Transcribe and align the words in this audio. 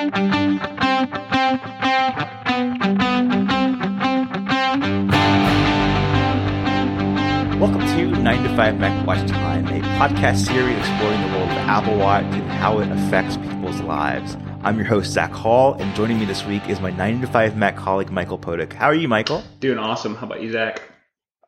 Welcome 0.00 0.12
to 7.82 8.06
9 8.06 8.42
to 8.42 8.56
5 8.56 8.78
Mac 8.78 9.06
Watch 9.06 9.28
Time, 9.28 9.66
a 9.66 9.82
podcast 9.98 10.46
series 10.46 10.78
exploring 10.78 11.20
the 11.20 11.28
world 11.36 11.50
of 11.50 11.56
Apple 11.68 11.98
Watch 11.98 12.24
and 12.24 12.50
how 12.50 12.78
it 12.78 12.90
affects 12.90 13.36
people's 13.36 13.82
lives. 13.82 14.38
I'm 14.62 14.78
your 14.78 14.86
host, 14.86 15.10
Zach 15.12 15.32
Hall, 15.32 15.74
and 15.74 15.94
joining 15.94 16.18
me 16.18 16.24
this 16.24 16.46
week 16.46 16.66
is 16.70 16.80
my 16.80 16.92
9 16.92 17.20
to 17.20 17.26
5 17.26 17.58
Mac 17.58 17.76
colleague, 17.76 18.10
Michael 18.10 18.38
Potuck. 18.38 18.72
How 18.72 18.86
are 18.86 18.94
you, 18.94 19.06
Michael? 19.06 19.42
Doing 19.60 19.76
awesome. 19.76 20.14
How 20.14 20.24
about 20.24 20.40
you, 20.40 20.50
Zach? 20.50 20.89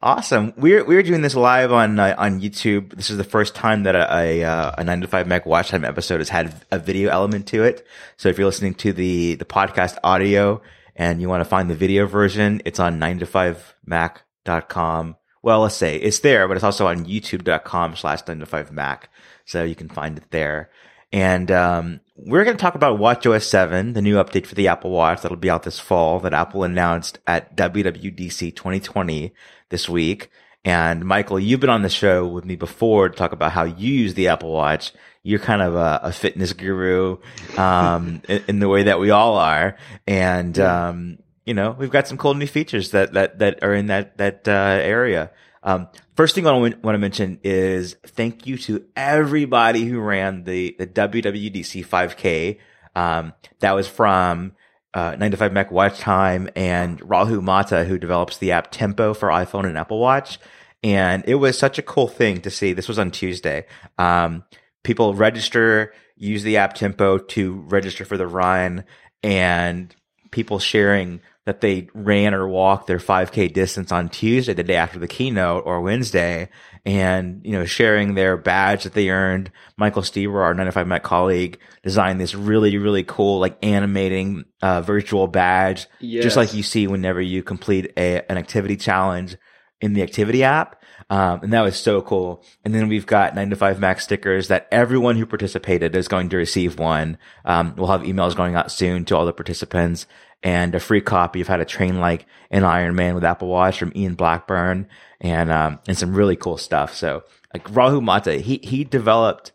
Awesome. 0.04 0.52
We're 0.56 0.84
we're 0.84 1.04
doing 1.04 1.22
this 1.22 1.36
live 1.36 1.70
on 1.70 2.00
uh, 2.00 2.16
on 2.18 2.40
YouTube. 2.40 2.92
This 2.96 3.08
is 3.08 3.18
the 3.18 3.24
first 3.24 3.54
time 3.54 3.84
that 3.84 3.94
a 3.94 4.12
a, 4.12 4.42
uh, 4.42 4.74
a 4.76 4.82
nine 4.82 5.00
to 5.02 5.06
five 5.06 5.28
Mac 5.28 5.46
watch 5.46 5.68
time 5.68 5.84
episode 5.84 6.18
has 6.18 6.28
had 6.28 6.52
a 6.72 6.80
video 6.80 7.08
element 7.08 7.46
to 7.48 7.62
it. 7.62 7.86
So 8.16 8.28
if 8.28 8.36
you're 8.36 8.46
listening 8.46 8.74
to 8.74 8.92
the 8.92 9.36
the 9.36 9.44
podcast 9.44 9.98
audio 10.02 10.60
and 10.96 11.20
you 11.20 11.28
want 11.28 11.42
to 11.42 11.48
find 11.48 11.70
the 11.70 11.76
video 11.76 12.06
version, 12.06 12.62
it's 12.64 12.80
on 12.80 12.98
nine 12.98 13.20
to 13.20 13.26
five 13.26 13.76
mac.com. 13.86 15.14
Well, 15.40 15.60
let's 15.60 15.76
say 15.76 15.98
it's 15.98 16.18
there, 16.18 16.48
but 16.48 16.56
it's 16.56 16.64
also 16.64 16.88
on 16.88 17.04
youtube.com 17.04 17.94
slash 17.94 18.26
nine 18.26 18.40
to 18.40 18.46
five 18.46 18.72
mac. 18.72 19.08
So 19.44 19.62
you 19.62 19.76
can 19.76 19.88
find 19.88 20.18
it 20.18 20.32
there. 20.32 20.70
And 21.12 21.50
um, 21.50 22.00
we're 22.16 22.44
going 22.44 22.56
to 22.56 22.60
talk 22.60 22.74
about 22.74 22.98
WatchOS 22.98 23.42
7, 23.42 23.92
the 23.92 24.02
new 24.02 24.16
update 24.16 24.46
for 24.46 24.54
the 24.54 24.68
Apple 24.68 24.90
Watch 24.90 25.22
that'll 25.22 25.36
be 25.36 25.50
out 25.50 25.64
this 25.64 25.78
fall 25.78 26.20
that 26.20 26.32
Apple 26.32 26.64
announced 26.64 27.18
at 27.26 27.56
WWDC 27.56 28.54
2020 28.54 29.34
this 29.68 29.88
week. 29.88 30.30
And 30.64 31.04
Michael, 31.04 31.40
you've 31.40 31.60
been 31.60 31.70
on 31.70 31.82
the 31.82 31.88
show 31.88 32.26
with 32.26 32.44
me 32.44 32.56
before 32.56 33.08
to 33.08 33.16
talk 33.16 33.32
about 33.32 33.52
how 33.52 33.64
you 33.64 33.92
use 33.92 34.14
the 34.14 34.28
Apple 34.28 34.52
Watch. 34.52 34.92
You're 35.24 35.40
kind 35.40 35.60
of 35.60 35.74
a, 35.74 36.00
a 36.04 36.12
fitness 36.12 36.52
guru, 36.52 37.18
um, 37.56 38.22
in, 38.28 38.44
in, 38.48 38.58
the 38.60 38.68
way 38.68 38.84
that 38.84 39.00
we 39.00 39.10
all 39.10 39.36
are. 39.36 39.76
And, 40.06 40.58
um, 40.58 41.18
you 41.44 41.54
know, 41.54 41.74
we've 41.76 41.90
got 41.90 42.06
some 42.06 42.16
cool 42.16 42.34
new 42.34 42.46
features 42.46 42.92
that, 42.92 43.12
that, 43.14 43.40
that 43.40 43.62
are 43.62 43.74
in 43.74 43.86
that, 43.86 44.18
that, 44.18 44.46
uh, 44.46 44.78
area. 44.80 45.30
Um, 45.62 45.88
first 46.16 46.34
thing 46.34 46.46
I 46.46 46.52
want 46.52 46.82
to 46.82 46.98
mention 46.98 47.38
is 47.42 47.96
thank 48.06 48.46
you 48.46 48.58
to 48.58 48.84
everybody 48.96 49.84
who 49.84 50.00
ran 50.00 50.44
the, 50.44 50.74
the 50.78 50.86
WWDC 50.86 51.86
5K. 51.86 52.58
Um, 52.94 53.32
that 53.60 53.72
was 53.72 53.88
from, 53.88 54.52
uh, 54.94 55.16
9 55.18 55.30
to 55.30 55.36
5 55.36 55.52
Mac 55.52 55.70
Watch 55.70 55.98
Time 55.98 56.48
and 56.54 57.00
Rahul 57.00 57.42
Mata, 57.42 57.84
who 57.84 57.98
develops 57.98 58.38
the 58.38 58.52
app 58.52 58.70
Tempo 58.70 59.14
for 59.14 59.28
iPhone 59.28 59.66
and 59.66 59.78
Apple 59.78 59.98
Watch. 59.98 60.38
And 60.82 61.22
it 61.26 61.36
was 61.36 61.58
such 61.58 61.78
a 61.78 61.82
cool 61.82 62.08
thing 62.08 62.40
to 62.42 62.50
see. 62.50 62.72
This 62.72 62.88
was 62.88 62.98
on 62.98 63.10
Tuesday. 63.10 63.66
Um, 63.98 64.44
people 64.82 65.14
register, 65.14 65.94
use 66.16 66.42
the 66.42 66.56
app 66.56 66.74
Tempo 66.74 67.18
to 67.18 67.52
register 67.68 68.04
for 68.04 68.16
the 68.16 68.26
run 68.26 68.84
and 69.22 69.94
people 70.30 70.58
sharing 70.58 71.20
that 71.44 71.60
they 71.60 71.88
ran 71.92 72.34
or 72.34 72.46
walked 72.46 72.86
their 72.86 72.98
5K 72.98 73.52
distance 73.52 73.90
on 73.90 74.08
Tuesday, 74.08 74.54
the 74.54 74.62
day 74.62 74.76
after 74.76 74.98
the 74.98 75.08
keynote, 75.08 75.64
or 75.66 75.80
Wednesday, 75.80 76.48
and 76.84 77.40
you 77.44 77.52
know 77.52 77.64
sharing 77.64 78.14
their 78.14 78.36
badge 78.36 78.84
that 78.84 78.94
they 78.94 79.10
earned. 79.10 79.50
Michael 79.76 80.02
Steeber, 80.02 80.42
our 80.42 80.54
95 80.54 80.86
Mac 80.86 81.02
colleague, 81.02 81.58
designed 81.82 82.20
this 82.20 82.34
really 82.34 82.76
really 82.78 83.04
cool 83.04 83.40
like 83.40 83.58
animating 83.62 84.44
uh, 84.62 84.80
virtual 84.82 85.26
badge, 85.26 85.86
yes. 86.00 86.22
just 86.22 86.36
like 86.36 86.54
you 86.54 86.62
see 86.62 86.86
whenever 86.86 87.20
you 87.20 87.42
complete 87.42 87.92
a, 87.96 88.22
an 88.30 88.38
activity 88.38 88.76
challenge 88.76 89.36
in 89.80 89.94
the 89.94 90.02
activity 90.02 90.44
app. 90.44 90.80
Um, 91.10 91.40
and 91.42 91.52
that 91.52 91.62
was 91.62 91.76
so 91.78 92.00
cool. 92.00 92.42
And 92.64 92.74
then 92.74 92.88
we've 92.88 93.04
got 93.04 93.34
9 93.34 93.50
to 93.50 93.56
5 93.56 93.80
Mac 93.80 94.00
stickers 94.00 94.48
that 94.48 94.66
everyone 94.70 95.16
who 95.16 95.26
participated 95.26 95.94
is 95.94 96.08
going 96.08 96.30
to 96.30 96.38
receive 96.38 96.78
one. 96.78 97.18
Um, 97.44 97.74
we'll 97.76 97.88
have 97.88 98.02
emails 98.02 98.34
going 98.36 98.54
out 98.54 98.72
soon 98.72 99.04
to 99.06 99.16
all 99.16 99.26
the 99.26 99.32
participants 99.32 100.06
and 100.42 100.74
a 100.74 100.80
free 100.80 101.00
copy 101.00 101.40
of 101.40 101.48
How 101.48 101.56
to 101.56 101.64
Train 101.64 102.00
Like 102.00 102.26
an 102.50 102.64
Iron 102.64 102.94
Man 102.94 103.14
with 103.14 103.24
Apple 103.24 103.48
Watch 103.48 103.78
from 103.78 103.92
Ian 103.94 104.14
Blackburn 104.14 104.88
and, 105.20 105.50
um, 105.52 105.78
and 105.86 105.96
some 105.96 106.14
really 106.14 106.36
cool 106.36 106.56
stuff. 106.56 106.94
So 106.94 107.22
like 107.54 107.64
Rahul 107.70 108.02
Mata, 108.02 108.34
he, 108.34 108.60
he 108.62 108.84
developed 108.84 109.52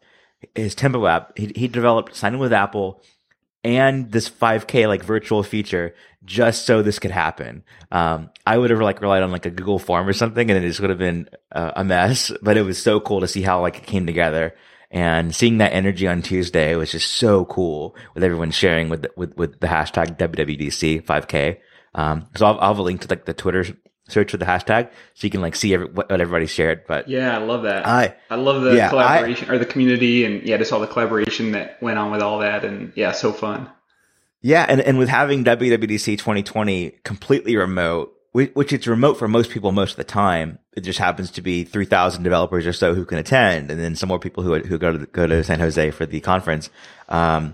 his 0.55 0.75
Tempo 0.75 1.05
app. 1.05 1.37
He, 1.37 1.51
he 1.55 1.67
developed 1.67 2.15
Sign 2.15 2.35
in 2.35 2.39
with 2.39 2.53
Apple 2.53 3.01
and 3.63 4.11
this 4.11 4.29
5k 4.29 4.87
like 4.87 5.03
virtual 5.03 5.43
feature 5.43 5.93
just 6.23 6.65
so 6.65 6.81
this 6.81 6.99
could 6.99 7.11
happen. 7.11 7.63
Um, 7.91 8.29
I 8.45 8.57
would 8.57 8.69
have 8.69 8.79
like 8.79 9.01
relied 9.01 9.23
on 9.23 9.31
like 9.31 9.45
a 9.45 9.51
Google 9.51 9.79
form 9.79 10.07
or 10.07 10.13
something 10.13 10.49
and 10.49 10.63
it 10.63 10.67
just 10.67 10.79
would 10.79 10.89
have 10.89 10.99
been 10.99 11.29
uh, 11.51 11.71
a 11.75 11.83
mess, 11.83 12.31
but 12.41 12.57
it 12.57 12.63
was 12.63 12.81
so 12.81 12.99
cool 12.99 13.21
to 13.21 13.27
see 13.27 13.41
how 13.41 13.61
like 13.61 13.77
it 13.77 13.85
came 13.85 14.05
together 14.05 14.55
and 14.89 15.35
seeing 15.35 15.57
that 15.57 15.73
energy 15.73 16.07
on 16.07 16.21
Tuesday 16.21 16.75
was 16.75 16.91
just 16.91 17.11
so 17.11 17.45
cool 17.45 17.95
with 18.13 18.23
everyone 18.23 18.51
sharing 18.51 18.89
with 18.89 19.03
the, 19.03 19.11
with 19.15 19.35
with 19.35 19.59
the 19.59 19.67
hashtag 19.67 20.17
WWDC 20.17 21.03
5K. 21.03 21.57
Um, 21.93 22.27
so 22.35 22.45
I'll, 22.45 22.59
I'll 22.59 22.69
have 22.69 22.79
a 22.79 22.83
link 22.83 23.01
to 23.01 23.07
like 23.09 23.25
the 23.25 23.33
Twitter 23.33 23.65
search 24.07 24.31
for 24.31 24.37
the 24.37 24.45
hashtag 24.45 24.89
so 25.13 25.27
you 25.27 25.29
can 25.29 25.41
like 25.41 25.55
see 25.55 25.73
every, 25.73 25.87
what, 25.87 26.09
what 26.09 26.21
everybody 26.21 26.45
shared. 26.45 26.85
But 26.87 27.09
yeah, 27.09 27.37
I 27.37 27.43
love 27.43 27.63
that. 27.63 27.85
I 27.85 28.15
I 28.29 28.35
love 28.35 28.61
the 28.61 28.75
yeah, 28.75 28.89
collaboration 28.89 29.49
I, 29.49 29.53
or 29.53 29.57
the 29.57 29.65
community 29.65 30.23
and 30.23 30.43
yeah, 30.43 30.57
just 30.57 30.71
all 30.71 30.79
the 30.79 30.87
collaboration 30.87 31.51
that 31.51 31.81
went 31.81 31.97
on 31.97 32.11
with 32.11 32.21
all 32.21 32.39
that 32.39 32.63
and 32.63 32.93
yeah, 32.95 33.11
so 33.11 33.33
fun. 33.33 33.69
Yeah, 34.41 34.65
and 34.67 34.79
and 34.79 34.97
with 34.97 35.09
having 35.09 35.43
WWDC 35.43 36.17
2020 36.17 36.91
completely 37.03 37.57
remote, 37.57 38.13
which 38.45 38.73
it's 38.73 38.87
remote 38.87 39.15
for 39.15 39.27
most 39.27 39.49
people 39.51 39.71
most 39.71 39.91
of 39.91 39.97
the 39.97 40.03
time. 40.03 40.59
It 40.75 40.81
just 40.81 40.99
happens 40.99 41.31
to 41.31 41.41
be 41.41 41.63
3,000 41.63 42.23
developers 42.23 42.67
or 42.67 42.73
so 42.73 42.93
who 42.93 43.05
can 43.05 43.17
attend, 43.17 43.71
and 43.71 43.79
then 43.79 43.95
some 43.95 44.09
more 44.09 44.19
people 44.19 44.43
who 44.43 44.59
who 44.59 44.77
go 44.77 44.97
to 44.97 45.05
go 45.07 45.27
to 45.27 45.43
San 45.43 45.59
Jose 45.59 45.91
for 45.91 46.05
the 46.05 46.19
conference. 46.21 46.69
Um, 47.09 47.53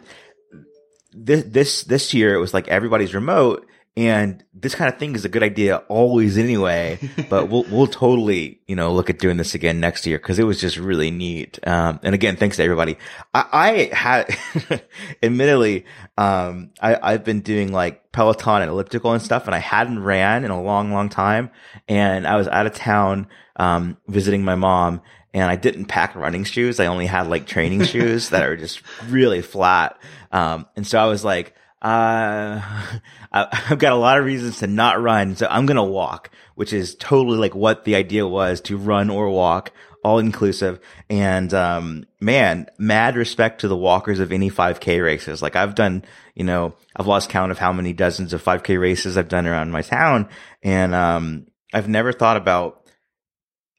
this 1.13 1.43
this 1.43 1.83
this 1.83 2.13
year 2.13 2.33
it 2.33 2.39
was 2.39 2.53
like 2.53 2.67
everybody's 2.67 3.13
remote, 3.13 3.67
and 3.95 4.43
this 4.55 4.73
kind 4.73 4.91
of 4.91 4.99
thing 4.99 5.13
is 5.13 5.23
a 5.23 5.29
good 5.29 5.43
idea 5.43 5.77
always 5.87 6.37
anyway, 6.37 6.97
but 7.29 7.49
we'll, 7.49 7.63
we'll 7.69 7.87
totally, 7.87 8.59
you 8.67 8.75
know, 8.75 8.91
look 8.91 9.11
at 9.11 9.19
doing 9.19 9.37
this 9.37 9.53
again 9.53 9.79
next 9.79 10.07
year 10.07 10.17
because 10.17 10.39
it 10.39 10.45
was 10.45 10.59
just 10.59 10.77
really 10.77 11.11
neat. 11.11 11.59
Um, 11.67 11.99
and 12.01 12.15
again, 12.15 12.35
thanks 12.35 12.57
to 12.57 12.63
everybody. 12.63 12.97
I, 13.35 13.89
I 13.91 13.95
had, 13.95 14.83
admittedly, 15.23 15.85
um, 16.17 16.71
I, 16.81 16.97
I've 17.01 17.23
been 17.23 17.41
doing 17.41 17.71
like 17.71 18.11
Peloton 18.11 18.63
and 18.63 18.71
elliptical 18.71 19.11
and 19.11 19.21
stuff 19.21 19.45
and 19.45 19.53
I 19.53 19.59
hadn't 19.59 20.01
ran 20.01 20.43
in 20.43 20.49
a 20.49 20.61
long, 20.61 20.91
long 20.91 21.09
time. 21.09 21.51
And 21.87 22.25
I 22.25 22.35
was 22.35 22.47
out 22.47 22.65
of 22.65 22.73
town, 22.73 23.27
um, 23.57 23.97
visiting 24.07 24.43
my 24.43 24.55
mom 24.55 25.01
and 25.35 25.51
I 25.51 25.55
didn't 25.55 25.85
pack 25.85 26.15
running 26.15 26.45
shoes. 26.45 26.79
I 26.79 26.87
only 26.87 27.05
had 27.05 27.27
like 27.27 27.45
training 27.45 27.83
shoes 27.83 28.29
that 28.29 28.41
are 28.43 28.57
just 28.57 28.81
really 29.07 29.43
flat. 29.43 29.99
Um, 30.31 30.65
and 30.75 30.85
so 30.87 30.97
I 30.97 31.05
was 31.05 31.23
like, 31.23 31.55
uh, 31.83 32.61
I've 33.31 33.79
got 33.79 33.93
a 33.93 33.97
lot 33.97 34.17
of 34.17 34.25
reasons 34.25 34.59
to 34.59 34.67
not 34.67 35.01
run, 35.01 35.35
so 35.35 35.47
I'm 35.49 35.65
gonna 35.65 35.83
walk, 35.83 36.29
which 36.55 36.71
is 36.71 36.95
totally 36.95 37.37
like 37.37 37.55
what 37.55 37.83
the 37.83 37.95
idea 37.95 38.25
was 38.25 38.61
to 38.61 38.77
run 38.77 39.09
or 39.09 39.29
walk, 39.29 39.71
all 40.03 40.19
inclusive. 40.19 40.79
And 41.09 41.53
um, 41.53 42.05
man, 42.19 42.67
mad 42.77 43.15
respect 43.15 43.61
to 43.61 43.67
the 43.67 43.77
walkers 43.77 44.19
of 44.19 44.31
any 44.31 44.49
5K 44.49 45.03
races. 45.03 45.41
Like 45.41 45.55
I've 45.55 45.75
done, 45.75 46.05
you 46.35 46.43
know, 46.43 46.75
I've 46.95 47.07
lost 47.07 47.29
count 47.29 47.51
of 47.51 47.59
how 47.59 47.73
many 47.73 47.91
dozens 47.91 48.33
of 48.33 48.43
5K 48.43 48.79
races 48.79 49.17
I've 49.17 49.27
done 49.29 49.47
around 49.47 49.71
my 49.71 49.81
town, 49.81 50.29
and 50.61 50.95
um, 50.95 51.47
I've 51.73 51.89
never 51.89 52.13
thought 52.13 52.37
about 52.37 52.79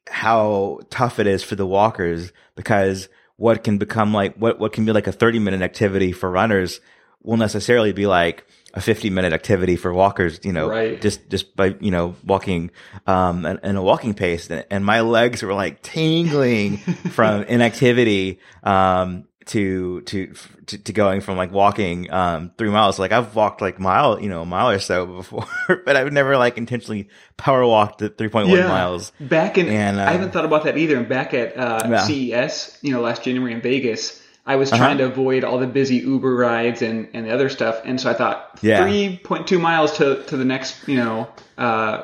how 0.07 0.79
tough 0.91 1.17
it 1.17 1.25
is 1.25 1.43
for 1.43 1.55
the 1.55 1.65
walkers 1.65 2.31
because 2.55 3.09
what 3.37 3.63
can 3.63 3.77
become 3.77 4.13
like 4.13 4.35
what 4.35 4.59
what 4.59 4.71
can 4.71 4.85
be 4.85 4.91
like 4.91 5.07
a 5.07 5.11
30 5.11 5.39
minute 5.39 5.61
activity 5.61 6.11
for 6.11 6.29
runners 6.29 6.79
will 7.25 7.37
necessarily 7.37 7.91
be 7.91 8.07
like 8.07 8.45
a 8.75 8.81
50 8.81 9.09
minute 9.09 9.33
activity 9.33 9.77
for 9.77 9.93
walkers, 9.93 10.39
you 10.43 10.51
know, 10.51 10.69
right. 10.69 11.01
just, 11.01 11.29
just 11.29 11.55
by, 11.55 11.75
you 11.79 11.91
know, 11.91 12.15
walking, 12.25 12.71
um, 13.07 13.45
in 13.45 13.75
a 13.75 13.81
walking 13.81 14.13
pace. 14.13 14.49
And 14.49 14.85
my 14.85 15.01
legs 15.01 15.41
were 15.41 15.53
like 15.53 15.81
tingling 15.81 16.77
from 17.11 17.43
inactivity, 17.43 18.39
um, 18.63 19.27
to, 19.45 20.01
to, 20.01 20.33
to, 20.65 20.77
to, 20.79 20.91
going 20.91 21.21
from 21.21 21.37
like 21.37 21.51
walking, 21.51 22.11
um, 22.11 22.51
three 22.57 22.69
miles. 22.69 22.97
Like 22.97 23.11
I've 23.11 23.35
walked 23.35 23.61
like 23.61 23.79
mile, 23.79 24.19
you 24.19 24.27
know, 24.27 24.41
a 24.41 24.45
mile 24.45 24.71
or 24.71 24.79
so 24.79 25.05
before, 25.05 25.45
but 25.85 25.95
I've 25.95 26.11
never 26.11 26.35
like 26.35 26.57
intentionally 26.57 27.09
power 27.37 27.65
walked 27.65 28.01
at 28.01 28.17
3.1 28.17 28.57
yeah. 28.57 28.67
miles. 28.67 29.11
Back 29.19 29.57
in, 29.57 29.67
and, 29.69 29.99
uh, 29.99 30.03
I 30.03 30.11
haven't 30.11 30.31
thought 30.31 30.45
about 30.45 30.63
that 30.63 30.77
either. 30.77 30.97
And 30.97 31.07
back 31.07 31.33
at, 31.33 31.55
uh, 31.55 31.87
yeah. 31.87 31.99
CES, 31.99 32.79
you 32.81 32.91
know, 32.91 33.01
last 33.01 33.23
January 33.23 33.53
in 33.53 33.61
Vegas, 33.61 34.19
I 34.45 34.57
was 34.57 34.71
uh-huh. 34.71 34.83
trying 34.83 34.97
to 34.99 35.05
avoid 35.05 35.43
all 35.43 35.57
the 35.57 35.67
busy 35.67 35.97
Uber 35.97 36.35
rides 36.35 36.81
and, 36.81 37.09
and 37.13 37.25
the 37.25 37.33
other 37.33 37.49
stuff. 37.49 37.81
And 37.83 37.99
so 37.99 38.11
I 38.11 38.13
thought 38.13 38.59
yeah. 38.61 38.85
3.2 38.87 39.59
miles 39.59 39.97
to, 39.97 40.23
to 40.23 40.37
the 40.37 40.45
next, 40.45 40.87
you 40.87 40.97
know, 40.97 41.27
uh, 41.57 42.03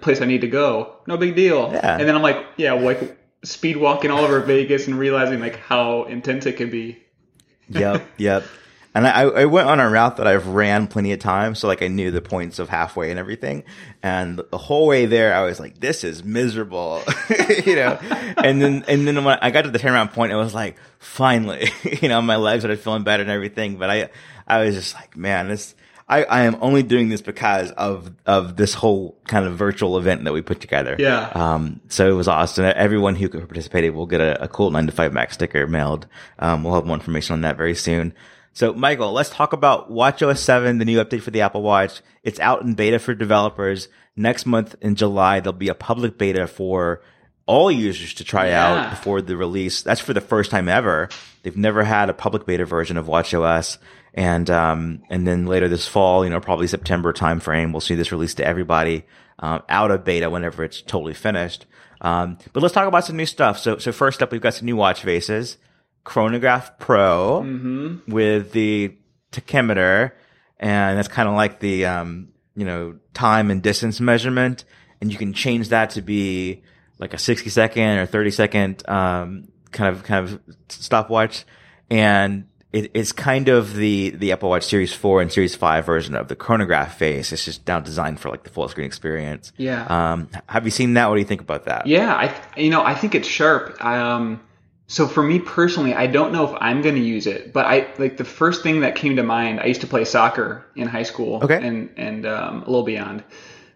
place 0.00 0.20
I 0.20 0.24
need 0.24 0.40
to 0.40 0.48
go. 0.48 0.96
No 1.06 1.16
big 1.16 1.36
deal. 1.36 1.70
Yeah. 1.72 1.98
And 1.98 2.08
then 2.08 2.14
I'm 2.14 2.22
like, 2.22 2.44
yeah, 2.56 2.72
like 2.72 3.18
speed 3.44 3.76
walking 3.76 4.10
all 4.10 4.24
over 4.24 4.40
Vegas 4.40 4.86
and 4.86 4.98
realizing 4.98 5.40
like 5.40 5.56
how 5.56 6.04
intense 6.04 6.46
it 6.46 6.56
can 6.56 6.70
be. 6.70 7.02
yep. 7.68 8.06
Yep. 8.16 8.44
And 8.94 9.06
I, 9.06 9.22
I 9.22 9.44
went 9.44 9.68
on 9.68 9.80
a 9.80 9.88
route 9.88 10.16
that 10.16 10.26
I've 10.26 10.46
ran 10.48 10.86
plenty 10.86 11.12
of 11.12 11.20
times. 11.20 11.58
So 11.58 11.68
like 11.68 11.82
I 11.82 11.88
knew 11.88 12.10
the 12.10 12.20
points 12.20 12.58
of 12.58 12.68
halfway 12.68 13.10
and 13.10 13.18
everything. 13.18 13.64
And 14.02 14.40
the 14.50 14.58
whole 14.58 14.86
way 14.86 15.06
there, 15.06 15.34
I 15.34 15.42
was 15.42 15.60
like, 15.60 15.78
this 15.78 16.04
is 16.04 16.24
miserable, 16.24 17.02
you 17.66 17.76
know? 17.76 17.98
and 18.38 18.60
then, 18.60 18.84
and 18.88 19.06
then 19.06 19.22
when 19.24 19.38
I 19.40 19.50
got 19.50 19.62
to 19.62 19.70
the 19.70 19.78
turnaround 19.78 20.12
point, 20.12 20.32
it 20.32 20.36
was 20.36 20.54
like, 20.54 20.76
finally, 20.98 21.70
you 22.02 22.08
know, 22.08 22.20
my 22.22 22.36
legs 22.36 22.62
started 22.62 22.80
feeling 22.80 23.04
better 23.04 23.22
and 23.22 23.30
everything. 23.30 23.76
But 23.76 23.90
I, 23.90 24.10
I 24.46 24.64
was 24.64 24.74
just 24.74 24.94
like, 24.94 25.16
man, 25.16 25.48
this, 25.48 25.74
I, 26.08 26.24
I 26.24 26.42
am 26.44 26.56
only 26.60 26.82
doing 26.82 27.10
this 27.10 27.20
because 27.20 27.70
of 27.72 28.10
of 28.24 28.56
this 28.56 28.72
whole 28.72 29.18
kind 29.26 29.46
of 29.46 29.56
virtual 29.56 29.98
event 29.98 30.24
that 30.24 30.32
we 30.32 30.40
put 30.40 30.60
together. 30.60 30.96
Yeah. 30.98 31.30
Um. 31.34 31.80
So 31.88 32.08
it 32.08 32.14
was 32.14 32.28
awesome. 32.28 32.64
Everyone 32.64 33.14
who 33.14 33.28
participated 33.28 33.94
will 33.94 34.06
get 34.06 34.22
a, 34.22 34.44
a 34.44 34.48
cool 34.48 34.70
nine 34.70 34.86
to 34.86 34.92
five 34.92 35.12
Mac 35.12 35.34
sticker 35.34 35.66
mailed. 35.66 36.06
Um. 36.38 36.64
We'll 36.64 36.74
have 36.74 36.86
more 36.86 36.96
information 36.96 37.34
on 37.34 37.42
that 37.42 37.58
very 37.58 37.74
soon. 37.74 38.14
So, 38.58 38.72
Michael, 38.72 39.12
let's 39.12 39.30
talk 39.30 39.52
about 39.52 39.88
WatchOS 39.88 40.38
7, 40.38 40.78
the 40.78 40.84
new 40.84 40.98
update 40.98 41.22
for 41.22 41.30
the 41.30 41.42
Apple 41.42 41.62
Watch. 41.62 42.00
It's 42.24 42.40
out 42.40 42.62
in 42.62 42.74
beta 42.74 42.98
for 42.98 43.14
developers. 43.14 43.86
Next 44.16 44.46
month 44.46 44.74
in 44.80 44.96
July, 44.96 45.38
there'll 45.38 45.52
be 45.52 45.68
a 45.68 45.76
public 45.76 46.18
beta 46.18 46.48
for 46.48 47.00
all 47.46 47.70
users 47.70 48.14
to 48.14 48.24
try 48.24 48.48
yeah. 48.48 48.66
out 48.66 48.90
before 48.90 49.22
the 49.22 49.36
release. 49.36 49.82
That's 49.82 50.00
for 50.00 50.12
the 50.12 50.20
first 50.20 50.50
time 50.50 50.68
ever. 50.68 51.08
They've 51.44 51.56
never 51.56 51.84
had 51.84 52.10
a 52.10 52.12
public 52.12 52.46
beta 52.46 52.64
version 52.64 52.96
of 52.96 53.06
WatchOS. 53.06 53.78
And, 54.12 54.50
um, 54.50 55.02
and 55.08 55.24
then 55.24 55.46
later 55.46 55.68
this 55.68 55.86
fall, 55.86 56.24
you 56.24 56.30
know, 56.30 56.40
probably 56.40 56.66
September 56.66 57.12
timeframe, 57.12 57.70
we'll 57.70 57.80
see 57.80 57.94
this 57.94 58.10
released 58.10 58.38
to 58.38 58.44
everybody, 58.44 59.04
um, 59.38 59.62
out 59.68 59.92
of 59.92 60.04
beta 60.04 60.30
whenever 60.30 60.64
it's 60.64 60.82
totally 60.82 61.14
finished. 61.14 61.64
Um, 62.00 62.38
but 62.52 62.64
let's 62.64 62.74
talk 62.74 62.88
about 62.88 63.04
some 63.04 63.16
new 63.16 63.26
stuff. 63.26 63.60
So, 63.60 63.78
so 63.78 63.92
first 63.92 64.20
up, 64.20 64.32
we've 64.32 64.40
got 64.40 64.54
some 64.54 64.66
new 64.66 64.74
watch 64.74 65.02
faces. 65.02 65.58
Chronograph 66.08 66.78
Pro 66.78 67.42
mm-hmm. 67.44 68.10
with 68.10 68.52
the 68.52 68.96
tachymeter, 69.30 70.12
and 70.58 70.96
that's 70.96 71.06
kind 71.06 71.28
of 71.28 71.34
like 71.34 71.60
the 71.60 71.84
um, 71.84 72.28
you 72.56 72.64
know 72.64 72.98
time 73.12 73.50
and 73.50 73.62
distance 73.62 74.00
measurement, 74.00 74.64
and 75.02 75.12
you 75.12 75.18
can 75.18 75.34
change 75.34 75.68
that 75.68 75.90
to 75.90 76.00
be 76.00 76.62
like 76.98 77.12
a 77.12 77.18
sixty 77.18 77.50
second 77.50 77.98
or 77.98 78.06
thirty 78.06 78.30
second 78.30 78.88
um, 78.88 79.48
kind 79.70 79.94
of 79.94 80.02
kind 80.02 80.26
of 80.26 80.40
stopwatch, 80.70 81.44
and 81.90 82.46
it, 82.72 82.90
it's 82.94 83.12
kind 83.12 83.50
of 83.50 83.74
the 83.74 84.08
the 84.08 84.32
Apple 84.32 84.48
Watch 84.48 84.64
Series 84.64 84.94
Four 84.94 85.20
and 85.20 85.30
Series 85.30 85.56
Five 85.56 85.84
version 85.84 86.14
of 86.14 86.28
the 86.28 86.36
chronograph 86.36 86.96
face. 86.96 87.32
It's 87.32 87.44
just 87.44 87.68
now 87.68 87.80
designed 87.80 88.18
for 88.18 88.30
like 88.30 88.44
the 88.44 88.50
full 88.50 88.66
screen 88.68 88.86
experience. 88.86 89.52
Yeah. 89.58 89.84
Um, 89.84 90.30
have 90.46 90.64
you 90.64 90.70
seen 90.70 90.94
that? 90.94 91.10
What 91.10 91.16
do 91.16 91.20
you 91.20 91.26
think 91.26 91.42
about 91.42 91.66
that? 91.66 91.86
Yeah, 91.86 92.14
I 92.14 92.34
you 92.58 92.70
know 92.70 92.82
I 92.82 92.94
think 92.94 93.14
it's 93.14 93.28
sharp. 93.28 93.84
Um, 93.84 94.40
so 94.90 95.06
for 95.06 95.22
me 95.22 95.38
personally, 95.38 95.92
I 95.92 96.06
don't 96.06 96.32
know 96.32 96.50
if 96.50 96.56
I'm 96.62 96.80
going 96.80 96.94
to 96.94 97.02
use 97.02 97.26
it, 97.26 97.52
but 97.52 97.66
I 97.66 97.92
like 97.98 98.16
the 98.16 98.24
first 98.24 98.62
thing 98.62 98.80
that 98.80 98.94
came 98.94 99.16
to 99.16 99.22
mind. 99.22 99.60
I 99.60 99.66
used 99.66 99.82
to 99.82 99.86
play 99.86 100.06
soccer 100.06 100.64
in 100.74 100.88
high 100.88 101.02
school, 101.02 101.44
okay. 101.44 101.56
and 101.56 101.90
and 101.98 102.24
um, 102.24 102.62
a 102.62 102.64
little 102.64 102.84
beyond. 102.84 103.22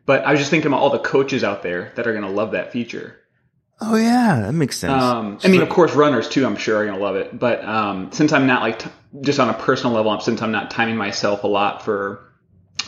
But 0.07 0.25
I 0.25 0.31
was 0.31 0.41
just 0.41 0.51
thinking 0.51 0.69
about 0.69 0.81
all 0.81 0.89
the 0.89 0.99
coaches 0.99 1.45
out 1.45 1.63
there 1.63 1.93
that 1.97 2.07
are 2.07 2.13
going 2.13 2.25
to 2.25 2.31
love 2.31 2.53
that 2.53 2.73
feature. 2.73 3.21
Oh 3.79 3.97
yeah, 3.97 4.41
that 4.41 4.53
makes 4.53 4.79
sense. 4.79 5.03
Um, 5.03 5.39
I 5.45 5.49
mean, 5.49 5.61
of 5.61 5.69
course, 5.69 5.95
runners 5.95 6.31
too. 6.31 6.47
I'm 6.47 6.57
sure 6.57 6.79
are 6.79 6.87
going 6.87 6.97
to 6.97 7.05
love 7.05 7.17
it. 7.17 7.39
But 7.39 7.63
um, 7.63 8.11
since 8.11 8.33
I'm 8.33 8.47
not 8.47 8.63
like 8.63 8.79
t- 8.79 8.91
just 9.21 9.39
on 9.39 9.51
a 9.51 9.55
personal 9.55 9.95
level, 9.95 10.19
since 10.21 10.41
I'm 10.41 10.53
not 10.53 10.71
timing 10.71 10.97
myself 10.97 11.45
a 11.45 11.47
lot 11.47 11.85
for 11.85 12.33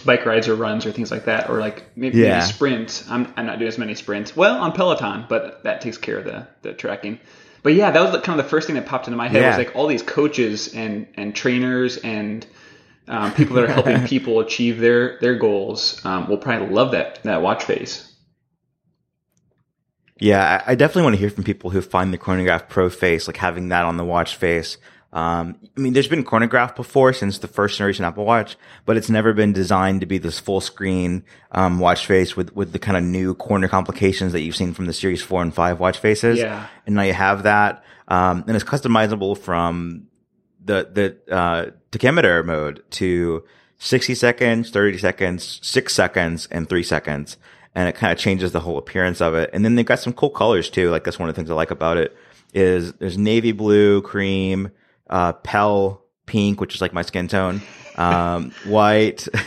bike 0.06 0.25
rides 0.25 0.49
or 0.49 0.55
runs 0.55 0.87
or 0.87 0.93
things 0.93 1.11
like 1.11 1.27
that, 1.27 1.50
or 1.50 1.59
like 1.61 1.85
maybe, 1.94 2.20
yeah. 2.20 2.38
maybe 2.38 2.53
sprints. 2.53 3.11
I'm 3.11 3.31
I'm 3.37 3.44
not 3.44 3.59
doing 3.59 3.69
as 3.69 3.77
many 3.77 3.94
sprints. 3.94 4.35
Well, 4.35 4.56
on 4.62 4.73
Peloton, 4.73 5.27
but 5.29 5.65
that 5.65 5.82
takes 5.82 5.99
care 5.99 6.17
of 6.17 6.25
the 6.25 6.49
the 6.62 6.73
tracking 6.73 7.20
but 7.65 7.73
yeah, 7.73 7.91
that 7.91 8.01
was 8.01 8.11
kind 8.21 8.39
of 8.39 8.45
the 8.45 8.51
first 8.51 8.67
thing 8.67 8.77
that 8.77 8.85
popped 8.85 9.09
into 9.09 9.17
my 9.17 9.27
head 9.27 9.41
yeah. 9.41 9.49
was 9.49 9.57
like 9.57 9.75
all 9.75 9.87
these 9.87 10.03
coaches 10.03 10.75
and 10.75 11.09
and 11.15 11.35
trainers 11.35 11.97
and 11.97 12.47
um, 13.09 13.33
people 13.33 13.57
that 13.57 13.65
are 13.65 13.73
helping 13.73 14.07
people 14.07 14.39
achieve 14.39 14.79
their 14.79 15.19
their 15.21 15.35
goals 15.35 16.05
um, 16.05 16.29
will 16.29 16.37
probably 16.37 16.69
love 16.69 16.93
that 16.93 17.23
that 17.25 17.41
watch 17.41 17.65
face. 17.65 18.13
Yeah, 20.21 20.63
I 20.67 20.75
definitely 20.75 21.05
want 21.05 21.15
to 21.15 21.21
hear 21.21 21.31
from 21.31 21.43
people 21.43 21.71
who 21.71 21.81
find 21.81 22.13
the 22.13 22.19
Chronograph 22.19 22.69
Pro 22.69 22.89
face, 22.89 23.27
like 23.27 23.39
having 23.39 23.71
that 23.71 23.85
on 23.85 23.97
the 23.97 24.05
watch 24.05 24.37
face, 24.37 24.77
um, 25.15 25.61
I 25.77 25.81
mean, 25.81 25.93
there's 25.93 26.09
been 26.09 26.25
chronograph 26.25 26.75
before 26.75 27.13
since 27.13 27.39
the 27.39 27.47
first 27.47 27.79
generation 27.79 28.05
Apple 28.05 28.25
Watch, 28.25 28.57
but 28.85 28.97
it's 28.97 29.09
never 29.09 29.33
been 29.33 29.53
designed 29.53 30.01
to 30.01 30.07
be 30.07 30.19
this 30.19 30.41
full 30.41 30.61
screen 30.61 31.25
um, 31.53 31.79
watch 31.79 32.05
face 32.05 32.37
with 32.37 32.55
with 32.57 32.73
the 32.73 32.81
kind 32.81 32.97
of 32.97 33.05
new 33.05 33.33
corner 33.35 33.69
complications 33.69 34.33
that 34.33 34.41
you've 34.41 34.57
seen 34.57 34.75
from 34.75 34.87
the 34.87 34.93
Series 34.93 35.23
Four 35.23 35.41
and 35.41 35.55
Five 35.55 35.79
watch 35.79 35.99
faces. 35.99 36.41
Yeah, 36.41 36.67
and 36.85 36.97
now 36.97 37.03
you 37.03 37.13
have 37.13 37.45
that, 37.45 37.85
um, 38.09 38.43
and 38.49 38.57
it's 38.57 38.65
customizable 38.65 39.39
from 39.39 40.09
the 40.65 40.89
the 40.93 41.33
uh, 41.33 41.71
tachymeter 41.93 42.45
mode 42.45 42.83
to 42.91 43.45
60 43.79 44.17
seconds, 44.17 44.71
30 44.71 44.99
seconds, 44.99 45.61
six 45.63 45.95
seconds, 45.95 46.49
and 46.51 46.69
three 46.69 46.83
seconds. 46.83 47.37
And 47.77 47.89
it 47.89 47.95
kind 47.95 48.13
of 48.13 48.19
changes 48.19 48.51
the 48.51 48.61
whole 48.61 48.79
appearance 48.79 49.21
of 49.21 49.35
it. 49.35 49.51
And 49.53 49.65
then 49.65 49.75
they've 49.75 49.87
got 49.87 49.99
some 49.99 50.13
cool 50.13 50.31
colors 50.31 50.71
too. 50.71 50.91
Like 50.91 51.05
that's 51.05 51.19
one 51.19 51.29
of 51.29 51.35
the 51.35 51.39
things 51.39 51.51
I 51.51 51.55
like 51.55 51.73
about 51.73 51.99
it 51.99 52.17
is 52.53 52.93
there's 52.95 53.19
navy 53.19 53.53
blue, 53.53 54.01
cream, 54.03 54.71
uh, 55.11 55.33
Pale 55.33 56.03
pink, 56.27 56.61
which 56.61 56.75
is 56.75 56.81
like 56.81 56.93
my 56.93 57.03
skin 57.03 57.29
tone, 57.29 57.62
um, 57.97 58.51
white. 58.67 59.27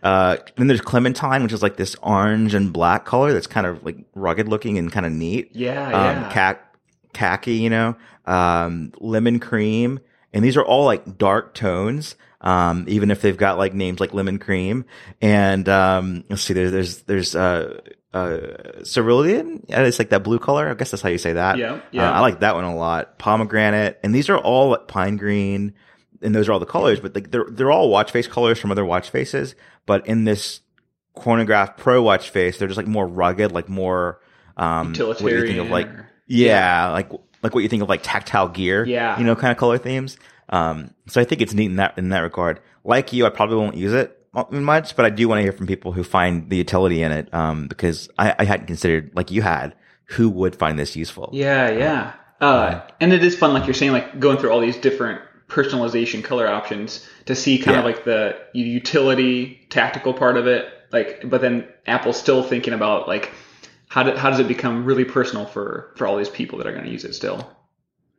Uh, 0.00 0.36
then 0.54 0.68
there's 0.68 0.80
clementine, 0.80 1.42
which 1.42 1.52
is 1.52 1.60
like 1.60 1.76
this 1.76 1.96
orange 2.04 2.54
and 2.54 2.72
black 2.72 3.04
color 3.04 3.32
that's 3.32 3.48
kind 3.48 3.66
of 3.66 3.84
like 3.84 3.96
rugged 4.14 4.46
looking 4.46 4.78
and 4.78 4.92
kind 4.92 5.04
of 5.04 5.10
neat. 5.10 5.50
Yeah, 5.56 5.86
um, 5.86 5.92
yeah. 5.92 6.30
Cac- 6.30 6.76
khaki, 7.12 7.54
you 7.54 7.68
know, 7.68 7.96
um, 8.24 8.92
lemon 9.00 9.40
cream. 9.40 9.98
And 10.32 10.44
these 10.44 10.56
are 10.56 10.64
all 10.64 10.84
like 10.84 11.18
dark 11.18 11.54
tones. 11.54 12.14
Um, 12.40 12.84
even 12.86 13.10
if 13.10 13.22
they've 13.22 13.36
got 13.36 13.58
like 13.58 13.74
names 13.74 13.98
like 13.98 14.14
lemon 14.14 14.38
cream 14.38 14.84
and, 15.20 15.68
um, 15.68 16.22
let's 16.30 16.42
see, 16.42 16.54
there's, 16.54 16.70
there's, 16.70 17.02
there's, 17.02 17.34
uh, 17.34 17.80
uh, 18.14 18.82
cerulean. 18.84 19.64
Yeah, 19.68 19.82
it's 19.82 19.98
like 19.98 20.10
that 20.10 20.24
blue 20.24 20.38
color. 20.38 20.68
I 20.68 20.74
guess 20.74 20.90
that's 20.90 21.02
how 21.02 21.08
you 21.08 21.18
say 21.18 21.34
that. 21.34 21.58
Yeah, 21.58 21.80
yeah. 21.90 22.10
Uh, 22.10 22.14
I 22.14 22.20
like 22.20 22.40
that 22.40 22.54
one 22.54 22.64
a 22.64 22.74
lot. 22.74 23.18
Pomegranate, 23.18 23.98
and 24.02 24.14
these 24.14 24.28
are 24.30 24.38
all 24.38 24.76
pine 24.78 25.16
green, 25.16 25.74
and 26.22 26.34
those 26.34 26.48
are 26.48 26.52
all 26.52 26.58
the 26.58 26.66
colors. 26.66 27.00
But 27.00 27.14
like 27.14 27.30
they're 27.30 27.46
they're 27.50 27.70
all 27.70 27.90
watch 27.90 28.10
face 28.10 28.26
colors 28.26 28.58
from 28.58 28.70
other 28.70 28.84
watch 28.84 29.10
faces. 29.10 29.54
But 29.86 30.06
in 30.06 30.24
this 30.24 30.60
chronograph 31.14 31.76
pro 31.76 32.02
watch 32.02 32.30
face, 32.30 32.58
they're 32.58 32.68
just 32.68 32.78
like 32.78 32.86
more 32.86 33.06
rugged, 33.06 33.52
like 33.52 33.68
more 33.68 34.20
um, 34.56 34.88
utilitarian. 34.88 35.36
What 35.36 35.42
you 35.42 35.54
think 35.54 35.66
of 35.66 35.70
like 35.70 35.88
yeah, 36.26 36.86
yeah, 36.86 36.88
like 36.92 37.12
like 37.42 37.54
what 37.54 37.62
you 37.62 37.68
think 37.68 37.82
of 37.82 37.88
like 37.88 38.00
tactile 38.02 38.48
gear. 38.48 38.84
Yeah, 38.86 39.18
you 39.18 39.24
know, 39.24 39.36
kind 39.36 39.52
of 39.52 39.58
color 39.58 39.78
themes. 39.78 40.16
Um, 40.48 40.94
so 41.08 41.20
I 41.20 41.24
think 41.24 41.42
it's 41.42 41.52
neat 41.52 41.66
in 41.66 41.76
that 41.76 41.98
in 41.98 42.08
that 42.08 42.20
regard. 42.20 42.60
Like 42.84 43.12
you, 43.12 43.26
I 43.26 43.30
probably 43.30 43.56
won't 43.56 43.76
use 43.76 43.92
it 43.92 44.17
much, 44.32 44.96
but 44.96 45.04
I 45.04 45.10
do 45.10 45.28
want 45.28 45.38
to 45.38 45.42
hear 45.42 45.52
from 45.52 45.66
people 45.66 45.92
who 45.92 46.04
find 46.04 46.48
the 46.50 46.56
utility 46.56 47.02
in 47.02 47.12
it. 47.12 47.32
Um, 47.32 47.66
because 47.66 48.08
I, 48.18 48.34
I 48.38 48.44
hadn't 48.44 48.66
considered 48.66 49.10
like 49.14 49.30
you 49.30 49.42
had 49.42 49.74
who 50.04 50.28
would 50.30 50.56
find 50.56 50.78
this 50.78 50.96
useful. 50.96 51.30
Yeah, 51.32 51.70
yeah. 51.70 52.12
Uh, 52.40 52.80
and 53.00 53.12
it 53.12 53.24
is 53.24 53.36
fun, 53.36 53.52
like 53.52 53.66
you're 53.66 53.74
saying, 53.74 53.92
like 53.92 54.20
going 54.20 54.38
through 54.38 54.50
all 54.50 54.60
these 54.60 54.76
different 54.76 55.20
personalization 55.48 56.22
color 56.22 56.46
options 56.46 57.06
to 57.24 57.34
see 57.34 57.58
kind 57.58 57.74
yeah. 57.74 57.78
of 57.80 57.84
like 57.84 58.04
the 58.04 58.36
utility, 58.52 59.66
tactical 59.70 60.14
part 60.14 60.36
of 60.36 60.46
it. 60.46 60.72
Like, 60.92 61.22
but 61.28 61.40
then 61.40 61.66
Apple's 61.86 62.18
still 62.18 62.42
thinking 62.42 62.74
about 62.74 63.08
like 63.08 63.32
how 63.88 64.02
do, 64.02 64.16
how 64.16 64.30
does 64.30 64.38
it 64.38 64.48
become 64.48 64.84
really 64.84 65.04
personal 65.04 65.46
for 65.46 65.92
for 65.96 66.06
all 66.06 66.16
these 66.16 66.28
people 66.28 66.58
that 66.58 66.66
are 66.66 66.72
going 66.72 66.84
to 66.84 66.90
use 66.90 67.04
it 67.04 67.14
still. 67.14 67.50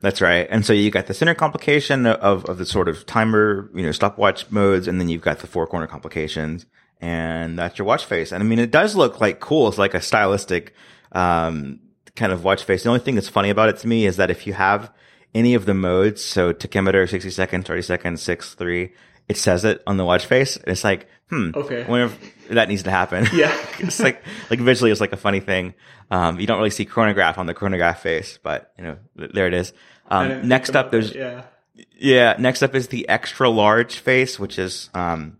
That's 0.01 0.21
right. 0.21 0.47
And 0.49 0.65
so 0.65 0.71
you 0.71 0.91
got 0.91 1.07
the 1.07 1.13
center 1.13 1.35
complication 1.35 2.05
of, 2.05 2.45
of 2.45 2.57
the 2.57 2.65
sort 2.65 2.87
of 2.87 3.05
timer, 3.05 3.69
you 3.73 3.83
know, 3.83 3.91
stopwatch 3.91 4.49
modes, 4.49 4.87
and 4.87 4.99
then 4.99 5.09
you've 5.09 5.21
got 5.21 5.39
the 5.39 5.47
four 5.47 5.67
corner 5.67 5.87
complications, 5.87 6.65
and 7.01 7.59
that's 7.59 7.77
your 7.77 7.85
watch 7.85 8.05
face. 8.05 8.31
And 8.31 8.41
I 8.41 8.45
mean, 8.45 8.59
it 8.59 8.71
does 8.71 8.95
look 8.95 9.19
like 9.19 9.39
cool. 9.41 9.67
It's 9.67 9.77
like 9.77 9.93
a 9.93 10.01
stylistic, 10.01 10.73
um, 11.11 11.79
kind 12.15 12.31
of 12.31 12.45
watch 12.45 12.63
face. 12.63 12.83
The 12.83 12.89
only 12.89 13.01
thing 13.01 13.15
that's 13.15 13.29
funny 13.29 13.49
about 13.49 13.69
it 13.69 13.77
to 13.79 13.87
me 13.87 14.05
is 14.05 14.15
that 14.17 14.31
if 14.31 14.47
you 14.47 14.53
have 14.53 14.91
any 15.35 15.53
of 15.53 15.65
the 15.65 15.73
modes, 15.73 16.23
so 16.23 16.53
tachymeter, 16.53 17.07
60 17.07 17.29
seconds, 17.29 17.67
30 17.67 17.81
seconds, 17.81 18.21
6, 18.21 18.55
3, 18.55 18.93
it 19.29 19.37
says 19.37 19.63
it 19.63 19.81
on 19.87 19.97
the 19.97 20.03
watch 20.03 20.25
face. 20.25 20.57
And 20.57 20.67
it's 20.67 20.83
like, 20.83 21.07
hmm, 21.29 21.51
okay. 21.55 21.83
whenever 21.83 22.15
that 22.49 22.67
needs 22.67 22.83
to 22.83 22.91
happen. 22.91 23.27
Yeah. 23.33 23.55
it's 23.79 23.99
like, 23.99 24.23
like 24.49 24.59
visually, 24.59 24.91
it's 24.91 24.99
like 24.99 25.13
a 25.13 25.17
funny 25.17 25.39
thing. 25.39 25.75
Um, 26.11 26.39
you 26.39 26.47
don't 26.47 26.57
really 26.57 26.71
see 26.71 26.85
chronograph 26.85 27.37
on 27.37 27.45
the 27.45 27.53
chronograph 27.53 28.01
face, 28.01 28.39
but 28.41 28.73
you 28.77 28.83
know, 28.83 28.97
there 29.15 29.47
it 29.47 29.53
is. 29.53 29.71
Um, 30.09 30.47
next 30.47 30.75
up, 30.75 30.91
there's, 30.91 31.13
yeah. 31.13 31.43
Yeah. 31.95 32.35
Next 32.39 32.63
up 32.63 32.73
is 32.73 32.87
the 32.87 33.07
extra 33.07 33.47
large 33.47 33.99
face, 33.99 34.39
which 34.39 34.57
is, 34.57 34.89
um, 34.95 35.37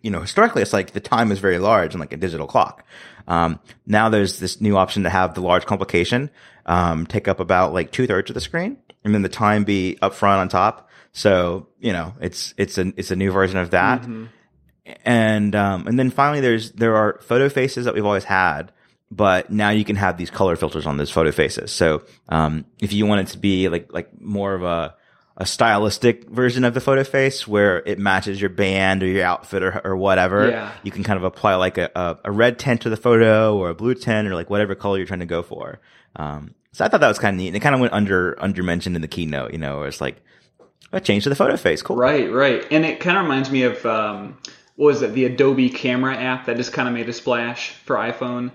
you 0.00 0.10
know, 0.10 0.20
historically 0.20 0.62
it's 0.62 0.72
like 0.72 0.92
the 0.92 1.00
time 1.00 1.30
is 1.30 1.38
very 1.38 1.58
large 1.58 1.92
and 1.92 2.00
like 2.00 2.12
a 2.12 2.16
digital 2.16 2.46
clock. 2.46 2.84
Um, 3.28 3.60
now 3.86 4.08
there's 4.08 4.40
this 4.40 4.60
new 4.60 4.76
option 4.76 5.04
to 5.04 5.10
have 5.10 5.34
the 5.34 5.42
large 5.42 5.66
complication, 5.66 6.30
um, 6.66 7.06
take 7.06 7.28
up 7.28 7.40
about 7.40 7.72
like 7.72 7.90
two 7.90 8.06
thirds 8.06 8.30
of 8.30 8.34
the 8.34 8.40
screen 8.40 8.78
and 9.04 9.14
then 9.14 9.22
the 9.22 9.28
time 9.28 9.64
be 9.64 9.98
up 10.02 10.14
front 10.14 10.40
on 10.40 10.48
top. 10.48 10.88
So, 11.12 11.68
you 11.78 11.92
know, 11.92 12.14
it's, 12.20 12.54
it's 12.56 12.78
a, 12.78 12.92
it's 12.96 13.10
a 13.10 13.16
new 13.16 13.30
version 13.30 13.58
of 13.58 13.70
that. 13.70 14.02
Mm-hmm. 14.02 14.24
And, 15.04 15.54
um, 15.54 15.86
and 15.86 15.98
then 15.98 16.10
finally 16.10 16.40
there's, 16.40 16.72
there 16.72 16.96
are 16.96 17.20
photo 17.22 17.48
faces 17.48 17.84
that 17.84 17.94
we've 17.94 18.06
always 18.06 18.24
had, 18.24 18.72
but 19.10 19.50
now 19.50 19.70
you 19.70 19.84
can 19.84 19.96
have 19.96 20.16
these 20.16 20.30
color 20.30 20.56
filters 20.56 20.86
on 20.86 20.96
those 20.96 21.10
photo 21.10 21.30
faces. 21.30 21.70
So, 21.70 22.02
um, 22.28 22.64
if 22.80 22.92
you 22.92 23.06
want 23.06 23.28
it 23.28 23.32
to 23.32 23.38
be 23.38 23.68
like, 23.68 23.92
like 23.92 24.20
more 24.20 24.54
of 24.54 24.62
a, 24.62 24.94
a 25.36 25.46
stylistic 25.46 26.28
version 26.28 26.64
of 26.64 26.74
the 26.74 26.80
photo 26.80 27.04
face 27.04 27.48
where 27.48 27.78
it 27.86 27.98
matches 27.98 28.40
your 28.40 28.50
band 28.50 29.02
or 29.02 29.06
your 29.06 29.24
outfit 29.24 29.62
or, 29.62 29.80
or 29.84 29.96
whatever. 29.96 30.50
Yeah. 30.50 30.72
You 30.82 30.90
can 30.90 31.04
kind 31.04 31.16
of 31.16 31.24
apply 31.24 31.54
like 31.54 31.78
a, 31.78 31.90
a, 31.94 32.18
a, 32.24 32.30
red 32.30 32.58
tint 32.58 32.82
to 32.82 32.90
the 32.90 32.96
photo 32.96 33.56
or 33.56 33.70
a 33.70 33.74
blue 33.74 33.94
tint 33.94 34.28
or 34.28 34.34
like 34.34 34.50
whatever 34.50 34.74
color 34.74 34.98
you're 34.98 35.06
trying 35.06 35.20
to 35.20 35.26
go 35.26 35.42
for. 35.42 35.80
Um, 36.16 36.54
so 36.72 36.84
I 36.84 36.88
thought 36.88 37.00
that 37.00 37.08
was 37.08 37.18
kind 37.18 37.34
of 37.34 37.38
neat. 37.38 37.48
And 37.48 37.56
it 37.56 37.60
kind 37.60 37.74
of 37.74 37.80
went 37.80 37.92
under, 37.92 38.36
under 38.42 38.62
mentioned 38.62 38.96
in 38.96 39.02
the 39.02 39.08
keynote, 39.08 39.52
you 39.52 39.58
know, 39.58 39.82
it's 39.82 40.00
like 40.00 40.16
a 40.92 41.00
change 41.00 41.24
to 41.24 41.28
the 41.28 41.34
photo 41.34 41.56
face. 41.56 41.82
Cool. 41.82 41.96
Right, 41.96 42.30
right. 42.32 42.66
And 42.70 42.84
it 42.84 43.00
kind 43.00 43.18
of 43.18 43.24
reminds 43.24 43.50
me 43.50 43.62
of, 43.62 43.84
um, 43.86 44.38
what 44.76 44.86
was 44.86 45.02
it? 45.02 45.12
The 45.12 45.26
Adobe 45.26 45.68
camera 45.68 46.16
app 46.16 46.46
that 46.46 46.56
just 46.56 46.72
kind 46.72 46.88
of 46.88 46.94
made 46.94 47.08
a 47.08 47.12
splash 47.12 47.70
for 47.84 47.96
iPhone. 47.96 48.50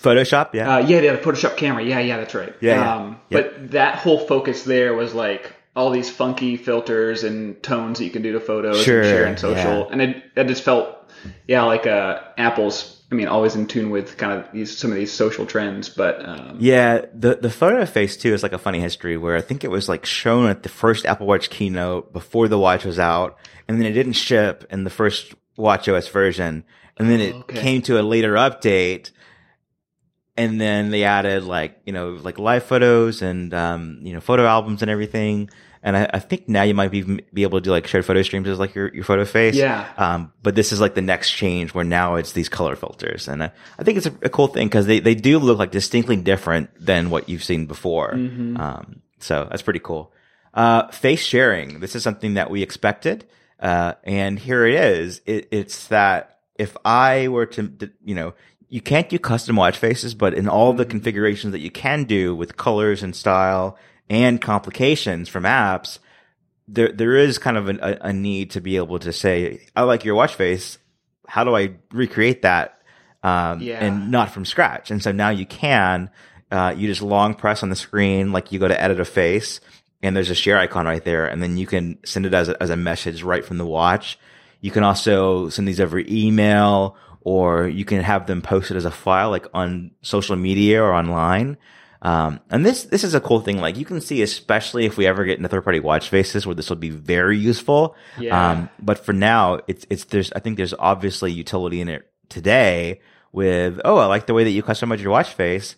Photoshop, 0.00 0.52
yeah. 0.52 0.76
Uh, 0.76 0.78
yeah, 0.80 1.00
yeah, 1.00 1.12
the 1.12 1.22
Photoshop 1.22 1.56
camera. 1.56 1.82
Yeah, 1.82 2.00
yeah, 2.00 2.18
that's 2.18 2.34
right. 2.34 2.54
Yeah. 2.60 2.94
Um, 2.94 3.20
yeah. 3.30 3.40
But 3.40 3.70
that 3.70 3.96
whole 3.96 4.18
focus 4.18 4.64
there 4.64 4.94
was 4.94 5.14
like 5.14 5.54
all 5.74 5.90
these 5.90 6.10
funky 6.10 6.56
filters 6.56 7.24
and 7.24 7.62
tones 7.62 7.98
that 7.98 8.04
you 8.04 8.10
can 8.10 8.22
do 8.22 8.32
to 8.32 8.40
photos 8.40 8.82
sure, 8.82 9.00
and 9.00 9.08
share 9.08 9.26
on 9.26 9.36
social. 9.36 9.78
Yeah. 9.78 9.88
And 9.90 10.02
it, 10.02 10.22
it 10.36 10.48
just 10.48 10.62
felt, 10.62 11.10
yeah, 11.48 11.62
like 11.62 11.86
uh, 11.86 12.20
Apple's. 12.36 13.01
I 13.12 13.14
mean, 13.14 13.28
always 13.28 13.54
in 13.54 13.66
tune 13.66 13.90
with 13.90 14.16
kind 14.16 14.32
of 14.32 14.50
these 14.52 14.74
some 14.76 14.90
of 14.90 14.96
these 14.96 15.12
social 15.12 15.44
trends, 15.44 15.90
but 15.90 16.26
um, 16.26 16.56
yeah, 16.58 17.04
the 17.12 17.34
the 17.34 17.50
photo 17.50 17.84
face 17.84 18.16
too 18.16 18.32
is 18.32 18.42
like 18.42 18.54
a 18.54 18.58
funny 18.58 18.80
history 18.80 19.18
where 19.18 19.36
I 19.36 19.42
think 19.42 19.64
it 19.64 19.70
was 19.70 19.86
like 19.86 20.06
shown 20.06 20.48
at 20.48 20.62
the 20.62 20.70
first 20.70 21.04
Apple 21.04 21.26
Watch 21.26 21.50
keynote 21.50 22.14
before 22.14 22.48
the 22.48 22.58
watch 22.58 22.86
was 22.86 22.98
out, 22.98 23.36
and 23.68 23.78
then 23.78 23.86
it 23.86 23.92
didn't 23.92 24.14
ship 24.14 24.66
in 24.70 24.84
the 24.84 24.90
first 24.90 25.34
Watch 25.58 25.90
OS 25.90 26.08
version, 26.08 26.64
and 26.96 27.10
then 27.10 27.20
it 27.20 27.34
okay. 27.34 27.60
came 27.60 27.82
to 27.82 28.00
a 28.00 28.02
later 28.02 28.32
update, 28.32 29.10
and 30.36 30.60
then 30.60 30.90
they 30.90 31.04
added 31.04 31.44
like 31.44 31.80
you 31.84 31.92
know 31.92 32.10
like 32.10 32.38
live 32.38 32.64
photos 32.64 33.22
and 33.22 33.52
um, 33.52 34.00
you 34.02 34.12
know 34.12 34.20
photo 34.20 34.46
albums 34.46 34.82
and 34.82 34.90
everything. 34.90 35.50
And 35.84 35.96
I, 35.96 36.08
I, 36.14 36.18
think 36.20 36.48
now 36.48 36.62
you 36.62 36.74
might 36.74 36.92
be 36.92 37.02
be 37.02 37.42
able 37.42 37.58
to 37.58 37.64
do 37.64 37.72
like 37.72 37.88
shared 37.88 38.04
photo 38.04 38.22
streams 38.22 38.46
as 38.46 38.60
like 38.60 38.72
your, 38.76 38.94
your 38.94 39.02
photo 39.02 39.24
face. 39.24 39.56
Yeah. 39.56 39.92
Um, 39.96 40.32
but 40.40 40.54
this 40.54 40.70
is 40.70 40.80
like 40.80 40.94
the 40.94 41.02
next 41.02 41.32
change 41.32 41.74
where 41.74 41.84
now 41.84 42.14
it's 42.14 42.32
these 42.32 42.48
color 42.48 42.76
filters, 42.76 43.26
and 43.26 43.42
I, 43.42 43.52
I 43.78 43.82
think 43.82 43.98
it's 43.98 44.06
a, 44.06 44.14
a 44.22 44.28
cool 44.28 44.46
thing 44.46 44.68
because 44.68 44.86
they 44.86 45.00
they 45.00 45.16
do 45.16 45.40
look 45.40 45.58
like 45.58 45.72
distinctly 45.72 46.16
different 46.16 46.70
than 46.78 47.10
what 47.10 47.28
you've 47.28 47.42
seen 47.42 47.66
before. 47.66 48.12
Mm-hmm. 48.12 48.56
Um, 48.58 49.02
so 49.18 49.48
that's 49.50 49.62
pretty 49.62 49.80
cool. 49.80 50.12
Uh, 50.54 50.88
face 50.88 51.22
sharing. 51.22 51.80
This 51.80 51.96
is 51.96 52.02
something 52.02 52.34
that 52.34 52.50
we 52.50 52.62
expected. 52.62 53.24
Uh, 53.58 53.94
and 54.04 54.38
here 54.38 54.66
it 54.66 54.74
is. 54.74 55.20
It, 55.24 55.48
it's 55.50 55.88
that 55.88 56.40
if 56.56 56.76
I 56.84 57.28
were 57.28 57.46
to, 57.46 57.90
you 58.04 58.14
know, 58.14 58.34
you 58.72 58.80
can't 58.80 59.10
do 59.10 59.18
custom 59.18 59.56
watch 59.56 59.76
faces, 59.76 60.14
but 60.14 60.32
in 60.32 60.48
all 60.48 60.72
the 60.72 60.86
configurations 60.86 61.52
that 61.52 61.58
you 61.58 61.70
can 61.70 62.04
do 62.04 62.34
with 62.34 62.56
colors 62.56 63.02
and 63.02 63.14
style 63.14 63.76
and 64.08 64.40
complications 64.40 65.28
from 65.28 65.44
apps, 65.44 65.98
there, 66.66 66.90
there 66.90 67.14
is 67.14 67.36
kind 67.36 67.58
of 67.58 67.68
a, 67.68 67.98
a 68.00 68.14
need 68.14 68.52
to 68.52 68.62
be 68.62 68.78
able 68.78 68.98
to 69.00 69.12
say, 69.12 69.60
I 69.76 69.82
like 69.82 70.06
your 70.06 70.14
watch 70.14 70.36
face. 70.36 70.78
How 71.28 71.44
do 71.44 71.54
I 71.54 71.74
recreate 71.92 72.42
that? 72.42 72.80
Um, 73.22 73.60
yeah. 73.60 73.84
and 73.84 74.10
not 74.10 74.30
from 74.30 74.46
scratch. 74.46 74.90
And 74.90 75.02
so 75.02 75.12
now 75.12 75.28
you 75.28 75.44
can, 75.44 76.08
uh, 76.50 76.74
you 76.74 76.88
just 76.88 77.02
long 77.02 77.34
press 77.34 77.62
on 77.62 77.68
the 77.68 77.76
screen, 77.76 78.32
like 78.32 78.52
you 78.52 78.58
go 78.58 78.68
to 78.68 78.82
edit 78.82 78.98
a 78.98 79.04
face 79.04 79.60
and 80.02 80.16
there's 80.16 80.30
a 80.30 80.34
share 80.34 80.56
icon 80.58 80.86
right 80.86 81.04
there. 81.04 81.26
And 81.26 81.42
then 81.42 81.58
you 81.58 81.66
can 81.66 81.98
send 82.06 82.24
it 82.24 82.32
as 82.32 82.48
a, 82.48 82.60
as 82.62 82.70
a 82.70 82.76
message 82.76 83.22
right 83.22 83.44
from 83.44 83.58
the 83.58 83.66
watch. 83.66 84.18
You 84.62 84.70
can 84.70 84.82
also 84.82 85.50
send 85.50 85.68
these 85.68 85.78
over 85.78 85.98
email 85.98 86.96
or 87.24 87.68
you 87.68 87.84
can 87.84 88.02
have 88.02 88.26
them 88.26 88.42
posted 88.42 88.76
as 88.76 88.84
a 88.84 88.90
file, 88.90 89.30
like 89.30 89.46
on 89.54 89.92
social 90.02 90.36
media 90.36 90.82
or 90.82 90.92
online. 90.92 91.56
Um, 92.02 92.40
and 92.50 92.66
this, 92.66 92.84
this 92.84 93.04
is 93.04 93.14
a 93.14 93.20
cool 93.20 93.40
thing. 93.40 93.58
Like 93.58 93.76
you 93.76 93.84
can 93.84 94.00
see, 94.00 94.22
especially 94.22 94.86
if 94.86 94.96
we 94.96 95.06
ever 95.06 95.24
get 95.24 95.36
into 95.36 95.48
third 95.48 95.64
party 95.64 95.80
watch 95.80 96.08
faces 96.08 96.46
where 96.46 96.54
this 96.54 96.68
will 96.68 96.76
be 96.76 96.90
very 96.90 97.38
useful. 97.38 97.94
Yeah. 98.18 98.50
Um, 98.50 98.70
but 98.80 98.98
for 98.98 99.12
now, 99.12 99.60
it's, 99.68 99.86
it's, 99.88 100.04
there's, 100.04 100.32
I 100.32 100.40
think 100.40 100.56
there's 100.56 100.74
obviously 100.74 101.30
utility 101.30 101.80
in 101.80 101.88
it 101.88 102.10
today 102.28 103.00
with, 103.30 103.80
oh, 103.84 103.98
I 103.98 104.06
like 104.06 104.26
the 104.26 104.34
way 104.34 104.44
that 104.44 104.50
you 104.50 104.62
customize 104.62 105.00
your 105.00 105.12
watch 105.12 105.32
face 105.32 105.76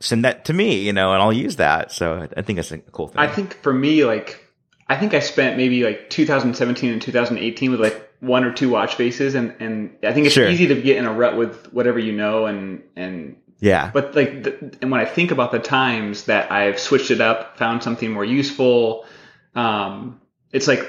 send 0.00 0.24
that 0.24 0.44
to 0.46 0.52
me, 0.52 0.80
you 0.80 0.92
know, 0.92 1.12
and 1.12 1.22
I'll 1.22 1.32
use 1.32 1.56
that. 1.56 1.92
So 1.92 2.28
I 2.36 2.42
think 2.42 2.58
it's 2.58 2.72
a 2.72 2.78
cool 2.78 3.08
thing. 3.08 3.18
I 3.18 3.28
think 3.28 3.54
for 3.62 3.72
me, 3.72 4.04
like, 4.04 4.44
I 4.88 4.96
think 4.96 5.14
I 5.14 5.20
spent 5.20 5.56
maybe 5.56 5.82
like 5.82 6.10
2017 6.10 6.92
and 6.92 7.02
2018 7.02 7.70
with 7.70 7.80
like 7.80 8.05
one 8.26 8.44
or 8.44 8.52
two 8.52 8.68
watch 8.68 8.94
faces, 8.96 9.34
and 9.34 9.54
and 9.60 9.96
I 10.02 10.12
think 10.12 10.26
it's 10.26 10.34
Sure. 10.34 10.48
easy 10.48 10.66
to 10.68 10.74
get 10.80 10.96
in 10.96 11.06
a 11.06 11.12
rut 11.12 11.36
with 11.36 11.72
whatever 11.72 11.98
you 11.98 12.12
know, 12.12 12.46
and 12.46 12.82
and 12.96 13.36
yeah. 13.58 13.90
but 13.92 14.14
like, 14.14 14.42
the, 14.42 14.76
and 14.82 14.90
when 14.90 15.00
I 15.00 15.04
think 15.06 15.30
about 15.30 15.50
the 15.52 15.58
times 15.58 16.24
that 16.24 16.52
I've 16.52 16.78
switched 16.78 17.10
it 17.10 17.20
up, 17.20 17.56
found 17.56 17.82
something 17.82 18.10
more 18.10 18.24
useful, 18.24 19.06
um, 19.54 20.20
it's 20.52 20.68
like 20.68 20.86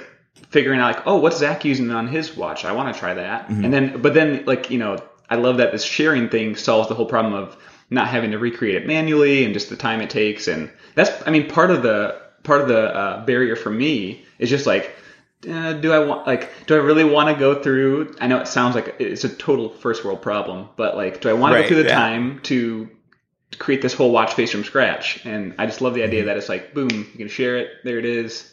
figuring 0.49 0.79
out 0.79 0.95
like, 0.95 1.07
oh, 1.07 1.17
what's 1.17 1.37
Zach 1.37 1.63
using 1.65 1.89
on 1.91 2.07
his 2.07 2.35
watch? 2.35 2.65
I 2.65 2.71
want 2.73 2.93
to 2.93 2.99
try 2.99 3.13
that, 3.13 3.47
Mm-hmm. 3.47 3.63
and 3.65 3.73
then 3.73 4.01
but 4.01 4.13
then 4.13 4.43
like 4.45 4.69
you 4.69 4.79
know, 4.79 4.97
I 5.29 5.35
love 5.35 5.57
that 5.57 5.71
this 5.71 5.83
sharing 5.83 6.29
thing 6.29 6.55
solves 6.55 6.89
the 6.89 6.95
whole 6.95 7.05
problem 7.05 7.33
of 7.33 7.55
not 7.89 8.07
having 8.09 8.31
to 8.31 8.37
recreate 8.37 8.75
it 8.75 8.85
manually 8.85 9.45
and 9.45 9.53
just 9.53 9.69
the 9.69 9.77
time 9.77 10.01
it 10.01 10.09
takes, 10.09 10.47
and 10.47 10.69
that's 10.95 11.11
I 11.27 11.31
mean 11.31 11.47
part 11.49 11.71
of 11.71 11.83
the 11.83 12.21
part 12.43 12.61
of 12.61 12.67
the 12.67 12.79
uh, 12.95 13.25
barrier 13.25 13.55
for 13.55 13.69
me 13.69 14.23
is 14.39 14.49
just 14.49 14.65
like. 14.65 14.93
Uh, 15.47 15.73
do 15.73 15.93
I 15.93 15.99
want 15.99 16.25
like 16.25 16.65
do 16.65 16.73
I 16.73 16.79
really 16.79 17.03
want 17.03 17.29
to 17.29 17.39
go 17.39 17.61
through 17.61 18.15
I 18.19 18.25
know 18.27 18.39
it 18.39 18.47
sounds 18.47 18.73
like 18.73 18.95
it's 18.99 19.23
a 19.23 19.29
total 19.29 19.69
first 19.69 20.03
world 20.03 20.21
problem 20.21 20.69
but 20.75 20.95
like 20.97 21.21
do 21.21 21.29
I 21.29 21.33
want 21.33 21.53
to 21.53 21.61
go 21.61 21.67
through 21.67 21.83
the 21.83 21.89
yeah. 21.89 21.95
time 21.95 22.39
to 22.43 22.89
create 23.59 23.81
this 23.83 23.93
whole 23.93 24.11
watch 24.11 24.33
face 24.33 24.51
from 24.51 24.63
scratch 24.63 25.23
and 25.25 25.53
I 25.59 25.67
just 25.67 25.79
love 25.81 25.93
the 25.93 26.01
Mm-hmm. 26.01 26.07
idea 26.07 26.25
that 26.25 26.37
it's 26.37 26.49
like 26.49 26.73
boom 26.73 26.89
you 26.89 27.17
can 27.17 27.27
share 27.27 27.57
it 27.57 27.69
there 27.83 27.99
it 27.99 28.05
is 28.05 28.51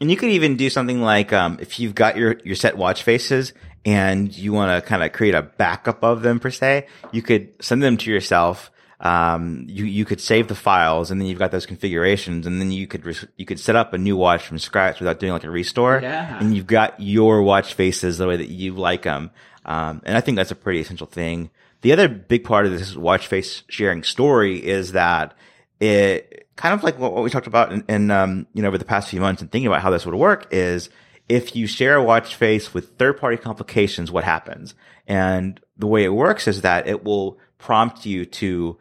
And 0.00 0.10
you 0.10 0.16
could 0.16 0.28
even 0.30 0.56
do 0.56 0.68
something 0.68 1.00
like, 1.00 1.32
um, 1.32 1.56
if 1.60 1.80
you've 1.80 1.94
got 1.94 2.16
your, 2.16 2.38
your 2.44 2.54
set 2.56 2.76
watch 2.76 3.02
faces 3.02 3.54
and 3.84 4.36
you 4.36 4.52
want 4.52 4.70
to 4.82 4.86
kind 4.86 5.02
of 5.02 5.12
create 5.12 5.34
a 5.34 5.42
backup 5.42 6.04
of 6.04 6.22
them 6.22 6.38
per 6.38 6.50
se, 6.50 6.86
you 7.12 7.22
could 7.22 7.54
send 7.64 7.82
them 7.82 7.96
to 7.98 8.10
yourself. 8.10 8.70
Um, 8.98 9.66
you, 9.68 9.84
you 9.84 10.04
could 10.06 10.20
save 10.20 10.48
the 10.48 10.54
files 10.54 11.10
and 11.10 11.20
then 11.20 11.28
you've 11.28 11.38
got 11.38 11.50
those 11.50 11.66
configurations 11.66 12.46
and 12.46 12.60
then 12.60 12.70
you 12.70 12.86
could, 12.86 13.04
res- 13.04 13.26
you 13.36 13.44
could 13.44 13.60
set 13.60 13.76
up 13.76 13.92
a 13.92 13.98
new 13.98 14.16
watch 14.16 14.46
from 14.46 14.58
scratch 14.58 15.00
without 15.00 15.20
doing 15.20 15.32
like 15.32 15.44
a 15.44 15.50
restore. 15.50 16.00
Yeah. 16.02 16.38
And 16.40 16.56
you've 16.56 16.66
got 16.66 16.98
your 16.98 17.42
watch 17.42 17.74
faces 17.74 18.16
the 18.16 18.26
way 18.26 18.36
that 18.36 18.48
you 18.48 18.74
like 18.74 19.02
them. 19.02 19.30
Um, 19.66 20.00
and 20.04 20.16
I 20.16 20.20
think 20.20 20.36
that's 20.36 20.50
a 20.50 20.56
pretty 20.56 20.80
essential 20.80 21.06
thing. 21.06 21.50
The 21.82 21.92
other 21.92 22.08
big 22.08 22.44
part 22.44 22.64
of 22.64 22.72
this 22.72 22.96
watch 22.96 23.26
face 23.26 23.64
sharing 23.68 24.02
story 24.02 24.64
is 24.64 24.92
that 24.92 25.34
it 25.78 26.48
kind 26.56 26.72
of 26.74 26.82
like 26.82 26.98
what, 26.98 27.12
what 27.12 27.22
we 27.22 27.30
talked 27.30 27.46
about 27.46 27.72
in, 27.72 27.84
in 27.88 28.10
um, 28.10 28.46
you 28.54 28.62
know, 28.62 28.68
over 28.68 28.78
the 28.78 28.84
past 28.84 29.10
few 29.10 29.20
months 29.20 29.42
and 29.42 29.50
thinking 29.50 29.66
about 29.66 29.82
how 29.82 29.90
this 29.90 30.06
would 30.06 30.14
work 30.14 30.46
is 30.50 30.88
if 31.28 31.54
you 31.54 31.66
share 31.66 31.96
a 31.96 32.02
watch 32.02 32.34
face 32.34 32.72
with 32.72 32.96
third 32.96 33.18
party 33.18 33.36
complications, 33.36 34.10
what 34.10 34.24
happens? 34.24 34.74
And 35.06 35.60
the 35.76 35.86
way 35.86 36.04
it 36.04 36.14
works 36.14 36.48
is 36.48 36.62
that 36.62 36.88
it 36.88 37.04
will 37.04 37.38
prompt 37.58 38.06
you 38.06 38.24
to, 38.24 38.78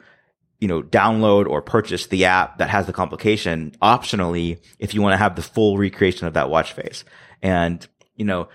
you 0.59 0.67
know, 0.67 0.81
download 0.81 1.47
or 1.47 1.61
purchase 1.61 2.07
the 2.07 2.25
app 2.25 2.57
that 2.57 2.69
has 2.69 2.85
the 2.87 2.93
complication 2.93 3.75
optionally 3.81 4.59
if 4.79 4.93
you 4.93 5.01
want 5.01 5.13
to 5.13 5.17
have 5.17 5.35
the 5.35 5.41
full 5.41 5.77
recreation 5.77 6.27
of 6.27 6.33
that 6.33 6.49
watch 6.49 6.73
face. 6.73 7.03
And, 7.41 7.85
you 8.15 8.25
know, 8.25 8.49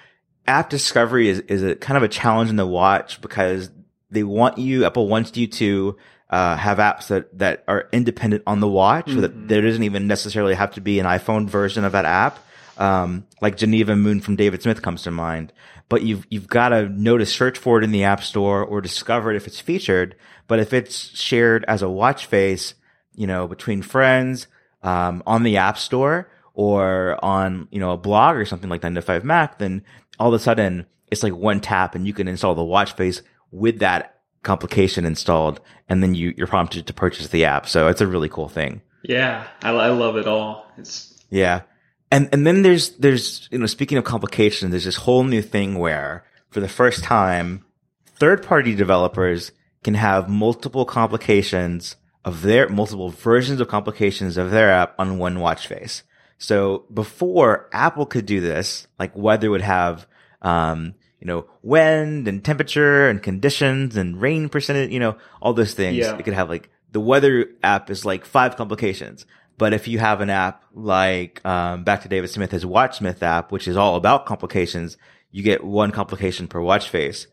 app 0.46 0.70
discovery 0.70 1.28
is, 1.28 1.40
is 1.40 1.62
a 1.62 1.76
kind 1.76 1.96
of 1.96 2.02
a 2.02 2.08
challenge 2.08 2.50
in 2.50 2.56
the 2.56 2.66
watch 2.66 3.20
because 3.20 3.70
they 4.10 4.22
want 4.22 4.58
you, 4.58 4.84
Apple 4.84 5.08
wants 5.08 5.36
you 5.36 5.46
to, 5.46 5.96
uh, 6.30 6.56
have 6.56 6.78
apps 6.78 7.08
that, 7.08 7.36
that 7.38 7.64
are 7.66 7.88
independent 7.92 8.42
on 8.46 8.60
the 8.60 8.68
watch 8.68 9.10
so 9.10 9.20
that 9.20 9.48
there 9.48 9.62
doesn't 9.62 9.82
even 9.82 10.06
necessarily 10.06 10.54
have 10.54 10.72
to 10.74 10.80
be 10.80 11.00
an 11.00 11.06
iPhone 11.06 11.48
version 11.48 11.84
of 11.84 11.92
that 11.92 12.04
app. 12.04 12.38
Um, 12.78 13.26
like 13.42 13.56
Geneva 13.56 13.94
Moon 13.94 14.20
from 14.20 14.36
David 14.36 14.62
Smith 14.62 14.80
comes 14.80 15.02
to 15.02 15.10
mind, 15.10 15.52
but 15.90 16.02
you've, 16.02 16.24
you've 16.30 16.46
got 16.46 16.70
to 16.70 16.88
know 16.88 17.18
to 17.18 17.26
search 17.26 17.58
for 17.58 17.76
it 17.76 17.84
in 17.84 17.90
the 17.90 18.04
app 18.04 18.22
store 18.22 18.64
or 18.64 18.80
discover 18.80 19.30
it 19.32 19.36
if 19.36 19.46
it's 19.48 19.60
featured. 19.60 20.14
But 20.46 20.60
if 20.60 20.72
it's 20.72 21.18
shared 21.18 21.64
as 21.66 21.82
a 21.82 21.90
watch 21.90 22.26
face, 22.26 22.74
you 23.14 23.26
know, 23.26 23.48
between 23.48 23.82
friends, 23.82 24.46
um, 24.82 25.22
on 25.26 25.42
the 25.42 25.56
app 25.56 25.76
store 25.76 26.30
or 26.54 27.22
on, 27.24 27.66
you 27.72 27.80
know, 27.80 27.90
a 27.90 27.98
blog 27.98 28.36
or 28.36 28.46
something 28.46 28.70
like 28.70 28.84
9 28.84 28.94
to 28.94 29.02
5 29.02 29.24
Mac, 29.24 29.58
then 29.58 29.84
all 30.18 30.28
of 30.28 30.34
a 30.34 30.38
sudden 30.38 30.86
it's 31.10 31.24
like 31.24 31.34
one 31.34 31.60
tap 31.60 31.96
and 31.96 32.06
you 32.06 32.14
can 32.14 32.28
install 32.28 32.54
the 32.54 32.64
watch 32.64 32.92
face 32.92 33.20
with 33.50 33.80
that 33.80 34.20
complication 34.44 35.04
installed. 35.04 35.60
And 35.88 36.04
then 36.04 36.14
you, 36.14 36.32
you're 36.36 36.46
prompted 36.46 36.86
to 36.86 36.94
purchase 36.94 37.28
the 37.28 37.44
app. 37.44 37.68
So 37.68 37.88
it's 37.88 38.00
a 38.00 38.06
really 38.06 38.28
cool 38.28 38.48
thing. 38.48 38.80
yeah 39.02 39.48
I, 39.60 39.70
I 39.70 39.88
love 39.88 40.16
it 40.16 40.28
all 40.28 40.70
it's 40.78 41.20
Yeah. 41.30 41.62
And, 42.10 42.28
and 42.32 42.46
then 42.46 42.62
there's, 42.62 42.90
there's, 42.96 43.48
you 43.52 43.58
know, 43.58 43.66
speaking 43.66 43.98
of 43.98 44.04
complications, 44.04 44.70
there's 44.70 44.84
this 44.84 44.96
whole 44.96 45.24
new 45.24 45.42
thing 45.42 45.78
where 45.78 46.24
for 46.50 46.60
the 46.60 46.68
first 46.68 47.04
time, 47.04 47.64
third 48.16 48.44
party 48.44 48.74
developers 48.74 49.52
can 49.84 49.94
have 49.94 50.28
multiple 50.28 50.84
complications 50.84 51.96
of 52.24 52.42
their, 52.42 52.68
multiple 52.68 53.10
versions 53.10 53.60
of 53.60 53.68
complications 53.68 54.36
of 54.36 54.50
their 54.50 54.70
app 54.70 54.94
on 54.98 55.18
one 55.18 55.38
watch 55.38 55.66
face. 55.66 56.02
So 56.38 56.84
before 56.92 57.68
Apple 57.72 58.06
could 58.06 58.26
do 58.26 58.40
this, 58.40 58.86
like 58.98 59.14
weather 59.16 59.50
would 59.50 59.60
have, 59.60 60.06
um, 60.42 60.94
you 61.20 61.26
know, 61.26 61.46
wind 61.62 62.26
and 62.26 62.42
temperature 62.42 63.08
and 63.08 63.22
conditions 63.22 63.96
and 63.96 64.20
rain 64.20 64.48
percentage, 64.48 64.90
you 64.90 65.00
know, 65.00 65.16
all 65.40 65.52
those 65.52 65.74
things. 65.74 65.98
Yeah. 65.98 66.16
It 66.16 66.24
could 66.24 66.34
have 66.34 66.48
like 66.48 66.70
the 66.92 67.00
weather 67.00 67.46
app 67.62 67.90
is 67.90 68.04
like 68.04 68.24
five 68.24 68.56
complications. 68.56 69.26
But 69.60 69.74
if 69.74 69.86
you 69.86 69.98
have 69.98 70.22
an 70.22 70.30
app 70.30 70.64
like 70.72 71.44
um, 71.44 71.84
back 71.84 72.00
to 72.00 72.08
David 72.08 72.30
Smith, 72.30 72.50
his 72.50 72.64
WatchSmith 72.64 73.22
app, 73.22 73.52
which 73.52 73.68
is 73.68 73.76
all 73.76 73.96
about 73.96 74.24
complications, 74.24 74.96
you 75.30 75.42
get 75.42 75.62
one 75.62 75.90
complication 75.90 76.48
per 76.48 76.62
watch 76.62 76.88
face. 76.88 77.26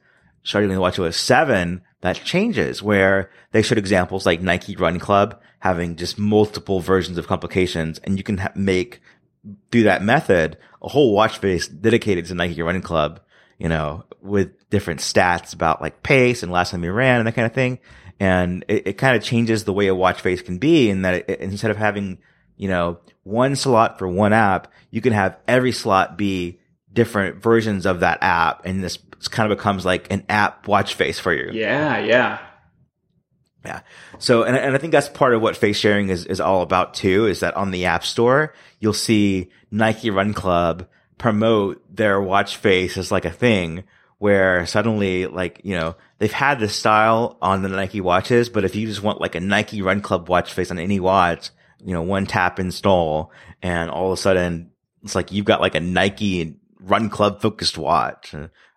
Starting 0.44 0.70
with 0.70 0.78
WatchOS 0.78 1.14
7, 1.14 1.82
that 2.02 2.22
changes 2.26 2.84
where 2.84 3.32
they 3.54 3.62
showed 3.62 3.78
examples 3.78 4.26
like 4.26 4.42
Nike 4.42 4.76
Run 4.76 5.00
Club 5.00 5.40
having 5.60 5.96
just 5.96 6.20
multiple 6.20 6.82
versions 6.82 7.18
of 7.18 7.28
complications 7.28 7.98
and 8.00 8.18
you 8.18 8.26
can 8.26 8.40
ha- 8.40 8.52
make 8.56 9.00
through 9.72 9.84
that 9.84 10.04
method 10.04 10.58
a 10.82 10.90
whole 10.90 11.14
watch 11.14 11.38
face 11.38 11.70
dedicated 11.70 12.26
to 12.26 12.36
Nike 12.36 12.62
Run 12.62 12.82
Club, 12.82 13.22
you 13.58 13.70
know, 13.70 14.04
with 14.22 14.70
different 14.70 15.00
stats 15.00 15.54
about 15.54 15.82
like 15.82 16.04
pace 16.04 16.44
and 16.44 16.52
last 16.52 16.72
time 16.72 16.84
you 16.84 16.92
ran 16.92 17.20
and 17.20 17.28
that 17.28 17.36
kind 17.36 17.46
of 17.46 17.54
thing. 17.54 17.80
And 18.20 18.66
it, 18.68 18.88
it 18.88 18.94
kind 18.94 19.16
of 19.16 19.24
changes 19.24 19.64
the 19.64 19.74
way 19.74 19.88
a 19.88 19.96
watch 19.96 20.22
face 20.22 20.42
can 20.42 20.58
be 20.58 20.90
in 20.90 21.04
that 21.04 21.30
it, 21.30 21.40
instead 21.40 21.72
of 21.72 21.78
having, 21.78 22.20
you 22.56 22.68
know, 22.68 23.00
one 23.24 23.56
slot 23.56 24.00
for 24.00 24.08
one 24.08 24.34
app, 24.34 24.72
you 24.90 25.02
can 25.02 25.14
have 25.14 25.38
every 25.48 25.72
slot 25.72 26.18
be 26.18 26.60
different 26.92 27.44
versions 27.44 27.86
of 27.86 28.00
that 28.00 28.20
app. 28.22 28.66
And 28.66 28.84
this 28.84 28.98
kind 29.30 29.52
of 29.52 29.58
becomes 29.58 29.86
like 29.86 30.12
an 30.12 30.26
app 30.30 30.68
watch 30.68 30.96
face 30.96 31.20
for 31.20 31.34
you. 31.34 31.52
Yeah. 31.54 32.00
Yeah. 32.00 32.40
Yeah. 33.66 33.82
So, 34.18 34.44
and, 34.44 34.56
and 34.56 34.74
I 34.74 34.78
think 34.78 34.94
that's 34.94 35.10
part 35.10 35.34
of 35.34 35.42
what 35.42 35.58
face 35.58 35.78
sharing 35.78 36.10
is, 36.10 36.26
is 36.26 36.40
all 36.40 36.62
about 36.62 36.94
too, 36.94 37.28
is 37.28 37.42
that 37.42 37.56
on 37.56 37.72
the 37.72 37.86
app 37.86 38.06
store, 38.06 38.54
you'll 38.80 38.94
see 38.94 39.50
Nike 39.70 40.10
Run 40.10 40.34
Club 40.34 40.88
promote 41.18 41.84
their 41.94 42.22
watch 42.22 42.58
face 42.58 42.98
as 42.98 43.12
like 43.12 43.26
a 43.26 43.32
thing 43.32 43.84
where 44.20 44.66
suddenly 44.66 45.28
like, 45.28 45.62
you 45.64 45.76
know, 45.76 45.96
they've 46.20 46.32
had 46.32 46.60
this 46.60 46.76
style 46.76 47.38
on 47.42 47.62
the 47.62 47.70
Nike 47.70 48.02
watches, 48.02 48.50
but 48.50 48.66
if 48.66 48.76
you 48.76 48.88
just 48.88 49.04
want 49.04 49.22
like 49.22 49.36
a 49.36 49.40
Nike 49.40 49.82
Run 49.82 50.02
Club 50.02 50.30
watch 50.30 50.54
face 50.54 50.72
on 50.72 50.80
any 50.80 51.00
watch, 51.00 51.52
you 51.84 51.94
know, 51.94 52.02
one 52.02 52.26
tap 52.26 52.60
install 52.60 53.32
and 53.62 53.90
all 53.90 54.12
of 54.12 54.18
a 54.18 54.22
sudden 54.22 54.72
it's 55.04 55.16
like 55.16 55.32
you've 55.32 55.46
got 55.46 55.62
like 55.62 55.76
a 55.76 55.80
Nike 55.80 56.56
Run 56.80 57.10
Club 57.10 57.42
focused 57.42 57.78
watch. 57.78 58.34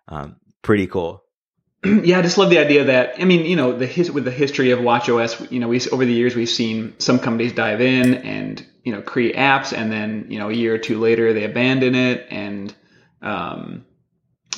Um, 0.07 0.35
pretty 0.61 0.87
cool. 0.87 1.23
yeah, 1.85 2.19
I 2.19 2.21
just 2.21 2.37
love 2.37 2.49
the 2.49 2.59
idea 2.59 2.85
that 2.85 3.15
I 3.19 3.25
mean, 3.25 3.45
you 3.45 3.55
know, 3.55 3.77
the 3.77 3.87
his, 3.87 4.11
with 4.11 4.25
the 4.25 4.31
history 4.31 4.71
of 4.71 4.79
WatchOS, 4.79 5.51
you 5.51 5.59
know, 5.59 5.67
we 5.67 5.81
over 5.91 6.05
the 6.05 6.13
years 6.13 6.35
we've 6.35 6.49
seen 6.49 6.93
some 6.99 7.19
companies 7.19 7.53
dive 7.53 7.81
in 7.81 8.15
and 8.15 8.65
you 8.83 8.93
know 8.93 9.01
create 9.01 9.35
apps, 9.35 9.75
and 9.75 9.91
then 9.91 10.27
you 10.29 10.37
know 10.37 10.49
a 10.49 10.53
year 10.53 10.75
or 10.75 10.77
two 10.77 10.99
later 10.99 11.33
they 11.33 11.43
abandon 11.43 11.95
it, 11.95 12.27
and 12.29 12.73
um, 13.21 13.85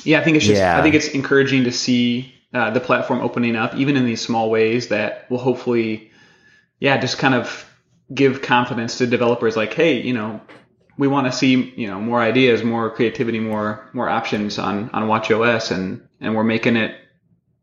yeah, 0.04 0.20
I 0.20 0.24
think 0.24 0.36
it's 0.36 0.46
just 0.46 0.60
yeah. 0.60 0.78
I 0.78 0.82
think 0.82 0.94
it's 0.94 1.08
encouraging 1.08 1.64
to 1.64 1.72
see 1.72 2.34
uh, 2.52 2.70
the 2.70 2.80
platform 2.80 3.20
opening 3.20 3.56
up, 3.56 3.74
even 3.74 3.96
in 3.96 4.04
these 4.04 4.20
small 4.20 4.50
ways 4.50 4.88
that 4.88 5.30
will 5.30 5.38
hopefully, 5.38 6.10
yeah, 6.78 6.96
just 6.98 7.18
kind 7.18 7.34
of 7.34 7.68
give 8.12 8.42
confidence 8.42 8.98
to 8.98 9.06
developers, 9.06 9.56
like, 9.56 9.72
hey, 9.74 10.00
you 10.02 10.12
know, 10.12 10.40
we 10.96 11.08
want 11.08 11.26
to 11.26 11.32
see 11.32 11.72
you 11.76 11.88
know 11.88 12.00
more 12.00 12.20
ideas, 12.20 12.62
more 12.62 12.90
creativity, 12.90 13.40
more 13.40 13.88
more 13.92 14.08
options 14.08 14.58
on 14.58 14.90
on 14.90 15.08
WatchOS, 15.08 15.70
and 15.70 16.06
and 16.20 16.34
we're 16.34 16.44
making 16.44 16.76
it 16.76 16.96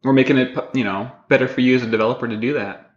we're 0.03 0.13
making 0.13 0.37
it 0.37 0.57
you 0.73 0.83
know 0.83 1.11
better 1.29 1.47
for 1.47 1.61
you 1.61 1.75
as 1.75 1.83
a 1.83 1.87
developer 1.89 2.27
to 2.27 2.37
do 2.37 2.53
that. 2.53 2.91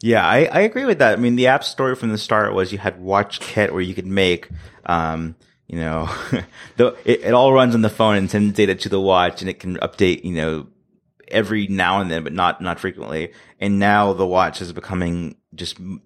Yeah, 0.00 0.26
I, 0.26 0.46
I 0.46 0.60
agree 0.62 0.84
with 0.84 0.98
that. 0.98 1.16
I 1.16 1.20
mean, 1.20 1.36
the 1.36 1.46
app 1.46 1.62
story 1.62 1.94
from 1.94 2.08
the 2.08 2.18
start 2.18 2.54
was 2.54 2.72
you 2.72 2.78
had 2.78 3.00
WatchKit 3.00 3.70
where 3.70 3.80
you 3.80 3.94
could 3.94 4.06
make, 4.06 4.48
um, 4.84 5.36
you 5.72 5.80
know, 5.80 6.14
the, 6.76 6.94
it, 7.06 7.22
it 7.22 7.34
all 7.34 7.50
runs 7.50 7.74
on 7.74 7.80
the 7.80 7.88
phone 7.88 8.16
and 8.16 8.30
sends 8.30 8.54
data 8.54 8.74
to 8.74 8.88
the 8.90 9.00
watch 9.00 9.40
and 9.40 9.48
it 9.48 9.58
can 9.58 9.78
update, 9.78 10.22
you 10.22 10.34
know, 10.34 10.66
every 11.28 11.66
now 11.66 12.02
and 12.02 12.10
then, 12.10 12.22
but 12.22 12.34
not, 12.34 12.60
not 12.60 12.78
frequently. 12.78 13.32
And 13.58 13.78
now 13.78 14.12
the 14.12 14.26
watch 14.26 14.60
is 14.60 14.70
becoming 14.74 15.34
just, 15.54 15.78
you 15.78 16.00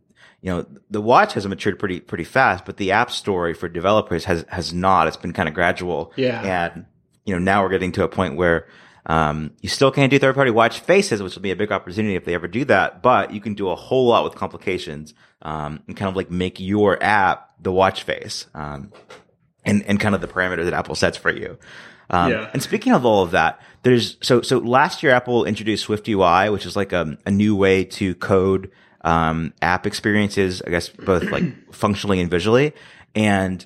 know, 0.45 0.67
the 0.89 1.01
watch 1.01 1.33
has 1.33 1.45
matured 1.49 1.81
pretty, 1.81 1.99
pretty 1.99 2.23
fast, 2.23 2.65
but 2.65 2.77
the 2.77 2.93
app 2.93 3.11
story 3.11 3.55
for 3.55 3.69
developers 3.69 4.25
has, 4.27 4.45
has 4.49 4.73
not. 4.73 5.09
It's 5.09 5.17
been 5.17 5.33
kind 5.33 5.49
of 5.49 5.55
gradual. 5.55 6.13
Yeah. 6.15 6.69
And, 6.73 6.87
you 7.25 7.35
know, 7.35 7.41
now 7.41 7.65
we're 7.65 7.71
getting 7.71 7.91
to 7.93 8.05
a 8.05 8.09
point 8.09 8.37
where, 8.37 8.69
um, 9.07 9.51
you 9.63 9.69
still 9.69 9.91
can't 9.91 10.13
do 10.13 10.19
third 10.21 10.37
party 10.37 10.53
watch 10.53 10.79
faces, 10.79 11.21
which 11.21 11.35
will 11.35 11.43
be 11.43 11.51
a 11.51 11.57
big 11.57 11.73
opportunity 11.73 12.15
if 12.15 12.25
they 12.25 12.35
ever 12.35 12.47
do 12.47 12.65
that, 12.67 13.03
but 13.03 13.33
you 13.33 13.41
can 13.41 13.55
do 13.55 13.69
a 13.69 13.75
whole 13.75 14.07
lot 14.07 14.23
with 14.23 14.37
complications, 14.37 15.13
um, 15.43 15.83
and 15.89 15.97
kind 15.97 16.09
of 16.09 16.15
like 16.15 16.31
make 16.31 16.61
your 16.61 17.03
app 17.03 17.51
the 17.61 17.73
watch 17.73 18.05
face, 18.05 18.47
um, 18.55 18.93
and, 19.67 19.83
and 19.87 20.01
kind 20.01 20.15
of 20.15 20.21
the 20.21 20.29
parameters 20.29 20.65
that 20.65 20.75
Apple 20.75 20.95
sets 20.95 21.17
for 21.17 21.31
you. 21.31 21.59
Um, 22.09 22.33
yeah. 22.33 22.51
and 22.53 22.63
speaking 22.63 22.93
of 22.93 23.05
all 23.05 23.23
of 23.23 23.33
that, 23.33 23.61
there's, 23.83 24.17
so, 24.23 24.41
so 24.41 24.59
last 24.59 25.03
year 25.03 25.13
Apple 25.13 25.45
introduced 25.45 25.85
Swift 25.85 26.09
UI, 26.09 26.51
which 26.51 26.65
is 26.65 26.77
like 26.77 26.93
a, 26.93 27.19
a 27.27 27.31
new 27.31 27.57
way 27.57 27.85
to 27.85 28.15
code, 28.15 28.71
um, 29.03 29.53
app 29.61 29.87
experiences, 29.87 30.63
I 30.67 30.71
guess 30.71 30.89
both 30.89 31.25
like 31.25 31.45
functionally 31.73 32.21
and 32.21 32.31
visually. 32.31 32.75
And 33.15 33.65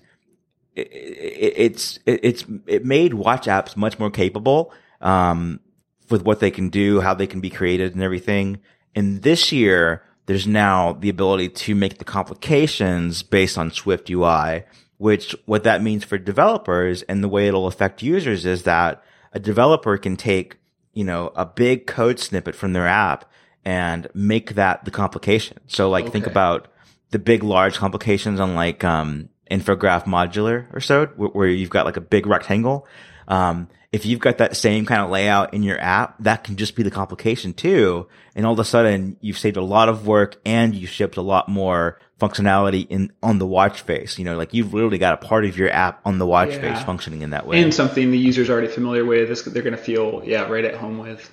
it, 0.75 0.89
it, 0.91 1.55
it's, 1.57 1.99
it, 2.07 2.21
it's, 2.23 2.45
it 2.67 2.85
made 2.85 3.15
watch 3.15 3.47
apps 3.47 3.77
much 3.77 3.99
more 3.99 4.11
capable 4.11 4.73
um, 5.01 5.61
with 6.09 6.23
what 6.23 6.41
they 6.41 6.51
can 6.51 6.71
do, 6.71 7.01
how 7.01 7.15
they 7.15 7.27
can 7.27 7.41
be 7.41 7.51
created 7.51 7.95
and 7.95 8.03
everything. 8.03 8.61
And 8.95 9.23
this 9.23 9.53
year, 9.53 10.03
there's 10.27 10.47
now 10.47 10.93
the 10.93 11.09
ability 11.09 11.49
to 11.49 11.75
make 11.75 11.99
the 11.99 12.05
complications 12.05 13.23
based 13.23 13.59
on 13.59 13.71
Swift 13.71 14.11
UI, 14.11 14.65
which 15.01 15.35
what 15.47 15.65
that 15.65 15.83
means 15.83 16.05
for 16.05 16.19
developers 16.19 17.01
and 17.05 17.25
the 17.25 17.29
way 17.29 17.49
it'll 17.49 17.67
affect 17.67 18.03
users 18.03 18.45
is 18.45 18.65
that 18.65 19.03
a 19.33 19.41
developer 19.41 19.97
can 19.97 20.15
take, 20.15 20.59
you 20.93 21.05
know, 21.05 21.33
a 21.35 21.47
big 21.47 21.87
code 21.87 22.21
snippet 22.21 22.55
from 22.55 22.75
their 22.75 22.87
app 22.87 23.25
and 23.65 24.09
make 24.13 24.57
that 24.57 24.85
the 24.85 24.91
complication. 24.91 25.57
So 25.69 25.89
like 25.89 26.05
okay. 26.05 26.13
think 26.13 26.27
about 26.27 26.69
the 27.13 27.19
big, 27.19 27.43
large 27.43 27.79
complications 27.79 28.41
on 28.41 28.55
like, 28.55 28.85
um, 28.85 29.31
infograph 29.51 30.05
modular 30.05 30.67
or 30.75 30.81
so, 30.81 31.07
where 31.07 31.49
you've 31.49 31.71
got 31.71 31.87
like 31.87 31.97
a 31.97 32.03
big 32.03 32.27
rectangle. 32.27 32.87
Um, 33.31 33.69
if 33.93 34.05
you've 34.05 34.21
got 34.21 34.39
that 34.39 34.57
same 34.57 34.85
kind 34.85 35.01
of 35.01 35.11
layout 35.11 35.55
in 35.55 35.63
your 35.63 35.81
app, 35.81 36.17
that 36.21 36.45
can 36.45 36.57
just 36.57 36.77
be 36.77 36.83
the 36.83 36.91
complication 36.91 37.55
too. 37.55 38.07
And 38.35 38.45
all 38.45 38.53
of 38.53 38.59
a 38.59 38.65
sudden 38.65 39.17
you've 39.21 39.39
saved 39.39 39.57
a 39.57 39.63
lot 39.63 39.89
of 39.89 40.07
work 40.07 40.37
and 40.45 40.75
you 40.75 40.87
shipped 40.87 41.17
a 41.17 41.23
lot 41.23 41.49
more 41.49 41.99
functionality 42.21 42.87
in, 42.89 43.13
on 43.23 43.39
the 43.39 43.47
watch 43.47 43.81
face. 43.81 44.19
You 44.19 44.25
know, 44.25 44.37
like 44.37 44.53
you've 44.53 44.75
literally 44.75 44.99
got 44.99 45.15
a 45.15 45.27
part 45.27 45.45
of 45.45 45.57
your 45.57 45.71
app 45.71 46.01
on 46.05 46.19
the 46.19 46.27
watch 46.27 46.51
yeah. 46.51 46.75
face 46.75 46.85
functioning 46.85 47.23
in 47.23 47.31
that 47.31 47.47
way. 47.47 47.63
And 47.63 47.73
something 47.73 48.11
the 48.11 48.19
user's 48.19 48.51
already 48.51 48.69
familiar 48.69 49.05
with, 49.05 49.45
they're 49.45 49.63
going 49.63 49.77
to 49.77 49.83
feel, 49.83 50.23
yeah, 50.25 50.49
right 50.49 50.65
at 50.65 50.75
home 50.75 50.99
with. 50.99 51.33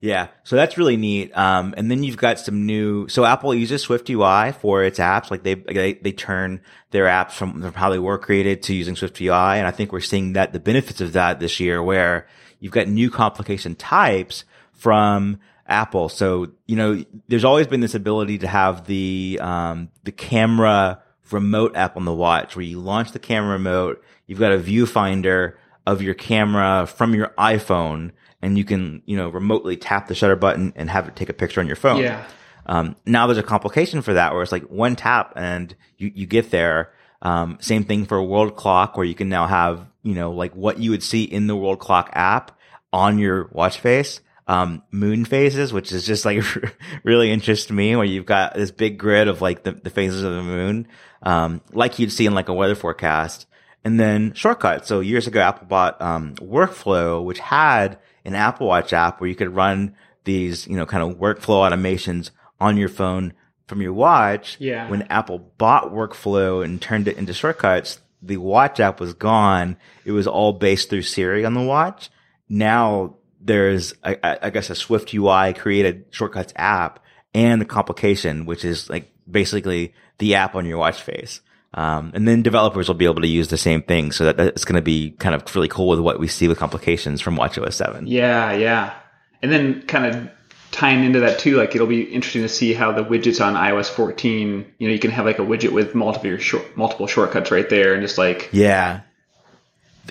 Yeah, 0.00 0.28
so 0.44 0.54
that's 0.54 0.78
really 0.78 0.96
neat. 0.96 1.36
Um, 1.36 1.74
and 1.76 1.90
then 1.90 2.04
you've 2.04 2.16
got 2.16 2.38
some 2.38 2.66
new. 2.66 3.08
So 3.08 3.24
Apple 3.24 3.52
uses 3.52 3.82
Swift 3.82 4.08
UI 4.08 4.52
for 4.52 4.84
its 4.84 5.00
apps. 5.00 5.30
Like 5.30 5.42
they 5.42 5.54
they, 5.54 5.94
they 5.94 6.12
turn 6.12 6.60
their 6.92 7.06
apps 7.06 7.32
from, 7.32 7.60
from 7.60 7.72
how 7.72 7.90
they 7.90 7.98
were 7.98 8.16
created 8.16 8.62
to 8.64 8.74
using 8.74 8.94
Swift 8.94 9.20
UI, 9.20 9.32
and 9.32 9.66
I 9.66 9.72
think 9.72 9.92
we're 9.92 10.00
seeing 10.00 10.34
that 10.34 10.52
the 10.52 10.60
benefits 10.60 11.00
of 11.00 11.14
that 11.14 11.40
this 11.40 11.58
year, 11.58 11.82
where 11.82 12.28
you've 12.60 12.72
got 12.72 12.86
new 12.86 13.10
complication 13.10 13.74
types 13.74 14.44
from 14.72 15.40
Apple. 15.66 16.08
So 16.08 16.52
you 16.66 16.76
know, 16.76 17.04
there's 17.26 17.44
always 17.44 17.66
been 17.66 17.80
this 17.80 17.96
ability 17.96 18.38
to 18.38 18.46
have 18.46 18.86
the 18.86 19.40
um, 19.42 19.90
the 20.04 20.12
camera 20.12 21.02
remote 21.32 21.74
app 21.74 21.96
on 21.96 22.04
the 22.04 22.14
watch, 22.14 22.54
where 22.54 22.64
you 22.64 22.78
launch 22.78 23.10
the 23.10 23.18
camera 23.18 23.54
remote, 23.54 24.00
you've 24.28 24.38
got 24.38 24.52
a 24.52 24.58
viewfinder 24.58 25.54
of 25.88 26.02
your 26.02 26.14
camera 26.14 26.86
from 26.86 27.14
your 27.14 27.28
iPhone 27.36 28.12
and 28.42 28.56
you 28.56 28.64
can, 28.64 29.02
you 29.06 29.16
know, 29.16 29.28
remotely 29.28 29.76
tap 29.76 30.08
the 30.08 30.14
shutter 30.14 30.36
button 30.36 30.72
and 30.76 30.88
have 30.90 31.08
it 31.08 31.16
take 31.16 31.28
a 31.28 31.34
picture 31.34 31.60
on 31.60 31.66
your 31.66 31.76
phone. 31.76 32.02
Yeah. 32.02 32.26
Um, 32.66 32.96
now 33.06 33.26
there's 33.26 33.38
a 33.38 33.42
complication 33.42 34.02
for 34.02 34.14
that 34.14 34.32
where 34.32 34.42
it's 34.42 34.52
like 34.52 34.64
one 34.64 34.94
tap 34.94 35.32
and 35.36 35.74
you, 35.96 36.12
you 36.14 36.26
get 36.26 36.50
there. 36.50 36.92
Um, 37.22 37.58
same 37.60 37.84
thing 37.84 38.04
for 38.04 38.16
a 38.16 38.24
world 38.24 38.56
clock 38.56 38.96
where 38.96 39.06
you 39.06 39.14
can 39.14 39.28
now 39.28 39.46
have, 39.46 39.86
you 40.02 40.14
know, 40.14 40.30
like 40.30 40.54
what 40.54 40.78
you 40.78 40.90
would 40.90 41.02
see 41.02 41.24
in 41.24 41.46
the 41.46 41.56
world 41.56 41.80
clock 41.80 42.10
app 42.12 42.56
on 42.92 43.18
your 43.18 43.48
watch 43.52 43.80
face. 43.80 44.20
Um, 44.46 44.82
moon 44.90 45.26
phases, 45.26 45.74
which 45.74 45.92
is 45.92 46.06
just 46.06 46.24
like 46.24 46.42
really 47.04 47.30
interests 47.30 47.70
me 47.70 47.94
where 47.96 48.06
you've 48.06 48.24
got 48.24 48.54
this 48.54 48.70
big 48.70 48.98
grid 48.98 49.28
of 49.28 49.42
like 49.42 49.62
the, 49.62 49.72
the 49.72 49.90
phases 49.90 50.22
of 50.22 50.32
the 50.32 50.42
moon, 50.42 50.88
um, 51.22 51.60
like 51.72 51.98
you'd 51.98 52.12
see 52.12 52.24
in 52.24 52.34
like 52.34 52.48
a 52.48 52.54
weather 52.54 52.74
forecast. 52.74 53.46
And 53.84 53.98
then 54.00 54.32
shortcuts. 54.34 54.88
So 54.88 55.00
years 55.00 55.26
ago, 55.26 55.40
Apple 55.40 55.66
bought, 55.66 56.00
um, 56.00 56.34
workflow, 56.36 57.22
which 57.22 57.38
had 57.38 57.98
an 58.28 58.34
Apple 58.34 58.68
Watch 58.68 58.92
app 58.92 59.20
where 59.20 59.28
you 59.28 59.34
could 59.34 59.54
run 59.54 59.96
these, 60.24 60.66
you 60.66 60.76
know, 60.76 60.86
kind 60.86 61.02
of 61.02 61.18
workflow 61.18 61.68
automations 61.68 62.30
on 62.60 62.76
your 62.76 62.90
phone 62.90 63.32
from 63.66 63.80
your 63.80 63.94
watch. 63.94 64.56
Yeah. 64.60 64.88
When 64.88 65.02
Apple 65.02 65.38
bought 65.56 65.92
workflow 65.92 66.62
and 66.62 66.80
turned 66.80 67.08
it 67.08 67.16
into 67.16 67.32
shortcuts, 67.32 68.00
the 68.20 68.36
watch 68.36 68.80
app 68.80 69.00
was 69.00 69.14
gone. 69.14 69.78
It 70.04 70.12
was 70.12 70.26
all 70.26 70.52
based 70.52 70.90
through 70.90 71.02
Siri 71.02 71.44
on 71.44 71.54
the 71.54 71.62
watch. 71.62 72.10
Now 72.50 73.16
there's, 73.40 73.94
I, 74.04 74.38
I 74.42 74.50
guess, 74.50 74.68
a 74.68 74.74
Swift 74.74 75.14
UI 75.14 75.54
created 75.54 76.04
shortcuts 76.10 76.52
app 76.54 77.02
and 77.32 77.60
the 77.60 77.66
complication, 77.66 78.44
which 78.44 78.64
is 78.64 78.90
like 78.90 79.10
basically 79.30 79.94
the 80.18 80.34
app 80.34 80.54
on 80.54 80.66
your 80.66 80.78
watch 80.78 81.00
face. 81.00 81.40
Um, 81.74 82.12
and 82.14 82.26
then 82.26 82.42
developers 82.42 82.88
will 82.88 82.94
be 82.94 83.04
able 83.04 83.20
to 83.20 83.28
use 83.28 83.48
the 83.48 83.58
same 83.58 83.82
thing. 83.82 84.12
So 84.12 84.24
that 84.24 84.40
it's 84.40 84.64
going 84.64 84.76
to 84.76 84.82
be 84.82 85.10
kind 85.12 85.34
of 85.34 85.54
really 85.54 85.68
cool 85.68 85.88
with 85.88 86.00
what 86.00 86.18
we 86.18 86.28
see 86.28 86.48
with 86.48 86.58
complications 86.58 87.20
from 87.20 87.36
WatchOS 87.36 87.74
7. 87.74 88.06
Yeah, 88.06 88.52
yeah. 88.52 88.94
And 89.42 89.52
then 89.52 89.82
kind 89.82 90.06
of 90.06 90.30
tying 90.70 91.04
into 91.04 91.20
that 91.20 91.38
too, 91.38 91.56
like 91.56 91.74
it'll 91.74 91.86
be 91.86 92.02
interesting 92.02 92.42
to 92.42 92.48
see 92.48 92.72
how 92.72 92.92
the 92.92 93.04
widgets 93.04 93.44
on 93.44 93.54
iOS 93.54 93.90
14, 93.90 94.74
you 94.78 94.88
know, 94.88 94.92
you 94.92 94.98
can 94.98 95.10
have 95.10 95.26
like 95.26 95.38
a 95.38 95.42
widget 95.42 95.72
with 95.72 95.94
multiple 95.94 96.36
short, 96.38 96.76
multiple 96.76 97.06
shortcuts 97.06 97.50
right 97.50 97.68
there, 97.68 97.94
and 97.94 98.02
just 98.02 98.18
like 98.18 98.48
yeah. 98.52 99.02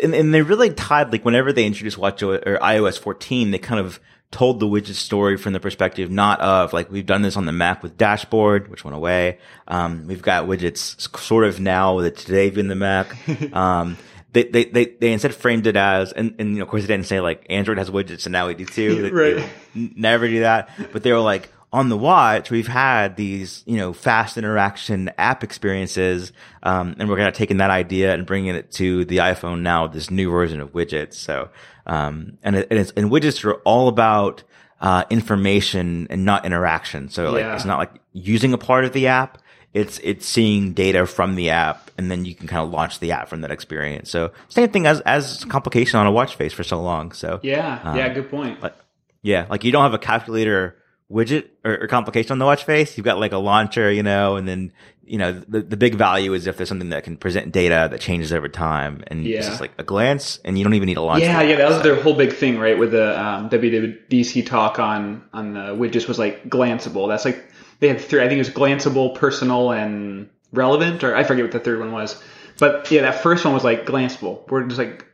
And, 0.01 0.13
and 0.13 0.33
they 0.33 0.43
really 0.43 0.71
tied 0.71 1.11
like 1.11 1.25
whenever 1.25 1.51
they 1.51 1.65
introduced 1.65 1.97
Watch 1.97 2.21
or 2.21 2.37
iOS 2.39 2.99
14, 2.99 3.51
they 3.51 3.57
kind 3.57 3.79
of 3.79 3.99
told 4.31 4.59
the 4.59 4.67
widget 4.67 4.95
story 4.95 5.37
from 5.37 5.53
the 5.53 5.59
perspective 5.59 6.11
not 6.11 6.39
of 6.41 6.73
like 6.73 6.91
we've 6.91 7.05
done 7.05 7.21
this 7.21 7.37
on 7.37 7.45
the 7.45 7.51
Mac 7.51 7.81
with 7.81 7.97
dashboard, 7.97 8.69
which 8.69 8.83
went 8.83 8.95
away. 8.95 9.39
Um, 9.67 10.07
we've 10.07 10.21
got 10.21 10.47
widgets 10.47 11.17
sort 11.17 11.45
of 11.45 11.59
now 11.59 11.95
with 11.95 12.05
it 12.05 12.17
today 12.17 12.47
in 12.47 12.67
the 12.67 12.75
Mac. 12.75 13.15
Um, 13.53 13.97
they, 14.33 14.43
they, 14.43 14.65
they, 14.65 14.85
they 14.85 15.13
instead 15.13 15.33
framed 15.33 15.65
it 15.67 15.75
as, 15.75 16.11
and, 16.11 16.35
and 16.37 16.51
you 16.51 16.57
know, 16.57 16.63
of 16.63 16.69
course 16.69 16.83
they 16.83 16.87
didn't 16.87 17.07
say 17.07 17.21
like 17.21 17.45
Android 17.49 17.77
has 17.77 17.89
widgets 17.89 18.25
and 18.25 18.33
now 18.33 18.47
we 18.47 18.53
do 18.53 18.65
too. 18.65 19.09
right. 19.11 19.49
never 19.73 20.27
do 20.27 20.41
that. 20.41 20.69
But 20.91 21.01
they 21.01 21.11
were 21.11 21.19
like, 21.19 21.49
on 21.73 21.89
the 21.89 21.97
watch, 21.97 22.49
we've 22.49 22.67
had 22.67 23.17
these, 23.17 23.63
you 23.65 23.77
know, 23.77 23.91
fast 23.91 24.37
interaction 24.37 25.11
app 25.17 25.43
experiences. 25.43 26.31
Um, 26.63 26.95
and 26.97 27.09
we're 27.09 27.17
kind 27.17 27.27
of 27.27 27.33
taking 27.33 27.57
that 27.57 27.69
idea 27.69 28.13
and 28.13 28.25
bringing 28.25 28.55
it 28.55 28.71
to 28.73 29.05
the 29.05 29.17
iPhone 29.17 29.61
now, 29.61 29.87
this 29.87 30.09
new 30.09 30.31
version 30.31 30.61
of 30.61 30.71
widgets. 30.71 31.15
So, 31.15 31.49
um, 31.88 32.38
and, 32.43 32.56
it, 32.56 32.67
and, 32.69 32.80
it's, 32.80 32.91
and 32.91 33.10
widgets 33.10 33.43
are 33.43 33.56
all 33.65 33.88
about, 33.88 34.43
uh, 34.80 35.04
information 35.10 36.06
and 36.12 36.23
not 36.23 36.45
interaction. 36.45 37.10
So 37.10 37.32
like, 37.32 37.41
yeah. 37.41 37.56
it's 37.56 37.65
not 37.65 37.80
like 37.80 37.93
using 38.13 38.54
a 38.54 38.58
part 38.60 38.86
of 38.86 38.93
the 38.93 39.08
app. 39.08 39.39
It's, 39.73 40.00
it's 40.04 40.26
seeing 40.26 40.73
data 40.73 41.08
from 41.08 41.34
the 41.34 41.50
app 41.50 41.89
and 41.97 42.12
then 42.12 42.26
you 42.26 42.36
can 42.36 42.47
kind 42.47 42.63
of 42.63 42.69
launch 42.69 43.00
the 43.00 43.12
app 43.12 43.28
from 43.28 43.41
that 43.41 43.52
experience. 43.52 44.12
So 44.12 44.32
same 44.50 44.69
thing 44.69 44.86
as, 44.86 45.02
as 45.02 45.45
complication 45.45 46.00
on 46.00 46.06
a 46.06 46.12
watch 46.12 46.36
face 46.36 46.54
for 46.54 46.63
so 46.63 46.82
long. 46.82 47.12
So 47.12 47.39
yeah, 47.41 47.82
um, 47.84 47.97
yeah, 47.97 48.13
good 48.13 48.30
point. 48.30 48.62
Like, 48.62 48.76
yeah, 49.23 49.47
like 49.50 49.63
you 49.63 49.71
don't 49.71 49.84
have 49.84 49.93
a 49.93 50.00
calculator 50.00 50.78
widget 51.11 51.49
or, 51.63 51.83
or, 51.83 51.87
complication 51.87 52.33
on 52.33 52.39
the 52.39 52.45
watch 52.45 52.65
face. 52.65 52.97
You've 52.97 53.05
got 53.05 53.19
like 53.19 53.31
a 53.31 53.37
launcher, 53.37 53.91
you 53.91 54.03
know, 54.03 54.35
and 54.35 54.47
then, 54.47 54.73
you 55.05 55.17
know, 55.17 55.31
the, 55.31 55.61
the 55.61 55.77
big 55.77 55.95
value 55.95 56.33
is 56.33 56.47
if 56.47 56.57
there's 56.57 56.67
something 56.67 56.89
that 56.89 57.05
can 57.05 57.15
present 57.15 57.53
data 57.53 57.87
that 57.89 58.01
changes 58.01 58.33
over 58.33 58.49
time 58.49 59.03
and 59.07 59.25
yeah. 59.25 59.37
it's 59.37 59.47
just 59.47 59.61
like 59.61 59.71
a 59.77 59.83
glance 59.83 60.39
and 60.43 60.57
you 60.57 60.65
don't 60.65 60.73
even 60.73 60.87
need 60.87 60.97
a 60.97 61.01
launcher. 61.01 61.25
Yeah, 61.25 61.41
yeah, 61.41 61.55
that 61.55 61.69
was 61.69 61.81
their 61.81 61.95
whole 62.01 62.15
big 62.15 62.33
thing, 62.33 62.57
right? 62.59 62.77
With 62.77 62.91
the 62.91 63.19
um, 63.19 63.49
WWDC 63.49 64.45
talk 64.45 64.79
on, 64.79 65.23
on 65.31 65.53
the 65.53 65.75
widgets 65.75 66.07
was 66.07 66.19
like 66.19 66.49
glanceable. 66.49 67.07
That's 67.07 67.23
like, 67.23 67.51
they 67.79 67.87
had 67.87 68.01
three, 68.01 68.19
I 68.19 68.27
think 68.27 68.35
it 68.35 68.39
was 68.39 68.49
glanceable, 68.49 69.15
personal, 69.15 69.71
and 69.71 70.29
relevant, 70.51 71.03
or 71.03 71.15
I 71.15 71.23
forget 71.23 71.45
what 71.45 71.51
the 71.51 71.59
third 71.59 71.79
one 71.79 71.91
was. 71.91 72.21
But 72.59 72.89
yeah, 72.91 73.01
that 73.01 73.21
first 73.21 73.45
one 73.45 73.53
was 73.53 73.63
like 73.63 73.85
glanceable. 73.85 74.49
We're 74.49 74.63
just 74.63 74.79
like 74.79 75.05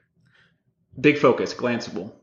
big 0.99 1.17
focus, 1.17 1.53
glanceable. 1.53 2.13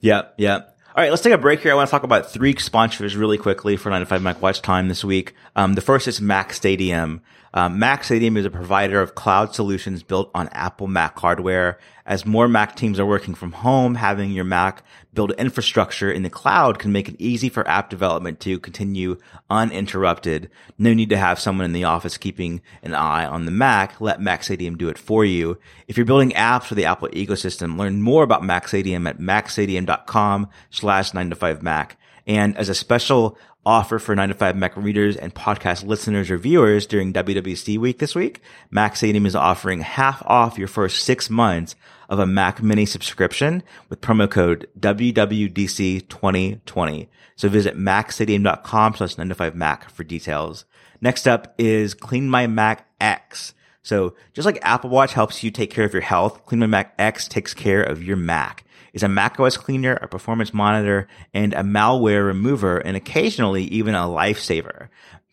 Yeah, 0.00 0.22
yeah. 0.36 0.64
All 0.96 1.02
right, 1.02 1.10
let's 1.10 1.22
take 1.24 1.32
a 1.32 1.38
break 1.38 1.58
here. 1.58 1.72
I 1.72 1.74
want 1.74 1.88
to 1.88 1.90
talk 1.90 2.04
about 2.04 2.30
three 2.30 2.54
sponsors 2.56 3.16
really 3.16 3.36
quickly 3.36 3.76
for 3.76 3.90
95 3.90 4.22
Mac 4.22 4.40
Watch 4.40 4.62
Time 4.62 4.86
this 4.86 5.02
week. 5.02 5.34
Um, 5.56 5.74
the 5.74 5.80
first 5.80 6.06
is 6.06 6.20
Mac 6.20 6.52
Stadium. 6.52 7.20
Um, 7.52 7.80
Mac 7.80 8.04
Stadium 8.04 8.36
is 8.36 8.44
a 8.44 8.50
provider 8.50 9.02
of 9.02 9.16
cloud 9.16 9.56
solutions 9.56 10.04
built 10.04 10.30
on 10.36 10.48
Apple 10.52 10.86
Mac 10.86 11.18
hardware. 11.18 11.80
As 12.06 12.24
more 12.24 12.46
Mac 12.46 12.76
teams 12.76 13.00
are 13.00 13.06
working 13.06 13.34
from 13.34 13.50
home, 13.50 13.96
having 13.96 14.30
your 14.30 14.44
Mac 14.44 14.84
build 15.14 15.32
infrastructure 15.32 16.10
in 16.10 16.22
the 16.22 16.30
cloud 16.30 16.78
can 16.78 16.92
make 16.92 17.08
it 17.08 17.16
easy 17.18 17.48
for 17.48 17.66
app 17.68 17.90
development 17.90 18.40
to 18.40 18.58
continue 18.58 19.18
uninterrupted. 19.48 20.50
No 20.78 20.92
need 20.92 21.10
to 21.10 21.16
have 21.16 21.40
someone 21.40 21.64
in 21.64 21.72
the 21.72 21.84
office 21.84 22.16
keeping 22.16 22.60
an 22.82 22.94
eye 22.94 23.24
on 23.24 23.44
the 23.44 23.50
Mac. 23.50 24.00
Let 24.00 24.20
Mac 24.20 24.44
Stadium 24.44 24.76
do 24.76 24.88
it 24.88 24.98
for 24.98 25.24
you. 25.24 25.58
If 25.88 25.96
you're 25.96 26.06
building 26.06 26.32
apps 26.32 26.64
for 26.64 26.74
the 26.74 26.86
Apple 26.86 27.08
ecosystem, 27.08 27.78
learn 27.78 28.02
more 28.02 28.22
about 28.22 28.44
Mac 28.44 28.68
Stadium 28.68 29.06
at 29.06 29.18
macstadium.com 29.18 30.48
slash 30.70 31.14
9 31.14 31.30
to 31.30 31.36
5 31.36 31.62
Mac. 31.62 31.96
And 32.26 32.56
as 32.56 32.68
a 32.68 32.74
special 32.74 33.38
offer 33.66 33.98
for 33.98 34.14
9 34.14 34.28
to 34.28 34.34
5 34.34 34.56
Mac 34.56 34.76
readers 34.76 35.16
and 35.16 35.34
podcast 35.34 35.84
listeners 35.84 36.30
or 36.30 36.38
viewers 36.38 36.86
during 36.86 37.12
WWDC 37.12 37.78
week 37.78 37.98
this 37.98 38.14
week, 38.14 38.40
Mac 38.70 38.96
Stadium 38.96 39.26
is 39.26 39.36
offering 39.36 39.80
half 39.80 40.22
off 40.26 40.58
your 40.58 40.68
first 40.68 41.04
six 41.04 41.30
months 41.30 41.74
of 42.08 42.18
a 42.18 42.26
Mac 42.26 42.62
mini 42.62 42.86
subscription 42.86 43.62
with 43.88 44.00
promo 44.00 44.30
code 44.30 44.68
WWDC2020. 44.78 47.08
So 47.36 47.48
visit 47.48 47.76
macstadium.com 47.76 48.94
slash 48.94 49.18
9 49.18 49.28
to 49.28 49.34
5 49.34 49.54
Mac 49.54 49.90
for 49.90 50.04
details. 50.04 50.64
Next 51.00 51.26
up 51.26 51.54
is 51.58 51.94
Clean 51.94 52.28
My 52.28 52.46
Mac 52.46 52.86
X. 53.00 53.54
So 53.82 54.14
just 54.32 54.46
like 54.46 54.58
Apple 54.62 54.90
Watch 54.90 55.12
helps 55.12 55.42
you 55.42 55.50
take 55.50 55.70
care 55.70 55.84
of 55.84 55.92
your 55.92 56.02
health, 56.02 56.46
Clean 56.46 56.60
My 56.60 56.66
Mac 56.66 56.94
X 56.98 57.28
takes 57.28 57.52
care 57.52 57.82
of 57.82 58.02
your 58.02 58.16
Mac 58.16 58.64
It's 58.94 59.02
a 59.02 59.08
macOS 59.08 59.56
cleaner, 59.56 59.94
a 59.94 60.08
performance 60.08 60.54
monitor, 60.54 61.08
and 61.34 61.52
a 61.52 61.62
malware 61.62 62.24
remover, 62.24 62.78
and 62.78 62.96
occasionally 62.96 63.64
even 63.64 63.94
a 63.94 64.06
lifesaver. 64.06 64.88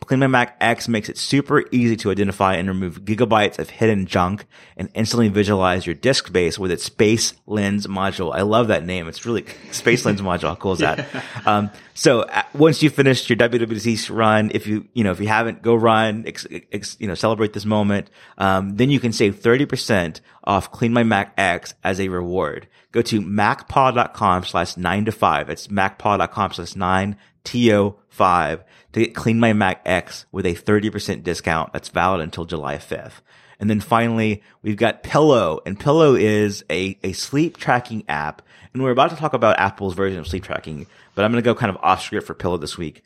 CleanMyMac 0.07 0.29
Mac 0.31 0.57
X 0.59 0.87
makes 0.87 1.09
it 1.09 1.17
super 1.17 1.63
easy 1.71 1.95
to 1.97 2.11
identify 2.11 2.55
and 2.55 2.67
remove 2.67 3.01
gigabytes 3.01 3.59
of 3.59 3.69
hidden 3.69 4.05
junk 4.05 4.45
and 4.75 4.89
instantly 4.93 5.29
visualize 5.29 5.85
your 5.85 5.95
disk 5.95 6.27
space 6.27 6.57
with 6.57 6.71
its 6.71 6.83
Space 6.83 7.33
Lens 7.45 7.87
module. 7.87 8.33
I 8.33 8.41
love 8.41 8.67
that 8.69 8.85
name. 8.85 9.07
It's 9.07 9.25
really 9.25 9.45
Space 9.71 10.05
Lens 10.05 10.21
module. 10.21 10.49
How 10.49 10.55
cool 10.55 10.73
is 10.73 10.79
that? 10.79 11.07
Um, 11.43 11.71
so 11.95 12.21
uh, 12.21 12.43
once 12.53 12.83
you 12.83 12.89
finish 12.89 13.27
your 13.29 13.37
WWDC 13.37 14.15
run, 14.15 14.51
if 14.53 14.67
you, 14.67 14.87
you 14.93 15.03
know, 15.03 15.11
if 15.11 15.19
you 15.19 15.27
haven't, 15.27 15.63
go 15.63 15.73
run, 15.73 16.25
ex, 16.27 16.45
ex, 16.71 16.97
you 16.99 17.07
know, 17.07 17.15
celebrate 17.15 17.53
this 17.53 17.65
moment. 17.65 18.09
Um, 18.37 18.75
then 18.75 18.91
you 18.91 18.99
can 18.99 19.11
save 19.11 19.39
30% 19.39 20.19
off 20.43 20.71
Clean 20.71 20.93
My 20.93 21.03
Mac 21.03 21.33
X 21.37 21.73
as 21.83 21.99
a 21.99 22.09
reward. 22.09 22.67
Go 22.91 23.01
to 23.01 23.21
macpaw.com 23.21 24.43
slash 24.45 24.77
nine 24.77 25.05
to 25.05 25.11
five. 25.11 25.49
It's 25.49 25.67
macpaw.com 25.67 26.53
slash 26.53 26.75
nine 26.75 27.17
TO5 27.43 28.63
to 28.93 28.99
get 28.99 29.15
Clean 29.15 29.39
My 29.39 29.53
Mac 29.53 29.81
X 29.85 30.25
with 30.31 30.45
a 30.45 30.53
30% 30.53 31.23
discount 31.23 31.73
that's 31.73 31.89
valid 31.89 32.21
until 32.21 32.45
July 32.45 32.77
5th. 32.77 33.21
And 33.59 33.69
then 33.69 33.79
finally, 33.79 34.41
we've 34.63 34.75
got 34.75 35.03
Pillow, 35.03 35.61
and 35.65 35.79
Pillow 35.79 36.15
is 36.15 36.63
a, 36.69 36.97
a 37.03 37.13
sleep 37.13 37.57
tracking 37.57 38.03
app. 38.09 38.41
And 38.73 38.81
we're 38.81 38.91
about 38.91 39.11
to 39.11 39.15
talk 39.15 39.33
about 39.33 39.59
Apple's 39.59 39.93
version 39.93 40.17
of 40.17 40.27
sleep 40.27 40.43
tracking, 40.43 40.87
but 41.13 41.23
I'm 41.23 41.31
going 41.31 41.43
to 41.43 41.47
go 41.47 41.53
kind 41.53 41.69
of 41.69 41.77
off 41.83 42.01
script 42.01 42.25
for 42.25 42.33
Pillow 42.33 42.57
this 42.57 42.77
week. 42.77 43.03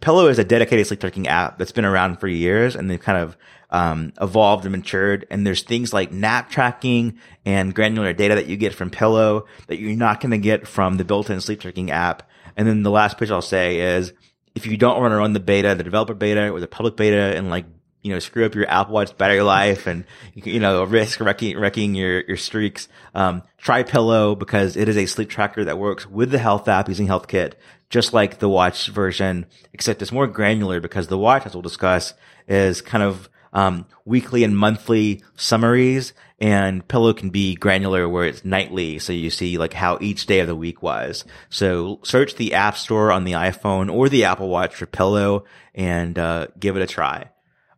Pillow 0.00 0.26
is 0.26 0.40
a 0.40 0.44
dedicated 0.44 0.88
sleep 0.88 1.00
tracking 1.00 1.28
app 1.28 1.58
that's 1.58 1.70
been 1.70 1.84
around 1.84 2.18
for 2.18 2.26
years 2.26 2.74
and 2.74 2.90
they've 2.90 3.00
kind 3.00 3.18
of 3.18 3.36
um, 3.70 4.12
evolved 4.20 4.64
and 4.64 4.72
matured. 4.72 5.26
And 5.30 5.46
there's 5.46 5.62
things 5.62 5.92
like 5.92 6.10
nap 6.10 6.50
tracking 6.50 7.18
and 7.44 7.72
granular 7.72 8.12
data 8.12 8.34
that 8.34 8.46
you 8.46 8.56
get 8.56 8.74
from 8.74 8.90
Pillow 8.90 9.46
that 9.68 9.78
you're 9.78 9.96
not 9.96 10.20
going 10.20 10.32
to 10.32 10.38
get 10.38 10.66
from 10.66 10.96
the 10.96 11.04
built-in 11.04 11.40
sleep 11.40 11.60
tracking 11.60 11.92
app. 11.92 12.28
And 12.56 12.66
then 12.66 12.82
the 12.82 12.90
last 12.90 13.16
pitch 13.16 13.30
I'll 13.30 13.40
say 13.40 13.78
is 13.78 14.12
if 14.54 14.66
you 14.66 14.76
don't 14.76 15.00
want 15.00 15.12
to 15.12 15.16
run 15.16 15.32
the 15.32 15.40
beta, 15.40 15.74
the 15.74 15.84
developer 15.84 16.14
beta 16.14 16.50
or 16.50 16.60
the 16.60 16.66
public 16.66 16.96
beta 16.96 17.36
and 17.36 17.50
like, 17.50 17.64
you 18.02 18.12
know, 18.12 18.18
screw 18.18 18.44
up 18.44 18.54
your 18.54 18.68
Apple 18.68 18.94
Watch 18.94 19.16
battery 19.16 19.42
life 19.42 19.86
and, 19.86 20.04
you 20.34 20.58
know, 20.58 20.82
risk 20.84 21.20
wrecking, 21.20 21.56
wrecking 21.58 21.94
your, 21.94 22.22
your 22.22 22.36
streaks, 22.36 22.88
um, 23.14 23.42
try 23.58 23.84
Pillow 23.84 24.34
because 24.34 24.76
it 24.76 24.88
is 24.88 24.96
a 24.96 25.06
sleep 25.06 25.30
tracker 25.30 25.64
that 25.64 25.78
works 25.78 26.06
with 26.06 26.30
the 26.30 26.38
health 26.38 26.66
app 26.66 26.88
using 26.88 27.06
HealthKit, 27.06 27.54
just 27.90 28.12
like 28.12 28.40
the 28.40 28.48
watch 28.48 28.88
version, 28.88 29.46
except 29.72 30.02
it's 30.02 30.10
more 30.10 30.26
granular 30.26 30.80
because 30.80 31.06
the 31.06 31.18
watch, 31.18 31.46
as 31.46 31.54
we'll 31.54 31.62
discuss, 31.62 32.12
is 32.48 32.80
kind 32.82 33.04
of, 33.04 33.28
um, 33.52 33.86
weekly 34.04 34.42
and 34.44 34.56
monthly 34.56 35.22
summaries 35.36 36.12
and 36.42 36.86
Pillow 36.88 37.14
can 37.14 37.30
be 37.30 37.54
granular 37.54 38.08
where 38.08 38.24
it's 38.24 38.44
nightly. 38.44 38.98
So 38.98 39.12
you 39.12 39.30
see 39.30 39.58
like 39.58 39.72
how 39.72 39.96
each 40.00 40.26
day 40.26 40.40
of 40.40 40.48
the 40.48 40.56
week 40.56 40.82
was. 40.82 41.24
So 41.50 42.00
search 42.02 42.34
the 42.34 42.54
app 42.54 42.76
store 42.76 43.12
on 43.12 43.22
the 43.22 43.32
iPhone 43.32 43.90
or 43.90 44.08
the 44.08 44.24
Apple 44.24 44.48
Watch 44.48 44.74
for 44.74 44.86
Pillow 44.86 45.44
and, 45.72 46.18
uh, 46.18 46.48
give 46.58 46.76
it 46.76 46.82
a 46.82 46.86
try. 46.88 47.30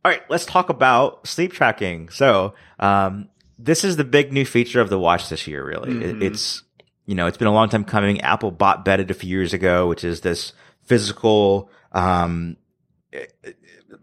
All 0.03 0.11
right. 0.11 0.23
Let's 0.31 0.47
talk 0.47 0.71
about 0.71 1.27
sleep 1.27 1.53
tracking. 1.53 2.09
So, 2.09 2.55
um, 2.81 3.29
this 3.59 3.85
is 3.85 3.97
the 3.97 4.05
big 4.05 4.33
new 4.33 4.47
feature 4.47 4.81
of 4.81 4.89
the 4.89 4.99
watch 4.99 5.29
this 5.29 5.47
year, 5.47 5.63
really. 5.65 5.91
Mm-hmm. 5.91 6.23
It, 6.23 6.33
it's, 6.33 6.63
you 7.05 7.15
know, 7.15 7.27
it's 7.27 7.37
been 7.37 7.49
a 7.49 7.53
long 7.53 7.69
time 7.69 7.85
coming. 7.85 8.23
Apple 8.23 8.51
bot 8.51 8.85
Beddit 8.85 9.11
a 9.11 9.15
few 9.15 9.29
years 9.29 9.53
ago, 9.53 9.89
which 9.89 10.05
is 10.05 10.23
this 10.23 10.55
physical, 10.85 11.71
um, 11.93 12.57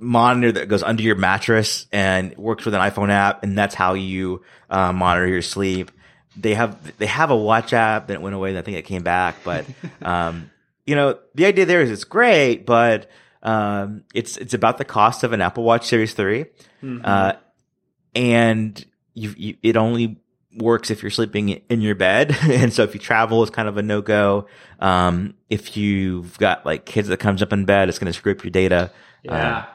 monitor 0.01 0.51
that 0.53 0.67
goes 0.67 0.83
under 0.83 1.03
your 1.03 1.15
mattress 1.15 1.85
and 1.91 2.35
works 2.37 2.65
with 2.65 2.73
an 2.73 2.81
iPhone 2.81 3.09
app, 3.09 3.43
and 3.43 3.57
that's 3.57 3.75
how 3.75 3.93
you 3.93 4.43
uh, 4.69 4.91
monitor 4.91 5.27
your 5.27 5.41
sleep. 5.41 5.91
They 6.35 6.55
have 6.55 6.97
they 6.97 7.05
have 7.05 7.29
a 7.29 7.35
watch 7.35 7.71
app 7.73 8.07
that 8.07 8.21
went 8.21 8.35
away. 8.35 8.49
And 8.49 8.57
I 8.57 8.61
think 8.61 8.77
it 8.77 8.83
came 8.83 9.03
back, 9.03 9.37
but 9.43 9.65
um, 10.01 10.49
you 10.85 10.95
know 10.95 11.19
the 11.35 11.45
idea 11.45 11.65
there 11.65 11.81
is 11.81 11.91
it's 11.91 12.03
great, 12.03 12.65
but 12.65 13.09
um, 13.43 14.03
it's 14.13 14.37
it's 14.37 14.53
about 14.53 14.77
the 14.77 14.85
cost 14.85 15.23
of 15.23 15.33
an 15.33 15.41
Apple 15.41 15.63
Watch 15.63 15.87
Series 15.87 16.13
3 16.13 16.43
mm-hmm. 16.43 17.01
uh, 17.03 17.33
and 18.13 18.85
you, 19.13 19.33
you, 19.37 19.57
it 19.63 19.77
only 19.77 20.17
works 20.57 20.91
if 20.91 21.01
you're 21.01 21.09
sleeping 21.09 21.49
in 21.49 21.81
your 21.81 21.95
bed. 21.95 22.35
and 22.43 22.73
so 22.73 22.83
if 22.83 22.93
you 22.93 22.99
travel, 22.99 23.41
it's 23.43 23.51
kind 23.51 23.67
of 23.67 23.77
a 23.77 23.81
no 23.81 24.01
go. 24.01 24.47
Um, 24.79 25.35
if 25.49 25.77
you've 25.77 26.37
got 26.37 26.65
like 26.65 26.85
kids 26.85 27.07
that 27.07 27.17
comes 27.17 27.41
up 27.41 27.53
in 27.53 27.65
bed, 27.65 27.89
it's 27.89 27.99
going 27.99 28.11
to 28.11 28.17
screw 28.17 28.33
up 28.33 28.43
your 28.43 28.51
data. 28.51 28.91
Yeah. 29.23 29.31
Um, 29.31 29.63
uh, 29.63 29.65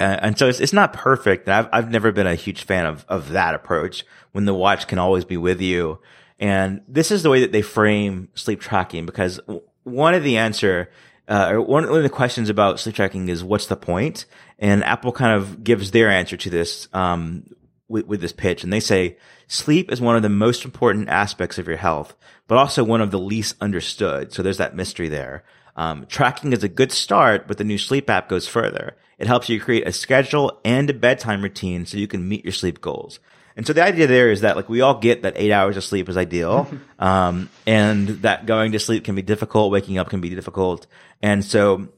and 0.00 0.38
so 0.38 0.48
it's, 0.48 0.60
it's 0.60 0.72
not 0.72 0.92
perfect. 0.92 1.48
I've, 1.48 1.68
I've 1.72 1.90
never 1.90 2.10
been 2.10 2.26
a 2.26 2.34
huge 2.34 2.64
fan 2.64 2.86
of, 2.86 3.04
of 3.08 3.30
that 3.30 3.54
approach 3.54 4.04
when 4.32 4.46
the 4.46 4.54
watch 4.54 4.88
can 4.88 4.98
always 4.98 5.24
be 5.24 5.36
with 5.36 5.60
you. 5.60 6.00
And 6.38 6.80
this 6.88 7.10
is 7.10 7.22
the 7.22 7.30
way 7.30 7.40
that 7.40 7.52
they 7.52 7.62
frame 7.62 8.28
sleep 8.34 8.60
tracking 8.60 9.04
because 9.04 9.40
one 9.84 10.14
of 10.14 10.24
the 10.24 10.38
answer, 10.38 10.90
uh, 11.28 11.50
or 11.52 11.60
one 11.60 11.84
of 11.84 12.02
the 12.02 12.08
questions 12.08 12.48
about 12.48 12.80
sleep 12.80 12.94
tracking 12.94 13.28
is 13.28 13.44
what's 13.44 13.66
the 13.66 13.76
point? 13.76 14.24
And 14.58 14.82
Apple 14.84 15.12
kind 15.12 15.36
of 15.36 15.62
gives 15.62 15.90
their 15.90 16.08
answer 16.08 16.36
to 16.38 16.50
this, 16.50 16.88
um, 16.94 17.44
with, 17.88 18.06
with 18.06 18.20
this 18.22 18.32
pitch. 18.32 18.64
And 18.64 18.72
they 18.72 18.80
say 18.80 19.18
sleep 19.48 19.92
is 19.92 20.00
one 20.00 20.16
of 20.16 20.22
the 20.22 20.30
most 20.30 20.64
important 20.64 21.10
aspects 21.10 21.58
of 21.58 21.68
your 21.68 21.76
health, 21.76 22.16
but 22.48 22.56
also 22.56 22.82
one 22.84 23.02
of 23.02 23.10
the 23.10 23.18
least 23.18 23.56
understood. 23.60 24.32
So 24.32 24.42
there's 24.42 24.58
that 24.58 24.74
mystery 24.74 25.10
there. 25.10 25.44
Um, 25.76 26.06
tracking 26.06 26.52
is 26.52 26.64
a 26.64 26.68
good 26.68 26.90
start, 26.90 27.46
but 27.46 27.58
the 27.58 27.64
new 27.64 27.78
sleep 27.78 28.08
app 28.08 28.28
goes 28.28 28.48
further. 28.48 28.96
It 29.20 29.26
helps 29.26 29.50
you 29.50 29.60
create 29.60 29.86
a 29.86 29.92
schedule 29.92 30.58
and 30.64 30.88
a 30.88 30.94
bedtime 30.94 31.42
routine 31.42 31.84
so 31.84 31.98
you 31.98 32.08
can 32.08 32.26
meet 32.26 32.42
your 32.42 32.52
sleep 32.52 32.80
goals. 32.80 33.20
And 33.54 33.66
so 33.66 33.74
the 33.74 33.84
idea 33.84 34.06
there 34.06 34.30
is 34.30 34.40
that 34.40 34.56
like 34.56 34.70
we 34.70 34.80
all 34.80 34.98
get 34.98 35.22
that 35.22 35.34
eight 35.36 35.52
hours 35.52 35.76
of 35.76 35.84
sleep 35.84 36.08
is 36.08 36.16
ideal. 36.16 36.66
um, 36.98 37.50
and 37.66 38.08
that 38.22 38.46
going 38.46 38.72
to 38.72 38.80
sleep 38.80 39.04
can 39.04 39.14
be 39.14 39.20
difficult. 39.20 39.72
Waking 39.72 39.98
up 39.98 40.08
can 40.08 40.22
be 40.22 40.30
difficult. 40.30 40.86
And 41.20 41.44
so 41.44 41.88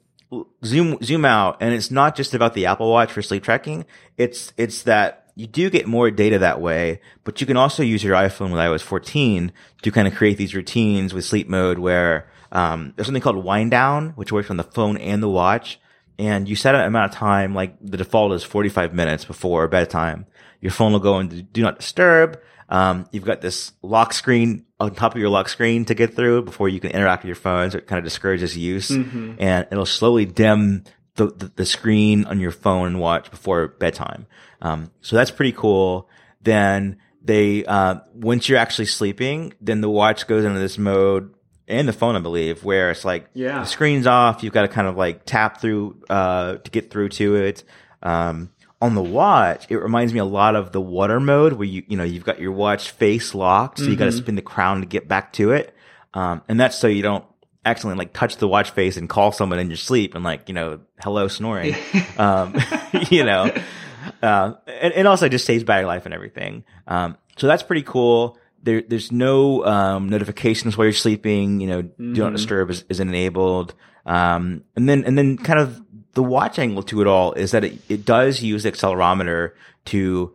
zoom, 0.64 0.98
zoom 1.04 1.24
out. 1.24 1.58
And 1.60 1.72
it's 1.72 1.92
not 1.92 2.16
just 2.16 2.34
about 2.34 2.54
the 2.54 2.66
Apple 2.66 2.90
watch 2.90 3.12
for 3.12 3.22
sleep 3.22 3.44
tracking. 3.44 3.86
It's, 4.16 4.52
it's 4.56 4.82
that 4.82 5.30
you 5.36 5.46
do 5.46 5.70
get 5.70 5.86
more 5.86 6.10
data 6.10 6.40
that 6.40 6.60
way, 6.60 7.00
but 7.22 7.40
you 7.40 7.46
can 7.46 7.56
also 7.56 7.84
use 7.84 8.02
your 8.02 8.16
iPhone 8.16 8.50
with 8.50 8.60
iOS 8.60 8.82
14 8.82 9.52
to 9.82 9.92
kind 9.92 10.08
of 10.08 10.14
create 10.16 10.38
these 10.38 10.56
routines 10.56 11.14
with 11.14 11.24
sleep 11.24 11.48
mode 11.48 11.78
where 11.78 12.28
um, 12.50 12.92
there's 12.96 13.06
something 13.06 13.22
called 13.22 13.44
wind 13.44 13.70
down, 13.70 14.10
which 14.10 14.32
works 14.32 14.50
on 14.50 14.56
the 14.56 14.64
phone 14.64 14.96
and 14.96 15.22
the 15.22 15.28
watch. 15.28 15.78
And 16.18 16.48
you 16.48 16.56
set 16.56 16.74
an 16.74 16.82
amount 16.82 17.12
of 17.12 17.18
time, 17.18 17.54
like 17.54 17.76
the 17.80 17.96
default 17.96 18.32
is 18.32 18.44
45 18.44 18.94
minutes 18.94 19.24
before 19.24 19.66
bedtime. 19.68 20.26
Your 20.60 20.70
phone 20.70 20.92
will 20.92 21.00
go 21.00 21.18
into 21.18 21.42
do 21.42 21.62
not 21.62 21.78
disturb. 21.78 22.40
Um, 22.68 23.06
you've 23.12 23.24
got 23.24 23.40
this 23.40 23.72
lock 23.82 24.12
screen 24.12 24.64
on 24.80 24.94
top 24.94 25.14
of 25.14 25.20
your 25.20 25.28
lock 25.28 25.48
screen 25.48 25.84
to 25.86 25.94
get 25.94 26.14
through 26.14 26.42
before 26.42 26.68
you 26.68 26.80
can 26.80 26.90
interact 26.90 27.22
with 27.22 27.28
your 27.28 27.36
phone. 27.36 27.70
So 27.70 27.78
it 27.78 27.86
kind 27.86 27.98
of 27.98 28.04
discourages 28.04 28.56
use 28.56 28.88
mm-hmm. 28.88 29.34
and 29.38 29.66
it'll 29.70 29.84
slowly 29.84 30.24
dim 30.24 30.84
the, 31.16 31.26
the, 31.26 31.52
the, 31.56 31.66
screen 31.66 32.24
on 32.24 32.40
your 32.40 32.50
phone 32.50 32.86
and 32.86 33.00
watch 33.00 33.30
before 33.30 33.68
bedtime. 33.68 34.26
Um, 34.62 34.90
so 35.02 35.16
that's 35.16 35.30
pretty 35.30 35.52
cool. 35.52 36.08
Then 36.40 36.98
they, 37.22 37.66
uh, 37.66 37.96
once 38.14 38.48
you're 38.48 38.58
actually 38.58 38.86
sleeping, 38.86 39.52
then 39.60 39.82
the 39.82 39.90
watch 39.90 40.26
goes 40.26 40.44
into 40.44 40.58
this 40.58 40.78
mode 40.78 41.34
and 41.72 41.88
the 41.88 41.92
phone, 41.92 42.14
I 42.14 42.20
believe, 42.20 42.62
where 42.62 42.90
it's 42.90 43.04
like 43.04 43.28
yeah. 43.32 43.60
the 43.60 43.64
screen's 43.64 44.06
off. 44.06 44.42
You've 44.42 44.52
got 44.52 44.62
to 44.62 44.68
kind 44.68 44.86
of 44.86 44.96
like 44.96 45.24
tap 45.24 45.60
through 45.60 45.96
uh, 46.08 46.56
to 46.56 46.70
get 46.70 46.90
through 46.90 47.08
to 47.10 47.36
it. 47.36 47.64
Um, 48.02 48.50
on 48.80 48.94
the 48.94 49.02
watch, 49.02 49.66
it 49.70 49.76
reminds 49.76 50.12
me 50.12 50.18
a 50.18 50.24
lot 50.24 50.56
of 50.56 50.72
the 50.72 50.80
water 50.80 51.20
mode 51.20 51.54
where 51.54 51.66
you 51.66 51.82
you 51.86 51.96
know 51.96 52.04
you've 52.04 52.24
got 52.24 52.40
your 52.40 52.52
watch 52.52 52.90
face 52.90 53.34
locked, 53.34 53.78
so 53.78 53.84
mm-hmm. 53.84 53.92
you 53.92 53.96
got 53.96 54.06
to 54.06 54.12
spin 54.12 54.34
the 54.34 54.42
crown 54.42 54.80
to 54.80 54.86
get 54.86 55.08
back 55.08 55.32
to 55.34 55.52
it, 55.52 55.74
um, 56.14 56.42
and 56.48 56.60
that's 56.60 56.76
so 56.76 56.88
you 56.88 57.02
don't 57.02 57.24
accidentally 57.64 57.96
like 57.96 58.12
touch 58.12 58.36
the 58.36 58.48
watch 58.48 58.72
face 58.72 58.96
and 58.96 59.08
call 59.08 59.30
someone 59.30 59.60
in 59.60 59.68
your 59.68 59.76
sleep 59.76 60.16
and 60.16 60.24
like 60.24 60.48
you 60.48 60.54
know 60.54 60.80
hello 61.00 61.28
snoring, 61.28 61.74
um, 62.18 62.54
you 63.10 63.24
know, 63.24 63.54
uh, 64.22 64.54
and, 64.66 64.92
and 64.94 65.08
also 65.08 65.28
just 65.28 65.46
saves 65.46 65.64
battery 65.64 65.86
life 65.86 66.04
and 66.04 66.12
everything. 66.12 66.64
Um, 66.86 67.16
so 67.36 67.46
that's 67.46 67.62
pretty 67.62 67.82
cool 67.82 68.36
there, 68.62 68.82
there's 68.82 69.12
no 69.12 69.64
um, 69.64 70.08
notifications 70.08 70.76
while 70.76 70.86
you're 70.86 70.92
sleeping. 70.92 71.60
You 71.60 71.68
know, 71.68 71.82
mm-hmm. 71.82 72.12
do 72.14 72.20
not 72.20 72.28
mm-hmm. 72.28 72.36
disturb 72.36 72.70
is, 72.70 72.84
is 72.88 73.00
enabled. 73.00 73.74
Um, 74.06 74.64
and 74.76 74.88
then 74.88 75.04
and 75.04 75.16
then 75.16 75.36
kind 75.36 75.60
of 75.60 75.80
the 76.14 76.22
watch 76.22 76.58
angle 76.58 76.82
to 76.84 77.00
it 77.00 77.06
all 77.06 77.32
is 77.32 77.52
that 77.52 77.64
it, 77.64 77.78
it 77.88 78.04
does 78.04 78.42
use 78.42 78.64
the 78.64 78.72
accelerometer 78.72 79.52
to 79.86 80.34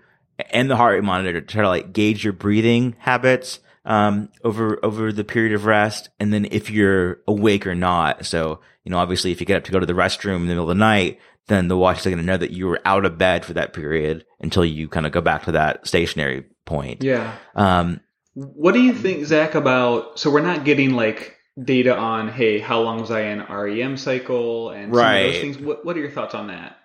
and 0.52 0.70
the 0.70 0.76
heart 0.76 0.96
rate 0.96 1.04
monitor 1.04 1.42
to 1.42 1.48
try 1.48 1.62
to 1.62 1.68
like 1.68 1.94
gauge 1.94 2.24
your 2.24 2.34
breathing 2.34 2.96
habits 3.00 3.60
um, 3.86 4.30
over 4.44 4.84
over 4.84 5.12
the 5.12 5.24
period 5.24 5.54
of 5.54 5.66
rest, 5.66 6.10
and 6.20 6.32
then 6.32 6.46
if 6.52 6.70
you're 6.70 7.20
awake 7.28 7.66
or 7.66 7.76
not. 7.76 8.26
So 8.26 8.60
you 8.84 8.92
know, 8.92 8.98
obviously, 9.00 9.32
if 9.32 9.40
you 9.40 9.46
get 9.46 9.58
up 9.58 9.64
to 9.66 9.72
go 9.72 9.80
to 9.80 9.86
the 9.86 9.94
restroom 9.94 10.36
in 10.36 10.42
the 10.42 10.48
middle 10.48 10.64
of 10.64 10.70
the 10.70 10.76
night, 10.76 11.20
then 11.48 11.68
the 11.68 11.78
watch 11.78 12.00
is 12.00 12.06
going 12.06 12.18
to 12.18 12.24
know 12.24 12.38
that 12.38 12.52
you 12.52 12.68
were 12.68 12.82
out 12.86 13.06
of 13.06 13.18
bed 13.18 13.46
for 13.46 13.54
that 13.54 13.74
period 13.74 14.26
until 14.40 14.64
you 14.64 14.88
kind 14.88 15.06
of 15.06 15.12
go 15.12 15.22
back 15.22 15.46
to 15.46 15.54
that 15.54 15.88
stationary 15.88 16.46
point. 16.66 17.04
Yeah. 17.04 17.36
Um, 17.56 18.02
what 18.38 18.74
do 18.74 18.82
you 18.82 18.94
think, 18.94 19.26
Zach, 19.26 19.56
about 19.56 20.20
so 20.20 20.30
we're 20.30 20.42
not 20.42 20.64
getting 20.64 20.92
like 20.92 21.38
data 21.62 21.98
on 21.98 22.28
hey, 22.28 22.60
how 22.60 22.82
long 22.82 23.02
was 23.02 23.10
I 23.10 23.22
in 23.22 23.42
REM 23.42 23.98
cycle 23.98 24.70
and 24.70 24.96
right. 24.96 25.24
those 25.24 25.42
things? 25.42 25.58
What 25.58 25.84
what 25.84 25.98
are 25.98 26.00
your 26.00 26.12
thoughts 26.12 26.36
on 26.36 26.48
that? 26.48 26.78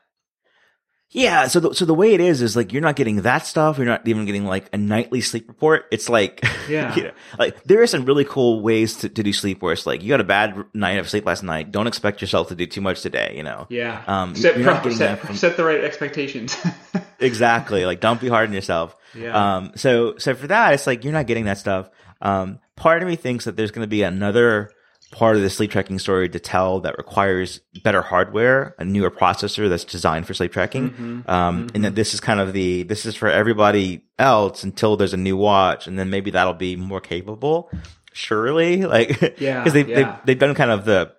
Yeah, 1.12 1.46
so 1.48 1.60
the, 1.60 1.74
so 1.74 1.84
the 1.84 1.94
way 1.94 2.14
it 2.14 2.20
is 2.20 2.40
is 2.40 2.56
like 2.56 2.72
you're 2.72 2.80
not 2.80 2.96
getting 2.96 3.22
that 3.22 3.46
stuff. 3.46 3.76
You're 3.76 3.86
not 3.86 4.08
even 4.08 4.24
getting 4.24 4.46
like 4.46 4.70
a 4.72 4.78
nightly 4.78 5.20
sleep 5.20 5.46
report. 5.46 5.84
It's 5.92 6.08
like 6.08 6.42
yeah, 6.68 6.94
you 6.96 7.04
know, 7.04 7.10
like 7.38 7.62
there 7.64 7.82
are 7.82 7.86
some 7.86 8.06
really 8.06 8.24
cool 8.24 8.62
ways 8.62 8.96
to, 8.98 9.10
to 9.10 9.22
do 9.22 9.32
sleep 9.32 9.60
where 9.60 9.74
it's 9.74 9.86
like 9.86 10.02
you 10.02 10.08
got 10.08 10.20
a 10.20 10.24
bad 10.24 10.56
night 10.72 10.98
of 10.98 11.10
sleep 11.10 11.26
last 11.26 11.42
night. 11.42 11.70
Don't 11.70 11.86
expect 11.86 12.22
yourself 12.22 12.48
to 12.48 12.54
do 12.54 12.66
too 12.66 12.80
much 12.80 13.02
today. 13.02 13.34
You 13.36 13.42
know. 13.42 13.66
Yeah. 13.68 14.02
Um, 14.06 14.34
set, 14.34 14.54
set, 14.94 15.20
from, 15.20 15.36
set 15.36 15.58
the 15.58 15.64
right 15.64 15.84
expectations. 15.84 16.56
exactly. 17.20 17.84
Like 17.84 18.00
don't 18.00 18.20
be 18.20 18.28
hard 18.28 18.48
on 18.48 18.54
yourself. 18.54 18.96
Yeah. 19.14 19.56
Um. 19.56 19.72
So 19.76 20.16
so 20.16 20.34
for 20.34 20.46
that, 20.46 20.72
it's 20.72 20.86
like 20.86 21.04
you're 21.04 21.12
not 21.12 21.26
getting 21.26 21.44
that 21.44 21.58
stuff. 21.58 21.90
Um. 22.22 22.58
Part 22.74 23.02
of 23.02 23.08
me 23.08 23.16
thinks 23.16 23.44
that 23.44 23.54
there's 23.54 23.70
going 23.70 23.84
to 23.84 23.90
be 23.90 24.02
another 24.02 24.70
part 25.12 25.36
of 25.36 25.42
the 25.42 25.50
sleep 25.50 25.70
tracking 25.70 25.98
story 25.98 26.28
to 26.28 26.40
tell 26.40 26.80
that 26.80 26.96
requires 26.98 27.60
better 27.84 28.02
hardware, 28.02 28.74
a 28.78 28.84
newer 28.84 29.10
processor 29.10 29.68
that's 29.68 29.84
designed 29.84 30.26
for 30.26 30.34
sleep 30.34 30.52
tracking. 30.52 30.90
Mm-hmm. 30.90 31.30
Um, 31.30 31.66
mm-hmm. 31.66 31.76
and 31.76 31.84
that 31.84 31.94
this 31.94 32.14
is 32.14 32.20
kind 32.20 32.40
of 32.40 32.52
the, 32.52 32.82
this 32.82 33.06
is 33.06 33.14
for 33.14 33.28
everybody 33.28 34.02
else 34.18 34.64
until 34.64 34.96
there's 34.96 35.14
a 35.14 35.18
new 35.18 35.36
watch. 35.36 35.86
And 35.86 35.98
then 35.98 36.10
maybe 36.10 36.30
that'll 36.32 36.54
be 36.54 36.76
more 36.76 37.00
capable. 37.00 37.70
Surely, 38.12 38.82
like, 38.86 39.38
yeah, 39.38 39.62
cause 39.62 39.74
they've, 39.74 39.88
yeah. 39.88 39.96
they've, 39.96 40.26
they've 40.26 40.38
done 40.38 40.54
kind 40.54 40.70
of 40.70 40.86
the, 40.86 41.12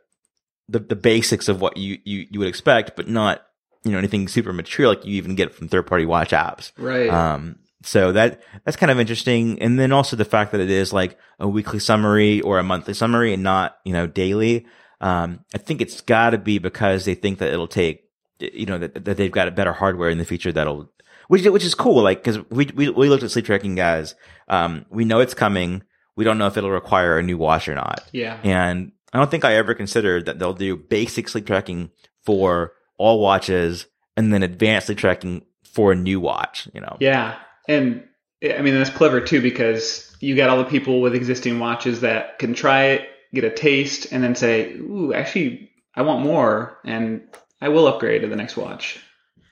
the, 0.68 0.80
the 0.80 0.96
basics 0.96 1.48
of 1.48 1.62
what 1.62 1.78
you, 1.78 2.00
you, 2.04 2.26
you 2.32 2.40
would 2.40 2.50
expect, 2.50 2.96
but 2.96 3.08
not, 3.08 3.46
you 3.86 3.92
know, 3.92 4.00
anything 4.00 4.28
super 4.28 4.52
mature 4.52 4.88
like 4.88 5.06
you 5.06 5.16
even 5.16 5.36
get 5.36 5.54
from 5.54 5.68
third 5.68 5.86
party 5.86 6.06
watch 6.06 6.32
apps. 6.32 6.72
Right. 6.78 7.10
Um, 7.10 7.60
so 7.84 8.12
that 8.14 8.42
that's 8.64 8.78
kind 8.78 8.92
of 8.92 9.00
interesting. 9.00 9.62
And 9.62 9.80
then 9.80 9.92
also 9.92 10.16
the 10.16 10.26
fact 10.26 10.52
that 10.52 10.62
it 10.62 10.70
is 10.70 10.94
like 10.94 11.18
a 11.40 11.48
weekly 11.48 11.80
summary 11.80 12.42
or 12.42 12.58
a 12.58 12.64
monthly 12.64 12.94
summary 12.94 13.34
and 13.34 13.44
not, 13.44 13.78
you 13.84 13.94
know, 13.94 14.08
daily. 14.08 14.66
Um, 15.02 15.42
I 15.54 15.58
think 15.58 15.82
it's 15.82 16.02
got 16.02 16.30
to 16.30 16.38
be 16.38 16.60
because 16.60 17.04
they 17.06 17.16
think 17.16 17.40
that 17.40 17.52
it'll 17.52 17.68
take, 17.68 18.06
you 18.40 18.66
know, 18.66 18.78
that, 18.78 19.06
that 19.06 19.18
they've 19.18 19.32
got 19.32 19.50
a 19.50 19.52
better 19.52 19.74
hardware 19.74 20.10
in 20.10 20.18
the 20.18 20.26
future 20.26 20.52
that'll, 20.52 20.90
which 21.28 21.46
which 21.46 21.66
is 21.66 21.76
cool. 21.76 22.02
Like 22.02 22.24
because 22.24 22.40
we, 22.50 22.70
we 22.74 22.90
we 22.90 23.10
looked 23.10 23.24
at 23.24 23.32
sleep 23.32 23.46
tracking 23.46 23.76
guys. 23.76 24.16
Um, 24.48 24.86
we 24.90 25.04
know 25.04 25.20
it's 25.20 25.34
coming. 25.34 25.84
We 26.16 26.24
don't 26.24 26.38
know 26.38 26.48
if 26.48 26.56
it'll 26.56 26.72
require 26.72 27.18
a 27.18 27.24
new 27.24 27.38
watch 27.38 27.68
or 27.68 27.76
not. 27.76 28.08
Yeah. 28.12 28.40
And 28.44 28.94
I 29.12 29.18
don't 29.18 29.30
think 29.30 29.44
I 29.44 29.56
ever 29.56 29.74
considered 29.74 30.26
that 30.26 30.40
they'll 30.40 30.54
do 30.54 30.78
basic 30.78 31.28
sleep 31.28 31.48
tracking 31.48 31.92
for 32.24 32.74
all 32.98 33.20
watches 33.20 33.88
and 34.16 34.34
then 34.34 34.44
advanced 34.44 34.88
sleep 34.88 35.00
tracking 35.00 35.44
for 35.64 35.92
a 35.92 35.96
new 35.96 36.20
watch. 36.20 36.70
You 36.74 36.82
know. 36.82 36.98
Yeah. 37.00 37.36
And 37.68 38.04
I 38.44 38.62
mean, 38.62 38.74
that's 38.74 38.90
clever 38.90 39.22
too 39.22 39.42
because 39.42 40.16
you 40.20 40.36
got 40.36 40.50
all 40.50 40.58
the 40.58 40.66
people 40.66 41.02
with 41.02 41.16
existing 41.16 41.60
watches 41.60 42.02
that 42.02 42.40
can 42.40 42.54
try 42.54 42.86
it, 42.86 43.10
get 43.34 43.44
a 43.44 43.50
taste, 43.50 44.12
and 44.12 44.24
then 44.24 44.36
say, 44.36 44.74
"Ooh, 44.74 45.14
actually, 45.14 45.72
I 45.96 46.02
want 46.02 46.26
more," 46.26 46.78
and 46.84 47.28
I 47.62 47.70
will 47.70 47.88
upgrade 47.88 48.22
to 48.22 48.28
the 48.28 48.36
next 48.36 48.58
watch. 48.58 49.00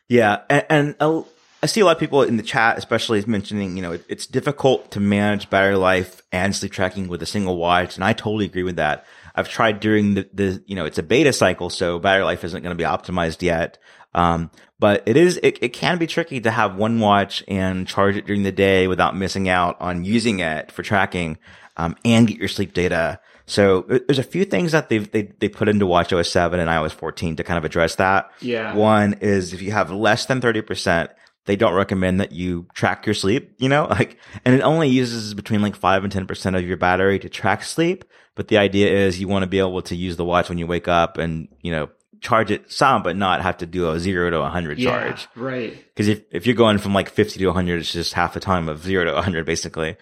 Yeah, 0.10 0.42
and, 0.50 0.66
and 1.00 1.24
I 1.64 1.68
see 1.68 1.80
a 1.80 1.86
lot 1.86 1.96
of 1.96 2.00
people 2.00 2.24
in 2.24 2.38
the 2.38 2.44
chat, 2.44 2.78
especially 2.78 3.24
mentioning, 3.26 3.78
you 3.78 3.82
know, 3.82 3.94
it, 3.94 4.04
it's 4.10 4.28
difficult 4.28 4.92
to 4.92 5.00
manage 5.00 5.50
battery 5.50 5.76
life 5.76 6.22
and 6.32 6.56
sleep 6.56 6.72
tracking 6.72 7.08
with 7.08 7.22
a 7.22 7.26
single 7.26 7.56
watch, 7.56 7.96
and 7.96 8.04
I 8.04 8.14
totally 8.14 8.46
agree 8.46 8.64
with 8.64 8.78
that. 8.78 9.06
I've 9.36 9.48
tried 9.48 9.80
during 9.80 10.16
the, 10.16 10.30
the 10.34 10.64
you 10.66 10.76
know, 10.76 10.86
it's 10.86 10.98
a 10.98 11.04
beta 11.04 11.32
cycle, 11.32 11.70
so 11.70 12.00
battery 12.00 12.26
life 12.26 12.44
isn't 12.44 12.62
going 12.62 12.76
to 12.76 12.84
be 12.84 12.88
optimized 12.88 13.42
yet. 13.42 13.78
Um, 14.14 14.52
but 14.80 15.04
it 15.06 15.16
is, 15.16 15.40
it, 15.44 15.60
it 15.62 15.70
can 15.70 15.98
be 15.98 16.08
tricky 16.08 16.42
to 16.42 16.52
have 16.52 16.76
one 16.76 17.00
watch 17.00 17.44
and 17.48 17.88
charge 17.88 18.18
it 18.18 18.26
during 18.26 18.44
the 18.44 18.52
day 18.52 18.88
without 18.88 19.16
missing 19.16 19.48
out 19.48 19.80
on 19.80 20.04
using 20.04 20.40
it 20.40 20.72
for 20.72 20.84
tracking, 20.84 21.38
um, 21.78 21.96
and 22.04 22.28
get 22.28 22.38
your 22.38 22.48
sleep 22.48 22.74
data. 22.74 23.20
So 23.46 23.82
there's 23.82 24.20
a 24.20 24.24
few 24.24 24.46
things 24.46 24.72
that 24.72 24.90
they've, 24.90 25.10
they, 25.12 25.24
they 25.40 25.50
put 25.50 25.68
into 25.68 25.86
WatchOS 25.86 26.28
7 26.28 26.60
and 26.60 26.70
iOS 26.70 26.94
14 26.94 27.36
to 27.38 27.44
kind 27.44 27.58
of 27.58 27.66
address 27.66 27.96
that. 27.96 28.32
Yeah. 28.40 28.76
One 28.76 29.14
is 29.22 29.54
if 29.54 29.62
you 29.62 29.72
have 29.72 29.92
less 29.92 30.26
than 30.26 30.42
30%, 30.42 31.10
they 31.46 31.56
don't 31.56 31.74
recommend 31.74 32.20
that 32.20 32.32
you 32.32 32.68
track 32.74 33.06
your 33.06 33.16
sleep, 33.16 33.56
you 33.58 33.68
know, 33.68 33.86
like, 33.90 34.18
and 34.46 34.56
it 34.56 34.62
only 34.62 34.90
uses 34.90 35.34
between 35.34 35.62
like 35.62 35.76
five 35.76 36.04
and 36.04 36.14
10% 36.14 36.58
of 36.58 36.66
your 36.66 36.78
battery 36.78 37.20
to 37.20 37.30
track 37.30 37.64
sleep. 37.64 38.06
But 38.36 38.48
the 38.48 38.58
idea 38.58 39.06
is 39.06 39.20
you 39.20 39.28
want 39.28 39.44
to 39.44 39.50
be 39.50 39.60
able 39.60 39.82
to 39.84 39.96
use 39.96 40.16
the 40.16 40.26
watch 40.26 40.48
when 40.48 40.58
you 40.58 40.68
wake 40.68 40.88
up 40.88 41.18
and, 41.18 41.50
you 41.62 41.72
know, 41.72 41.90
charge 42.22 42.52
it 42.52 42.72
some, 42.72 43.04
but 43.04 43.18
not 43.18 43.42
have 43.42 43.58
to 43.58 43.66
do 43.66 43.90
a 43.90 44.00
zero 44.00 44.30
to 44.30 44.40
a 44.42 44.50
hundred 44.50 44.80
yeah, 44.80 44.92
charge. 44.92 45.28
Right. 45.36 45.84
Because 45.90 46.08
if, 46.08 46.22
if 46.32 46.46
you're 46.46 46.56
going 46.56 46.78
from 46.78 46.94
like 46.94 47.10
50 47.10 47.40
to 47.40 47.48
100, 47.48 47.82
it's 47.82 47.92
just 47.92 48.14
half 48.14 48.34
the 48.34 48.40
time 48.40 48.70
of 48.70 48.84
zero 48.84 49.06
to 49.06 49.14
100, 49.14 49.46
basically. 49.46 49.98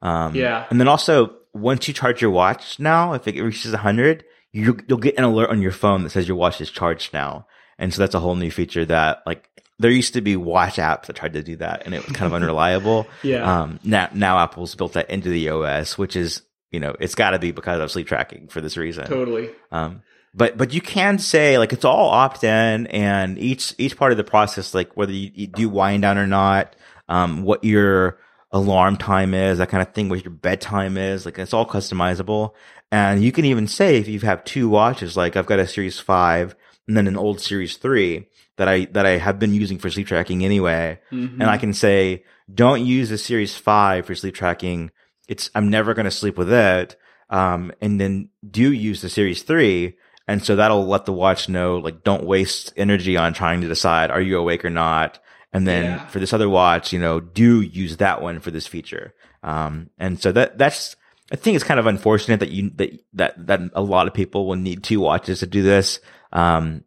Um, 0.00 0.34
yeah. 0.34 0.66
And 0.70 0.80
then 0.80 0.88
also, 0.88 1.36
once 1.52 1.86
you 1.86 1.94
charge 1.94 2.22
your 2.22 2.30
watch 2.30 2.78
now, 2.78 3.12
if 3.12 3.28
it 3.28 3.40
reaches 3.42 3.72
100, 3.72 4.24
you, 4.52 4.78
you'll 4.88 4.98
get 4.98 5.18
an 5.18 5.24
alert 5.24 5.50
on 5.50 5.60
your 5.60 5.72
phone 5.72 6.04
that 6.04 6.10
says 6.10 6.28
your 6.28 6.36
watch 6.36 6.60
is 6.60 6.70
charged 6.70 7.12
now. 7.12 7.46
And 7.78 7.92
so 7.92 8.00
that's 8.00 8.14
a 8.14 8.20
whole 8.20 8.36
new 8.36 8.52
feature 8.52 8.84
that 8.84 9.22
like 9.26 9.50
there 9.80 9.90
used 9.90 10.14
to 10.14 10.20
be 10.20 10.36
watch 10.36 10.76
apps 10.76 11.06
that 11.06 11.16
tried 11.16 11.32
to 11.32 11.42
do 11.42 11.56
that 11.56 11.82
and 11.84 11.94
it 11.94 12.06
was 12.06 12.16
kind 12.16 12.32
of 12.32 12.34
unreliable. 12.40 13.08
yeah. 13.24 13.62
Um, 13.62 13.80
now, 13.82 14.08
now 14.14 14.38
Apple's 14.38 14.76
built 14.76 14.92
that 14.92 15.10
into 15.10 15.28
the 15.28 15.48
OS, 15.48 15.98
which 15.98 16.14
is 16.14 16.42
you 16.70 16.80
know, 16.80 16.96
it's 16.98 17.14
got 17.14 17.30
to 17.30 17.38
be 17.38 17.52
because 17.52 17.80
of 17.80 17.88
sleep 17.88 18.08
tracking 18.08 18.48
for 18.48 18.60
this 18.60 18.76
reason. 18.76 19.06
Totally. 19.06 19.48
Um, 19.70 20.02
but 20.34 20.58
but 20.58 20.74
you 20.74 20.80
can 20.80 21.18
say 21.18 21.58
like 21.58 21.72
it's 21.72 21.84
all 21.84 22.10
opt 22.10 22.42
in, 22.42 22.86
and 22.88 23.38
each 23.38 23.74
each 23.78 23.96
part 23.96 24.10
of 24.10 24.18
the 24.18 24.24
process, 24.24 24.74
like 24.74 24.96
whether 24.96 25.12
you, 25.12 25.30
you 25.34 25.46
do 25.46 25.68
wind 25.68 26.02
down 26.02 26.18
or 26.18 26.26
not, 26.26 26.74
um, 27.08 27.44
what 27.44 27.62
your 27.64 28.18
alarm 28.50 28.96
time 28.96 29.34
is, 29.34 29.58
that 29.58 29.68
kind 29.68 29.86
of 29.86 29.94
thing, 29.94 30.08
what 30.08 30.24
your 30.24 30.32
bedtime 30.32 30.96
is, 30.96 31.24
like 31.24 31.38
it's 31.38 31.54
all 31.54 31.66
customizable. 31.66 32.52
And 32.90 33.22
you 33.22 33.32
can 33.32 33.44
even 33.44 33.66
say 33.66 33.98
if 33.98 34.08
you 34.08 34.20
have 34.20 34.44
two 34.44 34.68
watches, 34.68 35.16
like 35.16 35.36
I've 35.36 35.46
got 35.46 35.60
a 35.60 35.66
Series 35.66 35.98
Five 36.00 36.56
and 36.86 36.96
then 36.96 37.06
an 37.06 37.16
old 37.16 37.40
Series 37.40 37.76
Three 37.76 38.28
that 38.56 38.68
I 38.68 38.86
that 38.86 39.06
I 39.06 39.18
have 39.18 39.38
been 39.38 39.54
using 39.54 39.78
for 39.78 39.90
sleep 39.90 40.08
tracking 40.08 40.44
anyway, 40.44 41.00
mm-hmm. 41.12 41.40
and 41.40 41.48
I 41.50 41.58
can 41.58 41.72
say 41.72 42.24
don't 42.52 42.84
use 42.84 43.08
the 43.08 43.18
Series 43.18 43.54
Five 43.54 44.06
for 44.06 44.16
sleep 44.16 44.34
tracking. 44.34 44.90
It's 45.28 45.48
I'm 45.54 45.70
never 45.70 45.94
going 45.94 46.04
to 46.04 46.10
sleep 46.10 46.36
with 46.36 46.52
it. 46.52 46.96
Um, 47.30 47.72
and 47.80 48.00
then 48.00 48.28
do 48.48 48.72
use 48.72 49.00
the 49.00 49.08
Series 49.08 49.42
Three 49.42 49.96
and 50.26 50.42
so 50.42 50.56
that'll 50.56 50.86
let 50.86 51.04
the 51.04 51.12
watch 51.12 51.48
know, 51.48 51.78
like, 51.78 52.02
don't 52.02 52.24
waste 52.24 52.72
energy 52.76 53.16
on 53.16 53.34
trying 53.34 53.60
to 53.60 53.68
decide, 53.68 54.10
are 54.10 54.20
you 54.20 54.38
awake 54.38 54.64
or 54.64 54.70
not? 54.70 55.18
And 55.52 55.68
then 55.68 55.84
yeah. 55.84 56.06
for 56.06 56.18
this 56.18 56.32
other 56.32 56.48
watch, 56.48 56.92
you 56.92 56.98
know, 56.98 57.20
do 57.20 57.60
use 57.60 57.98
that 57.98 58.22
one 58.22 58.40
for 58.40 58.50
this 58.50 58.66
feature. 58.66 59.14
Um, 59.42 59.90
and 59.98 60.20
so 60.20 60.32
that, 60.32 60.58
that's, 60.58 60.96
I 61.30 61.36
think 61.36 61.54
it's 61.54 61.64
kind 61.64 61.78
of 61.78 61.86
unfortunate 61.86 62.40
that 62.40 62.50
you, 62.50 62.70
that, 62.76 62.90
that, 63.12 63.46
that 63.46 63.60
a 63.74 63.82
lot 63.82 64.06
of 64.06 64.14
people 64.14 64.46
will 64.46 64.56
need 64.56 64.82
two 64.82 65.00
watches 65.00 65.40
to 65.40 65.46
do 65.46 65.62
this. 65.62 66.00
Um, 66.32 66.84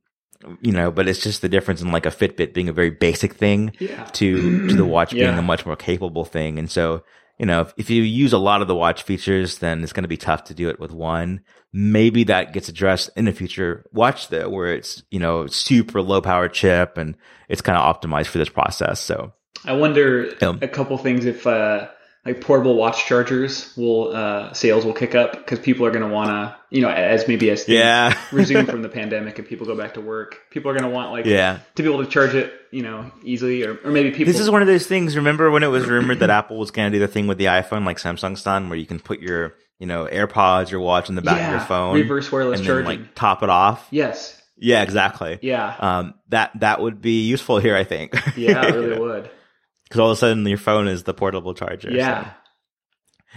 you 0.62 0.71
know, 0.71 0.91
but 0.91 1.08
it's 1.08 1.23
just 1.23 1.41
the 1.41 1.50
difference 1.50 1.82
in 1.82 1.91
like 1.91 2.06
a 2.06 2.12
Fitbit 2.12 2.54
being 2.54 2.69
a 2.69 2.73
very 2.73 2.91
basic 2.91 3.34
thing 3.34 3.73
yeah. 3.80 4.04
to, 4.13 4.67
to 4.67 4.76
the 4.76 4.86
watch 4.86 5.13
yeah. 5.13 5.28
being 5.28 5.39
a 5.39 5.41
much 5.43 5.65
more 5.65 5.76
capable 5.76 6.26
thing. 6.26 6.60
And 6.60 6.69
so, 6.69 7.04
you 7.38 7.45
know, 7.45 7.62
if, 7.62 7.73
if 7.78 7.89
you 7.89 8.02
use 8.02 8.34
a 8.34 8.38
lot 8.38 8.62
of 8.62 8.67
the 8.67 8.76
watch 8.76 9.04
features, 9.04 9.60
then 9.60 9.84
it's 9.84 9.93
going 9.93 10.04
to 10.04 10.10
be 10.10 10.17
tough 10.17 10.45
to 10.45 10.54
do 10.54 10.69
it 10.69 10.80
with 10.80 10.91
one. 10.91 11.41
Maybe 11.71 12.23
that 12.26 12.54
gets 12.54 12.69
addressed 12.69 13.10
in 13.15 13.28
a 13.28 13.34
future 13.34 13.86
watch 13.91 14.30
though, 14.30 14.50
where 14.50 14.73
it's, 14.73 15.04
you 15.12 15.19
know, 15.19 15.47
super 15.47 16.02
low 16.02 16.21
power 16.21 16.50
chip 16.50 16.97
and 16.97 17.15
it's 17.50 17.62
kind 17.62 17.78
of 17.78 17.95
optimized 17.95 18.28
for 18.28 18.39
this 18.39 18.50
process. 18.50 19.00
So 19.00 19.34
I 19.65 19.73
wonder 19.73 20.34
um, 20.41 20.60
a 20.62 20.67
couple 20.67 20.97
things 20.97 21.26
if, 21.26 21.45
uh, 21.45 21.89
like 22.28 22.42
portable 22.42 22.76
watch 22.76 23.06
chargers 23.06 23.74
will 23.78 24.13
uh, 24.13 24.52
sales 24.52 24.86
will 24.86 24.94
kick 24.94 25.16
up 25.16 25.32
because 25.32 25.60
people 25.60 25.86
are 25.86 25.92
going 25.92 26.06
to 26.06 26.13
want 26.13 26.30
to 26.30 26.56
you 26.70 26.82
know 26.82 26.90
as 26.90 27.26
maybe 27.26 27.50
as 27.50 27.63
things 27.63 27.78
yeah. 27.78 28.20
resume 28.34 28.66
from 28.66 28.82
the 28.82 28.90
pandemic 28.90 29.40
and 29.40 29.48
people 29.48 29.66
go 29.66 29.78
back 29.78 29.94
to 29.94 30.02
work 30.02 30.42
people 30.52 30.70
are 30.70 30.74
going 30.74 30.84
to 30.84 30.94
want 30.94 31.12
like 31.12 31.26
yeah. 31.26 31.60
to 31.76 31.84
be 31.84 31.90
able 31.90 32.04
to 32.04 32.10
charge 32.10 32.36
it 32.36 32.54
you 32.72 32.82
know 32.82 33.10
easily 33.24 33.63
or, 33.63 33.78
or 33.86 33.92
maybe 33.92 34.12
people 34.12 34.26
this 34.26 34.42
is 34.42 34.50
one 34.50 34.62
of 34.62 34.68
those 34.68 34.86
things 34.86 35.16
remember 35.16 35.50
when 35.50 35.63
it 35.63 35.68
was 35.68 35.88
rumored 35.88 36.20
that 36.20 36.30
apple 36.30 36.58
was 36.58 36.70
going 36.70 36.92
to 36.92 36.96
do 36.98 37.00
the 37.00 37.08
thing 37.08 37.28
with 37.28 37.38
the 37.38 37.46
iphone 37.46 37.86
like 37.86 37.98
samsung's 37.98 38.44
done 38.44 38.68
where 38.68 38.78
you 38.78 38.86
can 38.86 39.00
put 39.00 39.22
your 39.22 39.54
you 39.80 39.88
know 39.88 40.06
airpods 40.12 40.70
your 40.70 40.82
watch 40.82 41.08
in 41.08 41.16
the 41.16 41.22
back 41.22 41.38
yeah, 41.38 41.48
of 41.48 41.52
your 41.54 41.62
phone 41.62 41.96
reverse 41.96 42.30
wireless 42.30 42.60
and 42.60 42.68
charging 42.68 42.90
then, 42.90 43.00
like 43.04 43.16
top 43.16 43.42
it 43.42 43.50
off? 43.50 43.88
Yes. 43.90 44.34
Yeah 44.60 44.82
exactly. 44.82 45.38
Yeah. 45.44 45.76
Um 45.80 46.16
that 46.30 46.52
that 46.60 46.82
would 46.82 47.00
be 47.00 47.28
useful 47.28 47.60
here 47.60 47.76
i 47.76 47.84
think. 47.84 48.16
Yeah 48.36 48.66
it 48.66 48.74
really 48.74 49.00
would 49.08 49.30
because 49.88 50.00
all 50.00 50.12
of 50.12 50.17
a 50.17 50.19
sudden 50.19 50.45
your 50.45 50.58
phone 50.58 50.88
is 50.88 51.04
the 51.04 51.13
portable 51.13 51.54
charger. 51.54 51.91
Yeah. 51.91 52.26
So. 52.26 52.32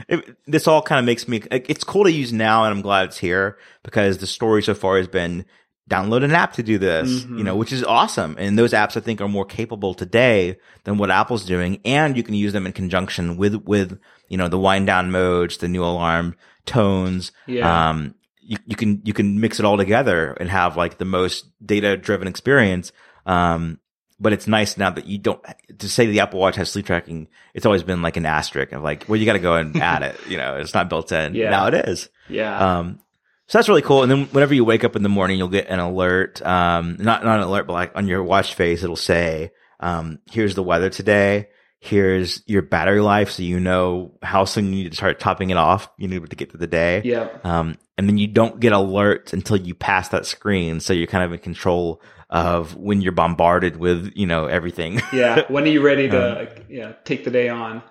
It, 0.08 0.36
this 0.46 0.66
all 0.66 0.82
kind 0.82 0.98
of 0.98 1.04
makes 1.04 1.28
me, 1.28 1.42
it's 1.50 1.84
cool 1.84 2.04
to 2.04 2.12
use 2.12 2.32
now 2.32 2.64
and 2.64 2.72
I'm 2.72 2.80
glad 2.80 3.06
it's 3.06 3.18
here 3.18 3.58
because 3.82 4.18
the 4.18 4.26
story 4.26 4.62
so 4.62 4.74
far 4.74 4.96
has 4.96 5.08
been 5.08 5.44
download 5.90 6.24
an 6.24 6.30
app 6.32 6.52
to 6.54 6.62
do 6.62 6.78
this, 6.78 7.10
mm-hmm. 7.10 7.38
you 7.38 7.44
know, 7.44 7.56
which 7.56 7.72
is 7.72 7.82
awesome. 7.82 8.36
And 8.38 8.56
those 8.58 8.72
apps 8.72 8.96
I 8.96 9.00
think 9.00 9.20
are 9.20 9.28
more 9.28 9.44
capable 9.44 9.92
today 9.92 10.58
than 10.84 10.96
what 10.96 11.10
Apple's 11.10 11.44
doing. 11.44 11.80
And 11.84 12.16
you 12.16 12.22
can 12.22 12.34
use 12.34 12.52
them 12.52 12.64
in 12.64 12.72
conjunction 12.72 13.36
with, 13.36 13.56
with, 13.56 13.98
you 14.28 14.38
know, 14.38 14.48
the 14.48 14.58
wind 14.58 14.86
down 14.86 15.10
modes, 15.10 15.58
the 15.58 15.68
new 15.68 15.84
alarm 15.84 16.36
tones. 16.64 17.32
Yeah. 17.46 17.90
Um, 17.90 18.14
you, 18.40 18.56
you 18.66 18.76
can, 18.76 19.02
you 19.04 19.12
can 19.12 19.40
mix 19.40 19.58
it 19.58 19.66
all 19.66 19.76
together 19.76 20.32
and 20.32 20.48
have 20.48 20.76
like 20.76 20.98
the 20.98 21.04
most 21.04 21.46
data 21.64 21.96
driven 21.96 22.28
experience. 22.28 22.92
Um, 23.26 23.80
but 24.20 24.32
it's 24.32 24.46
nice 24.46 24.76
now 24.76 24.90
that 24.90 25.06
you 25.06 25.18
don't 25.18 25.42
to 25.78 25.88
say 25.88 26.06
the 26.06 26.20
Apple 26.20 26.38
Watch 26.38 26.56
has 26.56 26.70
sleep 26.70 26.86
tracking. 26.86 27.28
It's 27.54 27.66
always 27.66 27.82
been 27.82 28.02
like 28.02 28.16
an 28.16 28.26
asterisk 28.26 28.72
of 28.72 28.82
like, 28.82 29.06
well, 29.08 29.16
you 29.16 29.26
got 29.26 29.32
to 29.32 29.38
go 29.38 29.54
and 29.54 29.76
add 29.82 30.02
it. 30.02 30.16
You 30.28 30.36
know, 30.36 30.56
it's 30.56 30.74
not 30.74 30.88
built 30.90 31.10
in. 31.10 31.34
Yeah. 31.34 31.50
Now 31.50 31.66
it 31.68 31.74
is. 31.74 32.08
Yeah. 32.28 32.78
Um, 32.78 33.00
so 33.46 33.58
that's 33.58 33.68
really 33.68 33.82
cool. 33.82 34.02
And 34.02 34.12
then 34.12 34.26
whenever 34.26 34.54
you 34.54 34.64
wake 34.64 34.84
up 34.84 34.94
in 34.94 35.02
the 35.02 35.08
morning, 35.08 35.38
you'll 35.38 35.48
get 35.48 35.68
an 35.68 35.80
alert. 35.80 36.40
Um, 36.42 36.96
not 37.00 37.24
not 37.24 37.38
an 37.38 37.44
alert, 37.44 37.66
but 37.66 37.72
like 37.72 37.92
on 37.96 38.06
your 38.06 38.22
watch 38.22 38.54
face, 38.54 38.84
it'll 38.84 38.94
say, 38.94 39.50
um, 39.80 40.20
"Here's 40.30 40.54
the 40.54 40.62
weather 40.62 40.90
today. 40.90 41.48
Here's 41.82 42.42
your 42.46 42.60
battery 42.60 43.00
life, 43.00 43.30
so 43.30 43.42
you 43.42 43.58
know 43.58 44.18
how 44.22 44.44
soon 44.44 44.66
you 44.66 44.84
need 44.84 44.90
to 44.90 44.96
start 44.96 45.18
topping 45.18 45.48
it 45.48 45.56
off. 45.56 45.90
You 45.96 46.08
need 46.08 46.28
to 46.28 46.36
get 46.36 46.50
through 46.50 46.60
the 46.60 46.66
day. 46.66 47.00
Yeah. 47.04 47.28
Um, 47.42 47.78
and 47.96 48.06
then 48.06 48.18
you 48.18 48.26
don't 48.26 48.60
get 48.60 48.74
alerts 48.74 49.32
until 49.32 49.56
you 49.56 49.74
pass 49.74 50.08
that 50.08 50.26
screen, 50.26 50.80
so 50.80 50.92
you're 50.92 51.06
kind 51.06 51.24
of 51.24 51.32
in 51.32 51.38
control 51.38 52.02
of 52.28 52.76
when 52.76 53.00
you're 53.00 53.12
bombarded 53.12 53.76
with, 53.76 54.12
you 54.14 54.26
know, 54.26 54.46
everything. 54.46 55.00
yeah. 55.12 55.42
When 55.48 55.64
are 55.64 55.68
you 55.68 55.80
ready 55.80 56.08
to, 56.08 56.40
um, 56.40 56.48
yeah, 56.68 56.92
take 57.04 57.24
the 57.24 57.30
day 57.30 57.48
on? 57.48 57.82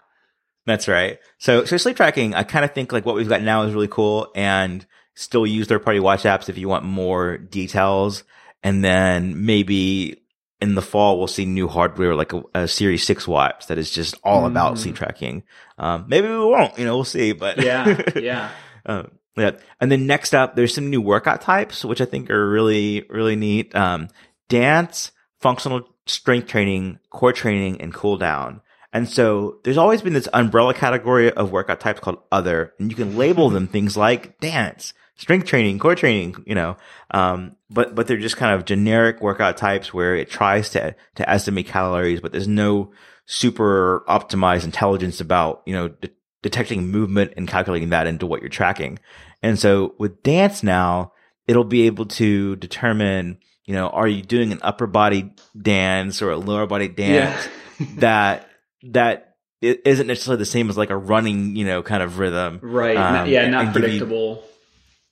That's 0.66 0.88
right. 0.88 1.18
So, 1.40 1.66
so 1.66 1.78
sleep 1.78 1.98
tracking, 1.98 2.36
I 2.36 2.44
kind 2.44 2.64
of 2.64 2.74
think 2.74 2.92
like 2.92 3.06
what 3.06 3.16
we've 3.16 3.28
got 3.28 3.42
now 3.42 3.64
is 3.64 3.74
really 3.74 3.88
cool 3.88 4.32
and 4.36 4.86
still 5.16 5.46
use 5.48 5.68
third 5.68 5.84
party 5.84 6.00
watch 6.00 6.24
apps 6.24 6.48
if 6.48 6.58
you 6.58 6.70
want 6.70 6.86
more 6.86 7.38
details. 7.38 8.24
And 8.62 8.84
then 8.84 9.46
maybe 9.46 10.22
in 10.62 10.76
the 10.76 10.82
fall, 10.82 11.18
we'll 11.18 11.28
see 11.28 11.46
new 11.46 11.68
hardware 11.68 12.16
like 12.16 12.34
a, 12.34 12.44
a 12.54 12.68
Series 12.68 13.06
6 13.06 13.28
watch 13.28 13.68
that 13.68 13.78
is 13.78 13.92
just 13.92 14.16
all 14.24 14.44
mm. 14.44 14.48
about 14.48 14.78
sleep 14.78 14.96
tracking. 14.96 15.44
Um, 15.78 16.06
maybe 16.08 16.28
we 16.28 16.38
won't, 16.38 16.78
you 16.78 16.86
know, 16.86 16.96
we'll 16.96 17.06
see, 17.06 17.32
but 17.32 17.62
yeah, 17.62 18.02
yeah. 18.16 18.52
um, 18.86 19.12
yeah. 19.38 19.52
And 19.80 19.92
then 19.92 20.06
next 20.06 20.34
up, 20.34 20.56
there's 20.56 20.74
some 20.74 20.90
new 20.90 21.02
workout 21.02 21.42
types, 21.42 21.86
which 21.86 22.02
I 22.02 22.06
think 22.06 22.30
are 22.30 22.50
really, 22.50 23.06
really 23.10 23.38
neat. 23.38 23.74
Um, 23.74 24.10
dance, 24.50 25.12
functional 25.40 25.88
strength 26.06 26.48
training, 26.48 27.00
core 27.10 27.34
training, 27.34 27.80
and 27.82 27.94
cool 27.94 28.18
down. 28.18 28.62
And 28.92 29.08
so 29.08 29.60
there's 29.64 29.78
always 29.78 30.02
been 30.02 30.14
this 30.14 30.28
umbrella 30.34 30.74
category 30.74 31.32
of 31.32 31.52
workout 31.52 31.80
types 31.80 32.00
called 32.00 32.20
other, 32.32 32.74
and 32.80 32.90
you 32.90 32.96
can 32.96 33.18
label 33.18 33.50
them 33.50 33.68
things 33.68 33.96
like 33.96 34.40
dance, 34.40 34.94
strength 35.20 35.46
training, 35.46 35.78
core 35.80 35.96
training, 35.96 36.44
you 36.48 36.56
know, 36.56 36.78
um, 37.12 37.56
but, 37.70 37.94
but 37.94 38.08
they're 38.08 38.18
just 38.18 38.38
kind 38.38 38.56
of 38.56 38.66
generic 38.66 39.22
workout 39.22 39.58
types 39.58 39.94
where 39.94 40.16
it 40.16 40.30
tries 40.30 40.70
to, 40.72 40.96
to 41.16 41.30
estimate 41.30 41.68
calories, 41.68 42.22
but 42.22 42.32
there's 42.32 42.48
no 42.48 42.92
super 43.26 44.04
optimized 44.08 44.64
intelligence 44.64 45.22
about, 45.22 45.62
you 45.66 45.74
know, 45.74 45.90
de- 45.90 46.10
detecting 46.42 46.88
movement 46.88 47.34
and 47.38 47.48
calculating 47.48 47.90
that 47.90 48.08
into 48.08 48.26
what 48.26 48.42
you're 48.42 48.50
tracking. 48.50 48.98
And 49.44 49.60
so 49.60 49.94
with 50.00 50.24
dance 50.24 50.64
now, 50.64 51.12
it'll 51.48 51.64
be 51.64 51.86
able 51.86 52.06
to 52.06 52.56
determine 52.56 53.40
you 53.70 53.76
know, 53.76 53.88
are 53.90 54.08
you 54.08 54.24
doing 54.24 54.52
an 54.52 54.58
upper 54.64 54.88
body 54.88 55.32
dance 55.56 56.24
or 56.24 56.32
a 56.32 56.38
lower 56.38 56.66
body 56.66 56.88
dance 56.88 57.48
yeah. 57.80 57.88
that 57.98 58.50
that 58.82 59.36
it 59.62 59.84
isn't 59.86 60.08
necessarily 60.08 60.40
the 60.40 60.46
same 60.46 60.72
as 60.72 60.78
like 60.78 60.90
a 60.90 60.98
running, 60.98 61.56
you 61.56 61.66
know, 61.66 61.84
kind 61.84 62.02
of 62.02 62.18
rhythm. 62.18 62.60
Right. 62.64 62.98
Um, 62.98 63.30
yeah, 63.30 63.48
not 63.48 63.72
predictable. 63.72 64.42
You, 64.42 64.59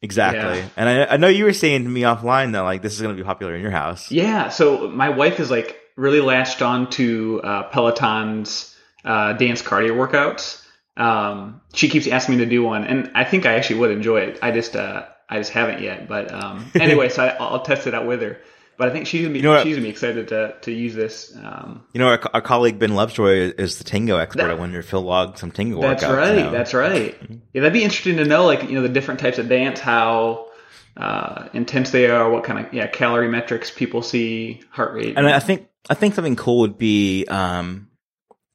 exactly. 0.02 0.60
Yeah. 0.60 0.70
And 0.76 0.90
I, 0.90 1.06
I 1.14 1.18
know 1.18 1.28
you 1.28 1.46
were 1.46 1.54
saying 1.54 1.84
to 1.84 1.90
me 1.90 2.02
offline 2.02 2.54
that 2.54 2.62
like 2.62 2.82
this 2.82 2.94
is 2.94 3.02
going 3.02 3.16
to 3.16 3.22
be 3.22 3.26
popular 3.26 3.56
in 3.56 3.62
your 3.62 3.72
house. 3.72 4.12
Yeah. 4.12 4.50
So 4.50 4.90
my 4.90 5.10
wife 5.10 5.40
is 5.40 5.52
like 5.52 5.80
really 5.96 6.22
latched 6.22 6.62
on 6.62 6.90
to 6.92 7.42
uh, 7.44 7.64
Peloton's 7.64 8.76
uh, 9.04 9.34
dance 9.34 9.62
cardio 9.62 9.92
workouts. 9.92 10.64
Um, 10.96 11.62
she 11.74 11.90
keeps 11.90 12.08
asking 12.08 12.38
me 12.38 12.44
to 12.44 12.50
do 12.50 12.64
one, 12.64 12.84
and 12.84 13.12
I 13.14 13.24
think 13.24 13.46
I 13.46 13.54
actually 13.54 13.80
would 13.80 13.92
enjoy 13.92 14.22
it. 14.22 14.40
I 14.42 14.52
just 14.52 14.76
uh, 14.76 15.06
I 15.30 15.38
just 15.38 15.52
haven't 15.52 15.82
yet. 15.82 16.08
But 16.08 16.34
um, 16.34 16.72
anyway, 16.76 17.10
so 17.10 17.26
I, 17.26 17.52
will 17.52 17.60
test 17.60 17.88
it 17.88 17.94
out 17.94 18.08
with 18.08 18.22
her. 18.22 18.40
But 18.78 18.90
I 18.90 18.92
think 18.92 19.08
she's 19.08 19.24
gonna 19.24 19.34
be 19.34 19.40
you 19.40 19.44
know 19.44 19.64
she's 19.64 19.76
gonna 19.76 19.86
be 19.86 19.90
excited 19.90 20.28
to 20.28 20.56
to 20.62 20.72
use 20.72 20.94
this. 20.94 21.36
Um, 21.36 21.84
you 21.94 22.00
know, 22.00 22.10
our, 22.10 22.22
our, 22.36 22.42
colleague 22.42 22.78
Ben 22.78 22.94
Lovejoy 22.94 23.54
is 23.58 23.80
the 23.80 23.84
tango 23.84 24.18
expert. 24.18 24.44
That, 24.44 24.52
I 24.52 24.54
wonder 24.54 24.78
if 24.80 24.92
he'll 24.92 25.02
log 25.02 25.38
some 25.38 25.52
tango 25.52 25.82
that's 25.82 26.04
workouts. 26.04 26.08
That's 26.08 26.44
right. 26.44 26.52
That's 26.52 26.74
right. 26.74 27.18
Yeah, 27.54 27.62
that'd 27.62 27.74
be 27.74 27.84
interesting 27.84 28.18
to 28.18 28.26
know. 28.26 28.46
Like 28.46 28.64
you 28.64 28.76
know, 28.76 28.84
the 28.84 28.90
different 28.90 29.20
types 29.20 29.40
of 29.40 29.50
dance, 29.50 29.80
how 29.80 30.50
uh, 30.96 31.50
intense 31.54 31.90
they 31.90 32.08
are, 32.08 32.30
what 32.30 32.44
kind 32.44 32.66
of 32.66 32.74
yeah 32.74 32.86
calorie 32.86 33.30
metrics 33.30 33.72
people 33.72 34.04
see, 34.04 34.62
heart 34.70 34.94
rate. 34.94 35.18
And 35.18 35.28
I 35.28 35.40
think 35.40 35.68
I 35.90 35.96
think 35.96 36.14
something 36.14 36.36
cool 36.36 36.60
would 36.60 36.78
be 36.78 37.26
um, 37.26 37.90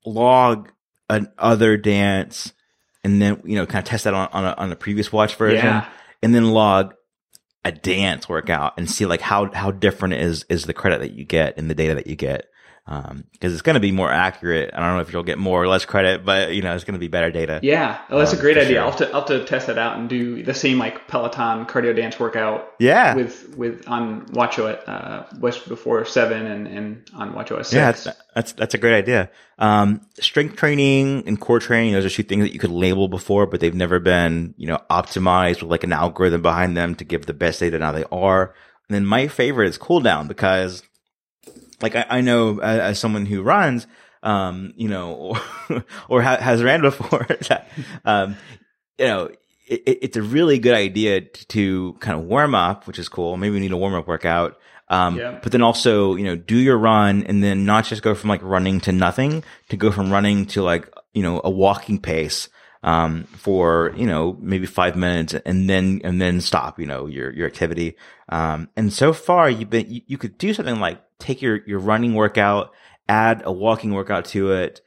log 0.06 0.70
an 1.10 1.32
other 1.36 1.76
dance, 1.76 2.52
and 3.02 3.20
then 3.20 3.42
you 3.44 3.56
know 3.56 3.66
kind 3.66 3.82
of 3.82 3.88
test 3.88 4.04
that 4.04 4.14
on 4.14 4.28
on 4.32 4.44
a, 4.44 4.54
on 4.56 4.72
a 4.72 4.76
previous 4.76 5.12
watch 5.12 5.34
version. 5.34 5.64
Yeah 5.64 5.88
and 6.22 6.34
then 6.34 6.50
log 6.50 6.94
a 7.64 7.72
dance 7.72 8.28
workout 8.28 8.74
and 8.76 8.90
see 8.90 9.06
like 9.06 9.20
how 9.20 9.52
how 9.52 9.70
different 9.70 10.14
is 10.14 10.44
is 10.48 10.64
the 10.64 10.74
credit 10.74 11.00
that 11.00 11.12
you 11.12 11.24
get 11.24 11.56
and 11.56 11.70
the 11.70 11.74
data 11.74 11.94
that 11.94 12.06
you 12.06 12.16
get. 12.16 12.48
Um, 12.84 13.22
cause 13.40 13.52
it's 13.52 13.62
going 13.62 13.74
to 13.74 13.80
be 13.80 13.92
more 13.92 14.10
accurate. 14.10 14.70
I 14.74 14.80
don't 14.80 14.96
know 14.96 15.02
if 15.02 15.12
you'll 15.12 15.22
get 15.22 15.38
more 15.38 15.62
or 15.62 15.68
less 15.68 15.84
credit, 15.84 16.24
but 16.24 16.52
you 16.52 16.62
know, 16.62 16.74
it's 16.74 16.82
going 16.82 16.94
to 16.94 17.00
be 17.00 17.06
better 17.06 17.30
data. 17.30 17.60
Yeah. 17.62 18.00
Oh, 18.10 18.18
that's 18.18 18.32
um, 18.32 18.38
a 18.38 18.40
great 18.40 18.58
idea. 18.58 18.74
Sure. 18.74 18.80
I'll, 18.80 18.90
have 18.90 18.98
to, 18.98 19.06
I'll 19.06 19.20
have 19.20 19.28
to 19.28 19.44
test 19.44 19.68
that 19.68 19.78
out 19.78 19.98
and 19.98 20.08
do 20.08 20.42
the 20.42 20.52
same 20.52 20.78
like 20.78 21.06
Peloton 21.06 21.66
cardio 21.66 21.94
dance 21.94 22.18
workout. 22.18 22.72
Yeah. 22.80 23.14
With, 23.14 23.56
with 23.56 23.86
on 23.86 24.26
WatchOS, 24.26 24.88
uh, 24.88 25.26
West 25.38 25.68
before 25.68 26.04
seven 26.04 26.46
and, 26.46 26.66
and 26.66 27.10
on 27.14 27.34
WatchOS 27.34 27.66
6. 27.66 27.72
Yeah. 27.72 27.92
That's, 27.92 28.08
that's, 28.34 28.52
that's 28.52 28.74
a 28.74 28.78
great 28.78 28.96
idea. 28.96 29.30
Um, 29.58 30.00
strength 30.18 30.56
training 30.56 31.22
and 31.28 31.40
core 31.40 31.60
training, 31.60 31.92
those 31.92 32.04
are 32.04 32.10
two 32.10 32.24
things 32.24 32.42
that 32.42 32.52
you 32.52 32.58
could 32.58 32.70
label 32.70 33.06
before, 33.06 33.46
but 33.46 33.60
they've 33.60 33.72
never 33.72 34.00
been, 34.00 34.54
you 34.56 34.66
know, 34.66 34.80
optimized 34.90 35.62
with 35.62 35.70
like 35.70 35.84
an 35.84 35.92
algorithm 35.92 36.42
behind 36.42 36.76
them 36.76 36.96
to 36.96 37.04
give 37.04 37.26
the 37.26 37.34
best 37.34 37.60
data. 37.60 37.78
Now 37.78 37.92
they 37.92 38.04
are. 38.10 38.54
And 38.88 38.96
then 38.96 39.06
my 39.06 39.28
favorite 39.28 39.68
is 39.68 39.78
cooldown 39.78 40.26
because 40.26 40.82
like 41.82 41.96
I, 41.96 42.06
I 42.08 42.20
know 42.20 42.60
as, 42.60 42.80
as, 42.80 42.98
someone 42.98 43.26
who 43.26 43.42
runs, 43.42 43.86
um, 44.22 44.72
you 44.76 44.88
know, 44.88 45.12
or, 45.68 45.84
or 46.08 46.22
ha- 46.22 46.38
has 46.38 46.62
ran 46.62 46.80
before, 46.80 47.26
that, 47.48 47.68
um, 48.04 48.36
you 48.98 49.06
know, 49.06 49.30
it, 49.66 49.98
it's 50.02 50.16
a 50.16 50.22
really 50.22 50.58
good 50.58 50.74
idea 50.74 51.20
to, 51.22 51.46
to, 51.48 51.96
kind 52.00 52.18
of 52.18 52.24
warm 52.26 52.54
up, 52.54 52.86
which 52.86 52.98
is 52.98 53.08
cool. 53.08 53.36
Maybe 53.36 53.54
we 53.54 53.60
need 53.60 53.72
a 53.72 53.76
warm 53.76 53.94
up 53.94 54.06
workout. 54.06 54.58
Um, 54.88 55.18
yeah. 55.18 55.38
but 55.42 55.52
then 55.52 55.62
also, 55.62 56.16
you 56.16 56.24
know, 56.24 56.36
do 56.36 56.56
your 56.56 56.76
run 56.76 57.22
and 57.24 57.42
then 57.42 57.64
not 57.64 57.86
just 57.86 58.02
go 58.02 58.14
from 58.14 58.28
like 58.28 58.42
running 58.42 58.78
to 58.80 58.92
nothing 58.92 59.42
to 59.70 59.76
go 59.78 59.90
from 59.90 60.12
running 60.12 60.44
to 60.46 60.62
like, 60.62 60.92
you 61.14 61.22
know, 61.22 61.40
a 61.42 61.50
walking 61.50 61.98
pace 61.98 62.50
um, 62.82 63.24
for, 63.24 63.94
you 63.96 64.06
know, 64.06 64.36
maybe 64.40 64.66
five 64.66 64.94
minutes 64.94 65.32
and 65.32 65.70
then, 65.70 66.02
and 66.04 66.20
then 66.20 66.42
stop, 66.42 66.78
you 66.78 66.84
know, 66.84 67.06
your, 67.06 67.32
your 67.32 67.46
activity. 67.46 67.96
Um, 68.28 68.68
and 68.76 68.92
so 68.92 69.14
far 69.14 69.48
you've 69.48 69.70
been, 69.70 69.90
you, 69.90 70.02
you 70.06 70.18
could 70.18 70.36
do 70.36 70.52
something 70.52 70.78
like 70.78 71.00
take 71.22 71.40
your, 71.40 71.60
your 71.66 71.78
running 71.78 72.14
workout, 72.14 72.72
add 73.08 73.42
a 73.44 73.52
walking 73.52 73.92
workout 73.92 74.26
to 74.26 74.52
it, 74.52 74.80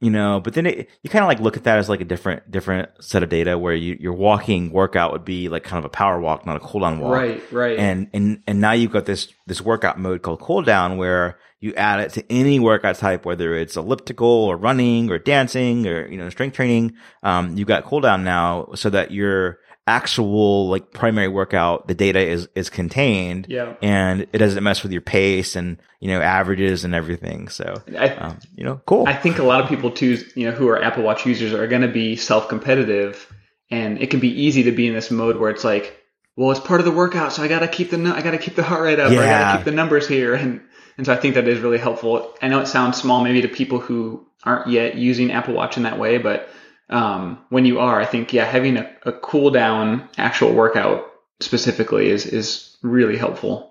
you 0.00 0.10
know, 0.10 0.40
but 0.40 0.54
then 0.54 0.66
it, 0.66 0.88
you 1.02 1.10
kind 1.10 1.22
of 1.22 1.28
like 1.28 1.40
look 1.40 1.56
at 1.56 1.64
that 1.64 1.78
as 1.78 1.88
like 1.88 2.00
a 2.00 2.04
different, 2.04 2.50
different 2.50 2.88
set 3.00 3.22
of 3.22 3.28
data 3.28 3.58
where 3.58 3.74
you, 3.74 3.96
your 4.00 4.14
walking 4.14 4.72
workout 4.72 5.12
would 5.12 5.24
be 5.24 5.48
like 5.48 5.62
kind 5.62 5.78
of 5.78 5.84
a 5.84 5.90
power 5.90 6.18
walk, 6.18 6.46
not 6.46 6.56
a 6.56 6.60
cool 6.60 6.80
down 6.80 7.00
walk. 7.00 7.12
Right, 7.12 7.52
right. 7.52 7.78
And, 7.78 8.08
and, 8.14 8.42
and 8.46 8.60
now 8.60 8.72
you've 8.72 8.92
got 8.92 9.04
this, 9.04 9.28
this 9.46 9.60
workout 9.60 9.98
mode 9.98 10.22
called 10.22 10.40
cool 10.40 10.62
down 10.62 10.96
where 10.96 11.38
you 11.60 11.74
add 11.74 12.00
it 12.00 12.12
to 12.14 12.32
any 12.32 12.58
workout 12.58 12.96
type, 12.96 13.26
whether 13.26 13.54
it's 13.54 13.76
elliptical 13.76 14.26
or 14.26 14.56
running 14.56 15.10
or 15.10 15.18
dancing 15.18 15.86
or, 15.86 16.08
you 16.08 16.16
know, 16.16 16.30
strength 16.30 16.54
training. 16.56 16.94
Um, 17.22 17.58
you've 17.58 17.68
got 17.68 17.84
cool 17.84 18.00
down 18.00 18.24
now 18.24 18.68
so 18.74 18.88
that 18.88 19.10
your 19.10 19.58
actual 19.90 20.68
like 20.68 20.92
primary 20.92 21.28
workout, 21.28 21.88
the 21.88 21.94
data 21.94 22.20
is, 22.20 22.48
is 22.54 22.70
contained. 22.70 23.46
Yeah. 23.48 23.74
And 23.82 24.22
it 24.32 24.38
doesn't 24.38 24.62
mess 24.62 24.82
with 24.82 24.92
your 24.92 25.02
pace 25.02 25.56
and, 25.56 25.78
you 26.00 26.08
know, 26.08 26.20
averages 26.20 26.84
and 26.84 26.94
everything. 26.94 27.48
So, 27.48 27.82
I, 27.98 28.08
um, 28.10 28.38
you 28.54 28.64
know, 28.64 28.80
cool. 28.86 29.06
I 29.06 29.14
think 29.14 29.38
a 29.38 29.42
lot 29.42 29.60
of 29.60 29.68
people 29.68 29.90
too, 29.90 30.18
you 30.34 30.46
know, 30.46 30.52
who 30.52 30.68
are 30.68 30.82
Apple 30.82 31.02
Watch 31.02 31.26
users 31.26 31.52
are 31.52 31.66
going 31.66 31.82
to 31.82 31.88
be 31.88 32.16
self 32.16 32.48
competitive 32.48 33.30
and 33.70 34.00
it 34.00 34.10
can 34.10 34.20
be 34.20 34.28
easy 34.28 34.64
to 34.64 34.72
be 34.72 34.86
in 34.86 34.94
this 34.94 35.10
mode 35.10 35.36
where 35.36 35.50
it's 35.50 35.64
like, 35.64 35.96
well, 36.36 36.50
it's 36.50 36.60
part 36.60 36.80
of 36.80 36.86
the 36.86 36.92
workout, 36.92 37.32
so 37.32 37.42
I 37.42 37.48
gotta 37.48 37.68
keep 37.68 37.90
the 37.90 37.98
I 38.14 38.22
gotta 38.22 38.38
keep 38.38 38.54
the 38.54 38.62
heart 38.62 38.82
rate 38.82 38.98
up. 38.98 39.12
Yeah. 39.12 39.20
I 39.20 39.26
gotta 39.26 39.58
keep 39.58 39.64
the 39.66 39.72
numbers 39.72 40.08
here, 40.08 40.34
and 40.34 40.60
and 40.96 41.06
so 41.06 41.12
I 41.12 41.16
think 41.16 41.34
that 41.34 41.46
is 41.46 41.60
really 41.60 41.78
helpful. 41.78 42.34
I 42.40 42.48
know 42.48 42.60
it 42.60 42.66
sounds 42.66 42.96
small 42.96 43.22
maybe 43.22 43.42
to 43.42 43.48
people 43.48 43.78
who 43.78 44.26
aren't 44.44 44.68
yet 44.68 44.94
using 44.94 45.32
Apple 45.32 45.54
Watch 45.54 45.76
in 45.76 45.82
that 45.82 45.98
way, 45.98 46.18
but 46.18 46.48
um, 46.90 47.38
when 47.48 47.64
you 47.64 47.78
are, 47.78 48.00
I 48.00 48.04
think, 48.04 48.32
yeah, 48.32 48.44
having 48.44 48.76
a, 48.76 48.90
a 49.04 49.12
cool 49.12 49.50
down 49.50 50.08
actual 50.18 50.52
workout 50.52 51.06
specifically 51.40 52.10
is, 52.10 52.26
is 52.26 52.76
really 52.82 53.16
helpful. 53.16 53.68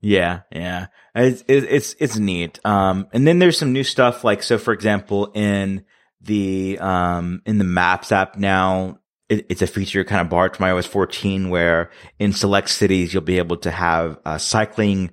Yeah, 0.00 0.42
yeah, 0.52 0.86
it's 1.12 1.42
it's 1.48 1.96
it's 1.98 2.16
neat. 2.16 2.60
Um, 2.64 3.08
and 3.12 3.26
then 3.26 3.40
there's 3.40 3.58
some 3.58 3.72
new 3.72 3.82
stuff 3.82 4.22
like 4.22 4.44
so. 4.44 4.56
For 4.56 4.72
example, 4.72 5.32
in 5.34 5.84
the 6.20 6.78
um 6.78 7.42
in 7.46 7.58
the 7.58 7.64
Maps 7.64 8.12
app 8.12 8.36
now, 8.36 9.00
it, 9.28 9.46
it's 9.48 9.62
a 9.62 9.66
feature 9.66 10.04
kind 10.04 10.20
of 10.20 10.28
borrowed 10.28 10.56
from 10.56 10.66
iOS 10.66 10.86
14 10.86 11.50
where 11.50 11.90
in 12.18 12.32
select 12.32 12.70
cities, 12.70 13.12
you'll 13.12 13.22
be 13.22 13.38
able 13.38 13.56
to 13.58 13.70
have 13.70 14.18
uh, 14.24 14.38
cycling 14.38 15.10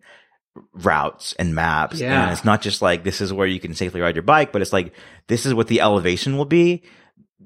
routes 0.74 1.34
and 1.34 1.54
maps. 1.54 2.00
Yeah. 2.00 2.24
And 2.24 2.32
it's 2.32 2.46
not 2.46 2.62
just 2.62 2.82
like, 2.82 3.04
this 3.04 3.22
is 3.22 3.34
where 3.34 3.48
you 3.48 3.60
can 3.60 3.74
safely 3.74 4.02
ride 4.02 4.16
your 4.16 4.24
bike, 4.24 4.52
but 4.52 4.62
it's 4.62 4.74
like, 4.74 4.94
this 5.28 5.46
is 5.46 5.54
what 5.54 5.68
the 5.68 5.82
elevation 5.82 6.38
will 6.38 6.46
be. 6.46 6.84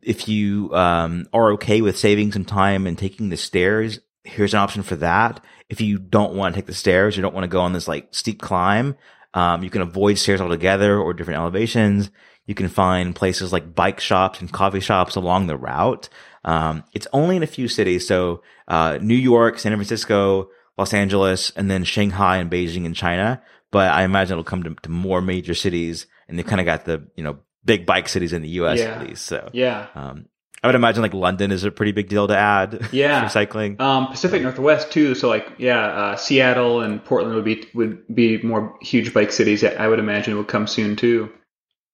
If 0.01 0.27
you, 0.27 0.73
um, 0.73 1.27
are 1.33 1.53
okay 1.53 1.81
with 1.81 1.97
saving 1.97 2.31
some 2.31 2.45
time 2.45 2.87
and 2.87 2.97
taking 2.97 3.29
the 3.29 3.37
stairs, 3.37 3.99
here's 4.23 4.53
an 4.53 4.59
option 4.59 4.83
for 4.83 4.95
that. 4.97 5.43
If 5.69 5.81
you 5.81 5.97
don't 5.97 6.33
want 6.33 6.53
to 6.53 6.61
take 6.61 6.67
the 6.67 6.73
stairs, 6.73 7.15
you 7.15 7.21
don't 7.21 7.35
want 7.35 7.43
to 7.43 7.49
go 7.49 7.61
on 7.61 7.73
this 7.73 7.87
like 7.87 8.07
steep 8.11 8.41
climb, 8.41 8.95
um, 9.33 9.63
you 9.63 9.69
can 9.69 9.81
avoid 9.81 10.17
stairs 10.17 10.41
altogether 10.41 10.99
or 10.99 11.13
different 11.13 11.39
elevations. 11.39 12.09
You 12.45 12.55
can 12.55 12.67
find 12.67 13.15
places 13.15 13.53
like 13.53 13.75
bike 13.75 13.99
shops 13.99 14.41
and 14.41 14.51
coffee 14.51 14.79
shops 14.79 15.15
along 15.15 15.47
the 15.47 15.57
route. 15.57 16.09
Um, 16.43 16.83
it's 16.93 17.07
only 17.13 17.35
in 17.35 17.43
a 17.43 17.47
few 17.47 17.67
cities. 17.67 18.07
So, 18.07 18.41
uh, 18.67 18.97
New 19.01 19.15
York, 19.15 19.59
San 19.59 19.73
Francisco, 19.73 20.49
Los 20.77 20.93
Angeles, 20.93 21.51
and 21.51 21.69
then 21.69 21.83
Shanghai 21.83 22.37
and 22.37 22.49
Beijing 22.49 22.85
in 22.85 22.93
China. 22.93 23.43
But 23.71 23.91
I 23.91 24.03
imagine 24.03 24.33
it'll 24.33 24.43
come 24.43 24.63
to, 24.63 24.73
to 24.81 24.89
more 24.89 25.21
major 25.21 25.53
cities 25.53 26.07
and 26.27 26.39
they 26.39 26.43
kind 26.43 26.59
of 26.59 26.65
got 26.65 26.85
the, 26.85 27.07
you 27.15 27.23
know, 27.23 27.39
big 27.63 27.85
bike 27.85 28.07
cities 28.09 28.33
in 28.33 28.41
the 28.41 28.49
US 28.49 28.79
yeah. 28.79 28.85
at 28.85 29.07
least. 29.07 29.25
So, 29.25 29.49
yeah. 29.53 29.87
Um, 29.95 30.25
I 30.61 30.67
would 30.67 30.75
imagine 30.75 31.01
like 31.01 31.13
London 31.13 31.51
is 31.51 31.63
a 31.63 31.71
pretty 31.71 31.93
big 31.93 32.09
deal 32.09 32.27
to 32.27 32.37
add. 32.37 32.87
Yeah, 32.91 33.23
for 33.23 33.29
cycling. 33.29 33.79
Um, 33.79 34.07
Pacific 34.07 34.41
Northwest 34.41 34.91
too. 34.91 35.15
So 35.15 35.29
like, 35.29 35.47
yeah, 35.57 35.79
uh, 35.79 36.15
Seattle 36.17 36.81
and 36.81 37.03
Portland 37.03 37.35
would 37.35 37.45
be 37.45 37.67
would 37.73 38.03
be 38.13 38.41
more 38.41 38.75
huge 38.81 39.13
bike 39.13 39.31
cities. 39.31 39.63
I 39.63 39.87
would 39.87 39.99
imagine 39.99 40.35
would 40.37 40.47
come 40.47 40.67
soon 40.67 40.95
too. 40.95 41.31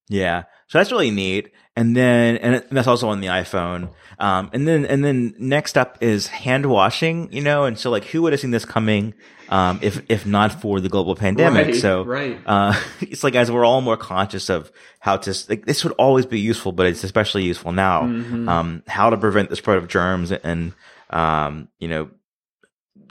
Yeah. 0.08 0.44
So 0.68 0.78
that's 0.78 0.90
really 0.90 1.10
neat. 1.10 1.52
And 1.76 1.94
then, 1.94 2.38
and 2.38 2.64
that's 2.70 2.88
also 2.88 3.08
on 3.08 3.20
the 3.20 3.26
iPhone. 3.28 3.90
Um, 4.18 4.48
and 4.54 4.66
then, 4.66 4.86
and 4.86 5.04
then 5.04 5.34
next 5.38 5.76
up 5.76 5.98
is 6.00 6.26
hand 6.26 6.66
washing, 6.66 7.30
you 7.32 7.42
know, 7.42 7.64
and 7.64 7.78
so 7.78 7.90
like 7.90 8.04
who 8.04 8.22
would 8.22 8.32
have 8.32 8.40
seen 8.40 8.50
this 8.50 8.64
coming, 8.64 9.12
um, 9.50 9.78
if, 9.82 10.02
if 10.08 10.24
not 10.24 10.60
for 10.62 10.80
the 10.80 10.88
global 10.88 11.14
pandemic? 11.14 11.66
Right, 11.66 11.76
so, 11.76 12.02
right. 12.04 12.40
uh, 12.46 12.80
it's 13.02 13.22
like 13.22 13.34
as 13.34 13.52
we're 13.52 13.64
all 13.64 13.82
more 13.82 13.98
conscious 13.98 14.48
of 14.48 14.72
how 15.00 15.18
to, 15.18 15.34
like 15.50 15.66
this 15.66 15.84
would 15.84 15.92
always 15.98 16.24
be 16.24 16.40
useful, 16.40 16.72
but 16.72 16.86
it's 16.86 17.04
especially 17.04 17.44
useful 17.44 17.72
now, 17.72 18.02
mm-hmm. 18.04 18.48
um, 18.48 18.82
how 18.86 19.10
to 19.10 19.18
prevent 19.18 19.50
the 19.50 19.56
spread 19.56 19.76
of 19.76 19.86
germs 19.86 20.32
and, 20.32 20.72
um, 21.10 21.68
you 21.78 21.88
know, 21.88 22.08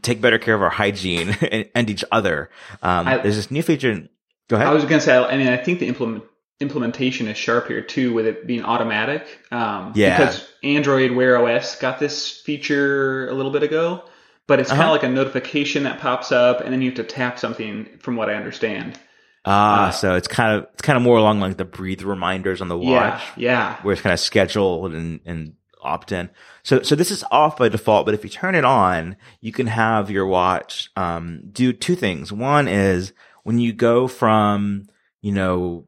take 0.01 0.21
better 0.21 0.37
care 0.39 0.55
of 0.55 0.61
our 0.61 0.69
hygiene 0.69 1.29
and, 1.51 1.69
and 1.75 1.89
each 1.89 2.03
other. 2.11 2.49
Um, 2.81 3.07
I, 3.07 3.17
there's 3.17 3.35
this 3.35 3.51
new 3.51 3.61
feature. 3.61 4.07
Go 4.47 4.55
ahead. 4.55 4.67
I 4.67 4.73
was 4.73 4.83
going 4.83 4.99
to 4.99 5.01
say, 5.01 5.17
I 5.17 5.37
mean, 5.37 5.47
I 5.47 5.57
think 5.57 5.79
the 5.79 5.87
implement, 5.87 6.23
implementation 6.59 7.27
is 7.27 7.37
sharp 7.37 7.67
here 7.67 7.81
too, 7.81 8.13
with 8.13 8.25
it 8.25 8.47
being 8.47 8.63
automatic. 8.63 9.27
Um, 9.51 9.93
yeah. 9.95 10.17
Because 10.17 10.47
Android 10.63 11.11
Wear 11.11 11.37
OS 11.37 11.77
got 11.77 11.99
this 11.99 12.41
feature 12.41 13.29
a 13.29 13.33
little 13.33 13.51
bit 13.51 13.63
ago, 13.63 14.03
but 14.47 14.59
it's 14.59 14.71
uh-huh. 14.71 14.81
kind 14.81 14.89
of 14.89 14.93
like 14.93 15.03
a 15.03 15.13
notification 15.13 15.83
that 15.83 15.99
pops 15.99 16.31
up, 16.31 16.61
and 16.61 16.71
then 16.71 16.81
you 16.81 16.89
have 16.89 16.97
to 16.97 17.03
tap 17.03 17.39
something, 17.39 17.87
from 17.99 18.15
what 18.15 18.29
I 18.29 18.35
understand. 18.35 18.99
Ah, 19.45 19.87
uh, 19.87 19.91
so 19.91 20.15
it's 20.15 20.27
kind 20.27 20.57
of 20.57 20.67
it's 20.73 20.81
kind 20.81 20.97
of 20.97 21.03
more 21.03 21.17
along 21.17 21.39
like 21.39 21.57
the 21.57 21.65
breathe 21.65 22.01
reminders 22.01 22.61
on 22.61 22.67
the 22.67 22.77
watch. 22.77 23.21
Yeah, 23.35 23.51
yeah. 23.51 23.81
Where 23.83 23.93
it's 23.93 24.01
kind 24.01 24.13
of 24.13 24.19
scheduled 24.19 24.93
and 24.93 25.19
and 25.25 25.53
opt 25.83 26.11
in. 26.11 26.31
So 26.63 26.81
so 26.81 26.95
this 26.95 27.11
is 27.11 27.23
off 27.29 27.57
by 27.57 27.69
default, 27.69 28.05
but 28.05 28.15
if 28.15 28.23
you 28.23 28.29
turn 28.29 28.55
it 28.55 28.65
on, 28.65 29.17
you 29.41 29.51
can 29.51 29.67
have 29.67 30.09
your 30.09 30.25
watch 30.25 30.89
um, 30.95 31.41
do 31.51 31.73
two 31.73 31.95
things. 31.95 32.31
One 32.31 32.67
is 32.67 33.13
when 33.43 33.59
you 33.59 33.71
go 33.71 34.07
from 34.07 34.87
you 35.21 35.31
know 35.31 35.85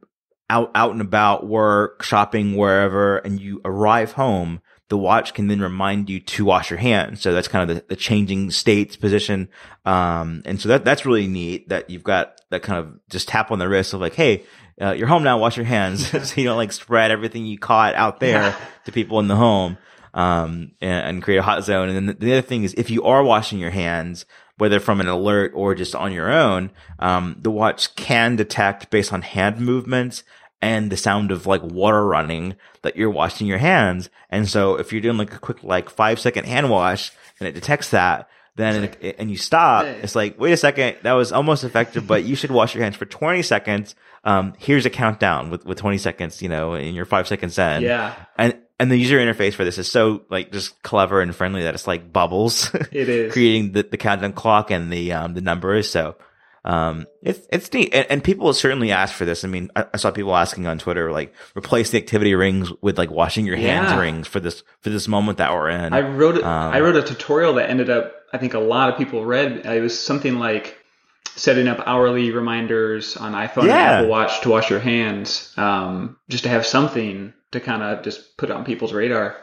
out, 0.50 0.72
out 0.76 0.92
and 0.92 1.02
about 1.02 1.46
work, 1.46 2.04
shopping, 2.04 2.56
wherever, 2.56 3.18
and 3.18 3.40
you 3.40 3.62
arrive 3.66 4.14
home, 4.14 4.62
the 4.90 4.98
watch 4.98 5.34
can 5.34 5.48
then 5.48 5.60
remind 5.60 6.10
you 6.10 6.20
to 6.20 6.46
wash 6.46 6.70
your 6.70 6.80
hands. 6.80 7.22
So 7.22 7.34
that's 7.34 7.48
kind 7.48 7.70
of 7.70 7.78
the, 7.78 7.86
the 7.90 7.96
changing 7.96 8.52
states 8.52 8.96
position. 8.96 9.50
Um, 9.86 10.42
and 10.46 10.62
so 10.62 10.70
that, 10.70 10.86
that's 10.86 11.06
really 11.06 11.28
neat 11.28 11.70
that 11.70 11.90
you've 11.90 12.04
got 12.04 12.40
that 12.50 12.62
kind 12.62 12.80
of 12.80 13.00
just 13.10 13.28
tap 13.28 13.52
on 13.52 13.60
the 13.60 13.68
wrist 13.68 13.94
of 13.94 14.00
like, 14.00 14.16
Hey, 14.16 14.44
uh, 14.82 14.92
you're 14.92 15.08
home 15.08 15.24
now, 15.24 15.38
wash 15.40 15.58
your 15.58 15.66
hands. 15.66 16.08
so 16.30 16.40
you 16.40 16.48
don't 16.48 16.58
like 16.58 16.72
spread 16.72 17.12
everything 17.12 17.46
you 17.46 17.58
caught 17.58 17.96
out 17.96 18.20
there 18.20 18.56
to 18.86 18.92
people 18.92 19.20
in 19.20 19.28
the 19.28 19.36
home. 19.36 19.78
Um, 20.14 20.72
and, 20.82 21.06
and, 21.10 21.24
create 21.24 21.38
a 21.38 21.44
hot 21.44 21.64
zone. 21.64 21.90
And 21.90 21.96
then 21.96 22.06
the, 22.08 22.14
the 22.14 22.32
other 22.32 22.42
thing 22.42 22.64
is 22.64 22.74
if 22.74 22.90
you 22.90 23.04
are 23.04 23.24
washing 23.24 23.60
your 23.60 23.70
hands, 23.70 24.26
whether 24.58 24.80
from 24.80 25.00
an 25.00 25.08
alert 25.08 25.52
or 25.54 25.76
just 25.76 25.94
on 25.94 26.12
your 26.12 26.32
own, 26.32 26.72
um, 26.98 27.36
the 27.40 27.52
watch 27.52 27.96
can 27.96 28.36
detect 28.36 28.90
based 28.90 29.14
on 29.14 29.22
hand 29.22 29.60
movements 29.60 30.24
and 30.62 30.92
the 30.92 30.98
sound 30.98 31.32
of 31.32 31.46
like 31.46 31.62
water 31.64 32.06
running 32.06 32.56
that 32.82 32.96
you're 32.96 33.10
washing 33.10 33.48
your 33.48 33.58
hands. 33.58 34.10
And 34.30 34.48
so 34.48 34.76
if 34.76 34.92
you're 34.92 35.02
doing 35.02 35.18
like 35.18 35.34
a 35.34 35.40
quick 35.40 35.64
like 35.64 35.90
five 35.90 36.20
second 36.20 36.46
hand 36.46 36.70
wash 36.70 37.12
and 37.40 37.48
it 37.48 37.54
detects 37.54 37.92
that, 37.92 38.30
then 38.56 38.86
it, 39.02 39.18
and 39.20 39.30
you 39.30 39.38
stop, 39.38 39.86
it's 39.86 40.16
like, 40.16 40.40
wait 40.40 40.52
a 40.52 40.58
second, 40.58 40.98
that 41.04 41.14
was 41.14 41.32
almost 41.32 41.64
effective, 41.64 42.08
but 42.08 42.24
you 42.24 42.36
should 42.36 42.50
wash 42.50 42.74
your 42.74 42.84
hands 42.84 42.96
for 42.96 43.06
20 43.06 43.44
seconds. 43.44 43.94
Um, 44.24 44.54
here's 44.58 44.88
a 44.88 44.90
countdown 44.90 45.52
with, 45.52 45.64
with 45.64 45.78
20 45.78 46.00
seconds, 46.00 46.42
you 46.42 46.50
know, 46.50 46.74
in 46.74 46.96
your 46.96 47.06
five 47.06 47.28
seconds 47.28 47.60
in. 47.60 47.84
Yeah. 47.84 48.16
And, 48.36 48.58
and 48.80 48.92
the 48.92 48.98
user 48.98 49.18
interface 49.20 49.54
for 49.54 49.64
this 49.64 49.78
is 49.78 49.92
so 49.92 50.24
like 50.30 50.52
just 50.52 50.82
clever 50.82 51.22
and 51.22 51.36
friendly 51.36 51.64
that 51.64 51.76
it's 51.76 51.88
like 51.88 52.12
bubbles. 52.12 52.74
It 52.92 53.10
is 53.10 53.34
creating 53.34 53.74
the, 53.74 53.84
the 53.84 53.98
countdown 53.98 54.34
clock 54.34 54.72
and 54.72 54.92
the 54.92 55.14
um 55.14 55.34
the 55.34 55.42
numbers. 55.42 55.90
So 55.90 56.16
um, 56.68 57.06
it's 57.22 57.48
it's 57.50 57.72
neat, 57.72 57.94
and, 57.94 58.06
and, 58.10 58.22
people 58.22 58.52
certainly 58.52 58.92
ask 58.92 59.16
for 59.16 59.24
this. 59.24 59.46
I 59.46 59.48
mean, 59.48 59.72
I, 59.74 59.86
I, 59.94 59.98
saw 59.98 60.12
people 60.12 60.36
asking 60.36 60.68
on 60.68 60.80
Twitter 60.80 61.14
like 61.14 61.34
replace 61.56 61.92
the 61.92 61.98
activity 61.98 62.36
rings 62.36 62.70
with 62.82 62.98
like 62.98 63.10
washing 63.10 63.46
your 63.46 63.56
hands 63.56 63.92
yeah. 63.92 63.98
rings 63.98 64.28
for 64.28 64.42
this 64.42 64.64
for 64.82 64.90
this 64.90 65.08
moment 65.08 65.38
that 65.38 65.54
we're 65.54 65.70
in. 65.70 65.94
I 65.94 66.02
wrote 66.02 66.36
um, 66.44 66.74
I 66.74 66.82
wrote 66.82 66.98
a 66.98 67.04
tutorial 67.04 67.54
that 67.54 67.70
ended 67.70 67.90
up 67.90 68.14
I 68.34 68.38
think 68.38 68.54
a 68.54 68.60
lot 68.60 68.90
of 68.92 68.98
people 68.98 69.24
read. 69.24 69.66
It 69.66 69.82
was 69.82 69.98
something 69.98 70.40
like 70.40 70.78
setting 71.38 71.70
up 71.70 71.88
hourly 71.88 72.32
reminders 72.32 73.16
on 73.16 73.32
iPhone 73.32 73.68
yeah. 73.68 73.72
and 73.72 73.78
Apple 73.78 74.10
Watch 74.10 74.42
to 74.42 74.50
wash 74.50 74.70
your 74.70 74.82
hands, 74.82 75.54
um, 75.56 76.18
just 76.28 76.44
to 76.44 76.50
have 76.50 76.66
something 76.66 77.34
to 77.52 77.62
kind 77.62 77.82
of 77.82 78.04
just 78.04 78.36
put 78.36 78.52
on 78.52 78.66
people's 78.66 78.92
radar. 78.92 79.38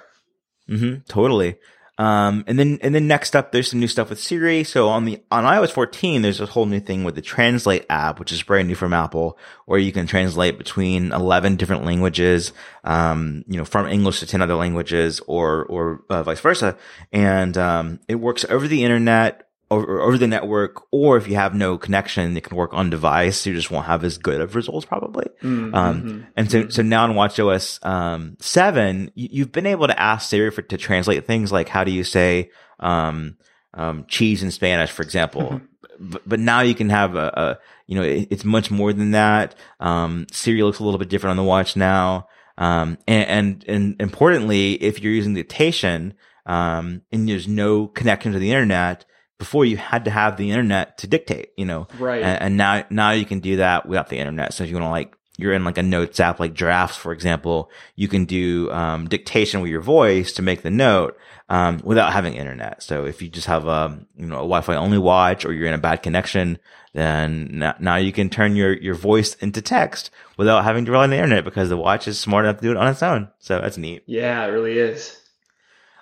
Mm-hmm, 0.68 1.05
totally. 1.09 1.57
Um, 1.97 2.45
and 2.49 2.59
then, 2.59 2.78
and 2.82 2.95
then 2.95 3.07
next 3.07 3.36
up, 3.36 3.53
there's 3.53 3.70
some 3.70 3.78
new 3.78 3.86
stuff 3.86 4.11
with 4.11 4.20
Siri. 4.20 4.64
So 4.64 4.88
on 4.88 5.05
the, 5.05 5.22
on 5.30 5.45
iOS 5.45 5.70
14, 5.70 6.22
there's 6.22 6.40
a 6.40 6.47
whole 6.47 6.66
new 6.66 6.80
thing 6.80 7.05
with 7.05 7.14
the 7.14 7.22
Translate 7.22 7.86
app, 7.88 8.18
which 8.18 8.32
is 8.32 8.42
brand 8.42 8.66
new 8.68 8.74
from 8.74 8.92
Apple, 8.92 9.38
where 9.66 9.78
you 9.78 9.92
can 9.92 10.07
translate 10.07 10.59
between 10.59 11.12
11 11.12 11.57
different 11.57 11.84
languages, 11.84 12.53
um, 12.82 13.45
you 13.47 13.57
know, 13.57 13.64
from 13.64 13.86
English 13.86 14.20
to 14.20 14.26
10 14.26 14.42
other 14.42 14.57
languages 14.57 15.20
or, 15.26 15.64
or 15.66 16.03
uh, 16.11 16.22
vice 16.22 16.40
versa. 16.40 16.76
And, 17.12 17.57
um, 17.57 18.01
it 18.09 18.16
works 18.16 18.45
over 18.49 18.66
the 18.66 18.84
internet 18.84 19.49
over, 19.75 20.01
over 20.01 20.18
the 20.18 20.27
network, 20.27 20.83
or 20.91 21.16
if 21.16 21.29
you 21.29 21.35
have 21.37 21.55
no 21.55 21.79
connection, 21.79 22.37
it 22.37 22.45
can 22.45 22.57
work 22.57 22.72
on 22.75 22.91
device. 22.91 23.47
You 23.47 23.55
just 23.55 23.70
won't 23.70 23.87
have 23.87 24.05
as 24.05 24.18
good 24.18 24.41
of 24.41 24.55
results 24.55 24.87
probably. 24.87 25.27
Mm-hmm. 25.43 25.75
Um, 25.75 26.27
and 26.37 26.51
so, 26.51 26.68
so 26.68 26.83
now 26.83 27.05
in 27.05 27.12
WatchOS, 27.12 27.85
um, 27.85 28.37
seven, 28.41 29.11
you, 29.14 29.45
have 29.45 29.53
been 29.53 29.66
able 29.66 29.87
to 29.87 30.01
ask 30.01 30.29
Siri 30.29 30.51
for, 30.51 30.62
to 30.62 30.77
translate 30.77 31.27
things 31.27 31.53
like 31.53 31.68
how 31.68 31.85
do 31.85 31.91
you 31.91 32.05
say, 32.05 32.51
um, 32.81 33.37
um, 33.75 34.05
cheese 34.09 34.43
in 34.43 34.51
Spanish, 34.51 34.91
for 34.91 35.03
example. 35.03 35.43
Mm-hmm. 35.43 36.11
But, 36.11 36.29
but 36.29 36.41
now 36.41 36.61
you 36.61 36.75
can 36.75 36.91
have 36.91 37.14
a, 37.14 37.27
a 37.29 37.59
you 37.87 37.97
know, 37.97 38.03
it, 38.03 38.29
it's 38.31 38.45
much 38.45 38.70
more 38.70 38.93
than 38.93 39.12
that. 39.12 39.55
Um, 39.81 40.27
Siri 40.33 40.62
looks 40.62 40.79
a 40.79 40.85
little 40.85 40.99
bit 40.99 41.09
different 41.09 41.33
on 41.33 41.37
the 41.37 41.49
watch 41.49 41.77
now. 41.77 42.29
Um, 42.57 42.99
and, 43.07 43.29
and, 43.29 43.64
and 43.68 44.01
importantly, 44.01 44.75
if 44.75 45.01
you're 45.01 45.12
using 45.12 45.35
dictation, 45.35 46.14
um, 46.47 47.03
and 47.11 47.29
there's 47.29 47.49
no 47.49 47.87
connection 47.89 48.33
to 48.33 48.39
the 48.39 48.51
internet, 48.51 49.05
before 49.45 49.66
you 49.66 49.76
had 49.76 50.07
to 50.07 50.11
have 50.11 50.38
the 50.38 50.51
internet 50.51 50.97
to 50.97 51.07
dictate, 51.07 51.51
you 51.55 51.66
know, 51.66 51.86
right. 51.99 52.22
And, 52.22 52.42
and 52.42 52.57
now, 52.57 52.84
now 52.88 53.11
you 53.11 53.26
can 53.26 53.40
do 53.40 53.57
that 53.57 53.84
without 53.86 54.09
the 54.09 54.16
internet. 54.16 54.55
So 54.55 54.64
if 54.64 54.70
you 54.70 54.76
want 54.76 54.86
to 54.86 54.90
like, 54.90 55.14
you're 55.36 55.53
in 55.53 55.66
like 55.66 55.76
a 55.76 55.82
notes 55.82 56.18
app 56.18 56.40
like 56.40 56.55
drafts, 56.55 56.97
for 56.97 57.12
example, 57.12 57.70
you 57.95 58.09
can 58.09 58.24
do, 58.24 58.70
um, 58.72 59.07
dictation 59.07 59.61
with 59.61 59.70
your 59.70 59.82
voice 59.82 60.32
to 60.32 60.42
make 60.42 60.62
the 60.62 60.70
note, 60.70 61.18
um, 61.51 61.82
without 61.84 62.14
having 62.14 62.32
internet. 62.32 62.82
So 62.82 63.05
if 63.05 63.20
you 63.20 63.28
just 63.28 63.47
have 63.47 63.66
a, 63.66 63.70
um, 63.70 64.07
you 64.16 64.24
know, 64.24 64.36
a 64.36 64.49
Wi-Fi 64.49 64.76
only 64.76 64.97
watch 64.97 65.45
or 65.45 65.53
you're 65.53 65.68
in 65.68 65.74
a 65.74 65.78
bad 65.78 66.03
connection, 66.03 66.59
then 66.95 67.62
now 67.80 67.97
you 67.97 68.12
can 68.12 68.30
turn 68.30 68.57
your, 68.57 68.72
your 68.72 68.95
voice 68.95 69.34
into 69.34 69.61
text 69.61 70.11
without 70.38 70.64
having 70.64 70.86
to 70.86 70.90
rely 70.90 71.05
on 71.05 71.11
the 71.11 71.16
internet 71.16 71.45
because 71.45 71.68
the 71.68 71.76
watch 71.76 72.09
is 72.09 72.18
smart 72.18 72.47
enough 72.47 72.61
to 72.61 72.62
do 72.62 72.70
it 72.70 72.78
on 72.78 72.88
its 72.88 73.03
own. 73.03 73.28
So 73.40 73.61
that's 73.61 73.76
neat. 73.76 74.05
Yeah, 74.07 74.42
it 74.47 74.53
really 74.53 74.78
is. 74.78 75.20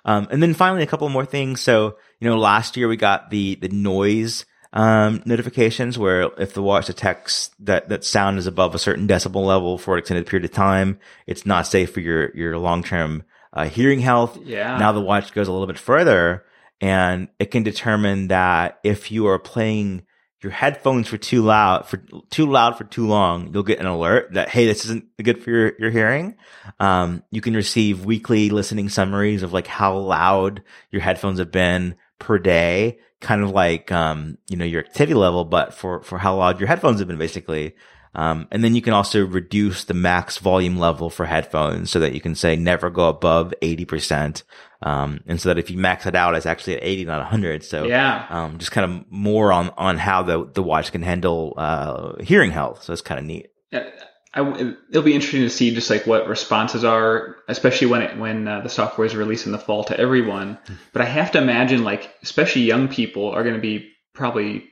Um, 0.05 0.27
and 0.31 0.43
then 0.43 0.53
finally, 0.53 0.83
a 0.83 0.87
couple 0.87 1.07
more 1.09 1.25
things. 1.25 1.61
So, 1.61 1.95
you 2.19 2.29
know, 2.29 2.37
last 2.37 2.77
year 2.77 2.87
we 2.87 2.97
got 2.97 3.29
the, 3.29 3.55
the 3.55 3.69
noise, 3.69 4.45
um, 4.73 5.21
notifications 5.25 5.97
where 5.99 6.29
if 6.37 6.53
the 6.53 6.63
watch 6.63 6.87
detects 6.87 7.51
that, 7.59 7.89
that 7.89 8.03
sound 8.03 8.39
is 8.39 8.47
above 8.47 8.73
a 8.73 8.79
certain 8.79 9.07
decibel 9.07 9.45
level 9.45 9.77
for 9.77 9.93
an 9.93 9.99
extended 9.99 10.25
period 10.25 10.45
of 10.45 10.51
time, 10.51 10.99
it's 11.27 11.45
not 11.45 11.67
safe 11.67 11.91
for 11.93 11.99
your, 11.99 12.35
your 12.35 12.57
long-term, 12.57 13.23
uh, 13.53 13.65
hearing 13.65 13.99
health. 13.99 14.37
Yeah. 14.43 14.77
Now 14.77 14.91
the 14.91 15.01
watch 15.01 15.33
goes 15.33 15.47
a 15.47 15.51
little 15.51 15.67
bit 15.67 15.77
further 15.77 16.43
and 16.81 17.29
it 17.39 17.51
can 17.51 17.63
determine 17.63 18.29
that 18.29 18.79
if 18.83 19.11
you 19.11 19.27
are 19.27 19.39
playing 19.39 20.03
your 20.41 20.51
headphones 20.51 21.07
for 21.07 21.17
too 21.17 21.41
loud 21.41 21.87
for 21.87 21.97
too 22.29 22.45
loud 22.45 22.77
for 22.77 22.83
too 22.83 23.07
long, 23.07 23.53
you'll 23.53 23.63
get 23.63 23.79
an 23.79 23.85
alert 23.85 24.33
that 24.33 24.49
hey, 24.49 24.65
this 24.65 24.83
isn't 24.83 25.05
good 25.23 25.41
for 25.41 25.49
your, 25.49 25.73
your 25.79 25.89
hearing. 25.89 26.35
Um, 26.81 27.23
you 27.31 27.39
can 27.39 27.53
receive 27.53 28.03
weekly 28.03 28.49
listening 28.49 28.89
summaries 28.89 29.43
of 29.43 29.53
like 29.53 29.67
how 29.67 29.97
loud 29.97 30.61
your 30.91 31.01
headphones 31.01 31.39
have 31.39 31.51
been 31.51 31.95
per 32.23 32.39
day, 32.39 32.97
kind 33.19 33.43
of 33.43 33.51
like 33.51 33.91
um, 33.91 34.37
you 34.49 34.57
know, 34.57 34.65
your 34.65 34.81
activity 34.81 35.13
level, 35.13 35.45
but 35.45 35.73
for 35.73 36.01
for 36.01 36.17
how 36.17 36.37
loud 36.37 36.59
your 36.59 36.67
headphones 36.67 36.99
have 36.99 37.07
been 37.07 37.17
basically. 37.17 37.75
Um, 38.15 38.47
and 38.51 38.63
then 38.63 38.75
you 38.75 38.81
can 38.81 38.93
also 38.93 39.25
reduce 39.25 39.85
the 39.85 39.95
max 39.95 40.37
volume 40.37 40.77
level 40.77 41.09
for 41.09 41.25
headphones 41.25 41.89
so 41.89 41.99
that 41.99 42.13
you 42.13 42.21
can 42.21 42.35
say 42.35 42.55
never 42.55 42.91
go 42.91 43.09
above 43.09 43.55
80%. 43.61 44.43
Um, 44.83 45.21
and 45.25 45.41
so 45.41 45.49
that 45.49 45.57
if 45.57 45.71
you 45.71 45.79
max 45.79 46.05
it 46.05 46.13
out, 46.13 46.35
it's 46.35 46.45
actually 46.45 46.75
at 46.75 46.83
80, 46.83 47.05
not 47.05 47.21
100. 47.21 47.63
So, 47.63 47.85
yeah, 47.85 48.27
um, 48.29 48.59
just 48.59 48.71
kind 48.71 48.91
of 48.91 49.11
more 49.11 49.51
on, 49.51 49.71
on 49.77 49.97
how 49.97 50.21
the, 50.21 50.45
the 50.45 50.61
watch 50.61 50.91
can 50.91 51.01
handle, 51.01 51.55
uh, 51.57 52.21
hearing 52.21 52.51
health. 52.51 52.83
So 52.83 52.93
it's 52.93 53.01
kind 53.01 53.19
of 53.19 53.25
neat. 53.25 53.47
Yeah. 53.71 53.89
I, 54.35 54.75
it'll 54.89 55.03
be 55.03 55.13
interesting 55.13 55.41
to 55.41 55.49
see 55.49 55.73
just 55.75 55.89
like 55.89 56.07
what 56.07 56.27
responses 56.27 56.83
are, 56.83 57.37
especially 57.47 57.87
when 57.87 58.01
it, 58.01 58.17
when 58.17 58.47
uh, 58.47 58.61
the 58.61 58.69
software 58.69 59.05
is 59.05 59.15
released 59.15 59.45
in 59.45 59.51
the 59.51 59.59
fall 59.59 59.83
to 59.85 59.99
everyone. 59.99 60.57
But 60.91 61.03
I 61.03 61.05
have 61.05 61.31
to 61.31 61.37
imagine 61.37 61.83
like 61.83 62.11
especially 62.23 62.63
young 62.63 62.87
people 62.87 63.29
are 63.29 63.43
going 63.43 63.55
to 63.55 63.61
be 63.61 63.91
probably 64.13 64.69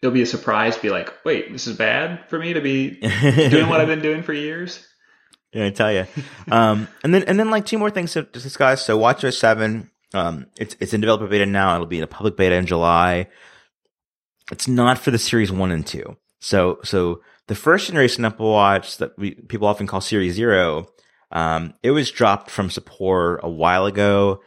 it'll 0.00 0.14
be 0.14 0.22
a 0.22 0.26
surprise 0.26 0.76
to 0.76 0.82
be 0.82 0.90
like, 0.90 1.12
wait, 1.24 1.50
this 1.52 1.66
is 1.66 1.76
bad 1.76 2.28
for 2.28 2.38
me 2.38 2.52
to 2.52 2.60
be 2.60 2.90
doing 3.00 3.68
what 3.68 3.80
I've 3.80 3.88
been 3.88 4.02
doing 4.02 4.22
for 4.22 4.32
years. 4.32 4.84
Yeah, 5.50 5.64
I 5.64 5.70
tell 5.70 5.90
you. 5.90 6.06
Um, 6.50 6.88
and 7.02 7.14
then 7.14 7.22
and 7.22 7.40
then 7.40 7.50
like 7.50 7.64
two 7.64 7.78
more 7.78 7.88
things 7.88 8.12
to, 8.12 8.22
to 8.22 8.38
discuss. 8.38 8.84
So 8.84 8.98
WatchOS 8.98 9.38
seven, 9.38 9.90
um, 10.12 10.44
it's 10.58 10.76
it's 10.78 10.92
in 10.92 11.00
developer 11.00 11.26
beta 11.26 11.46
now. 11.46 11.74
It'll 11.74 11.86
be 11.86 11.96
in 11.96 12.04
a 12.04 12.06
public 12.06 12.36
beta 12.36 12.54
in 12.54 12.66
July. 12.66 13.28
It's 14.52 14.68
not 14.68 14.98
for 14.98 15.10
the 15.10 15.16
Series 15.16 15.50
one 15.50 15.70
and 15.70 15.86
two. 15.86 16.18
So 16.38 16.80
so 16.84 17.22
the 17.48 17.54
first 17.54 17.88
generation 17.88 18.24
Apple 18.24 18.52
Watch 18.52 18.98
that 18.98 19.18
we 19.18 19.32
people 19.32 19.66
often 19.66 19.86
call 19.86 20.00
Series 20.00 20.34
zero, 20.34 20.86
um, 21.32 21.74
it 21.82 21.90
was 21.90 22.10
dropped 22.10 22.50
from 22.50 22.70
support 22.70 23.40
a 23.42 23.50
while 23.50 23.86
ago 23.86 24.40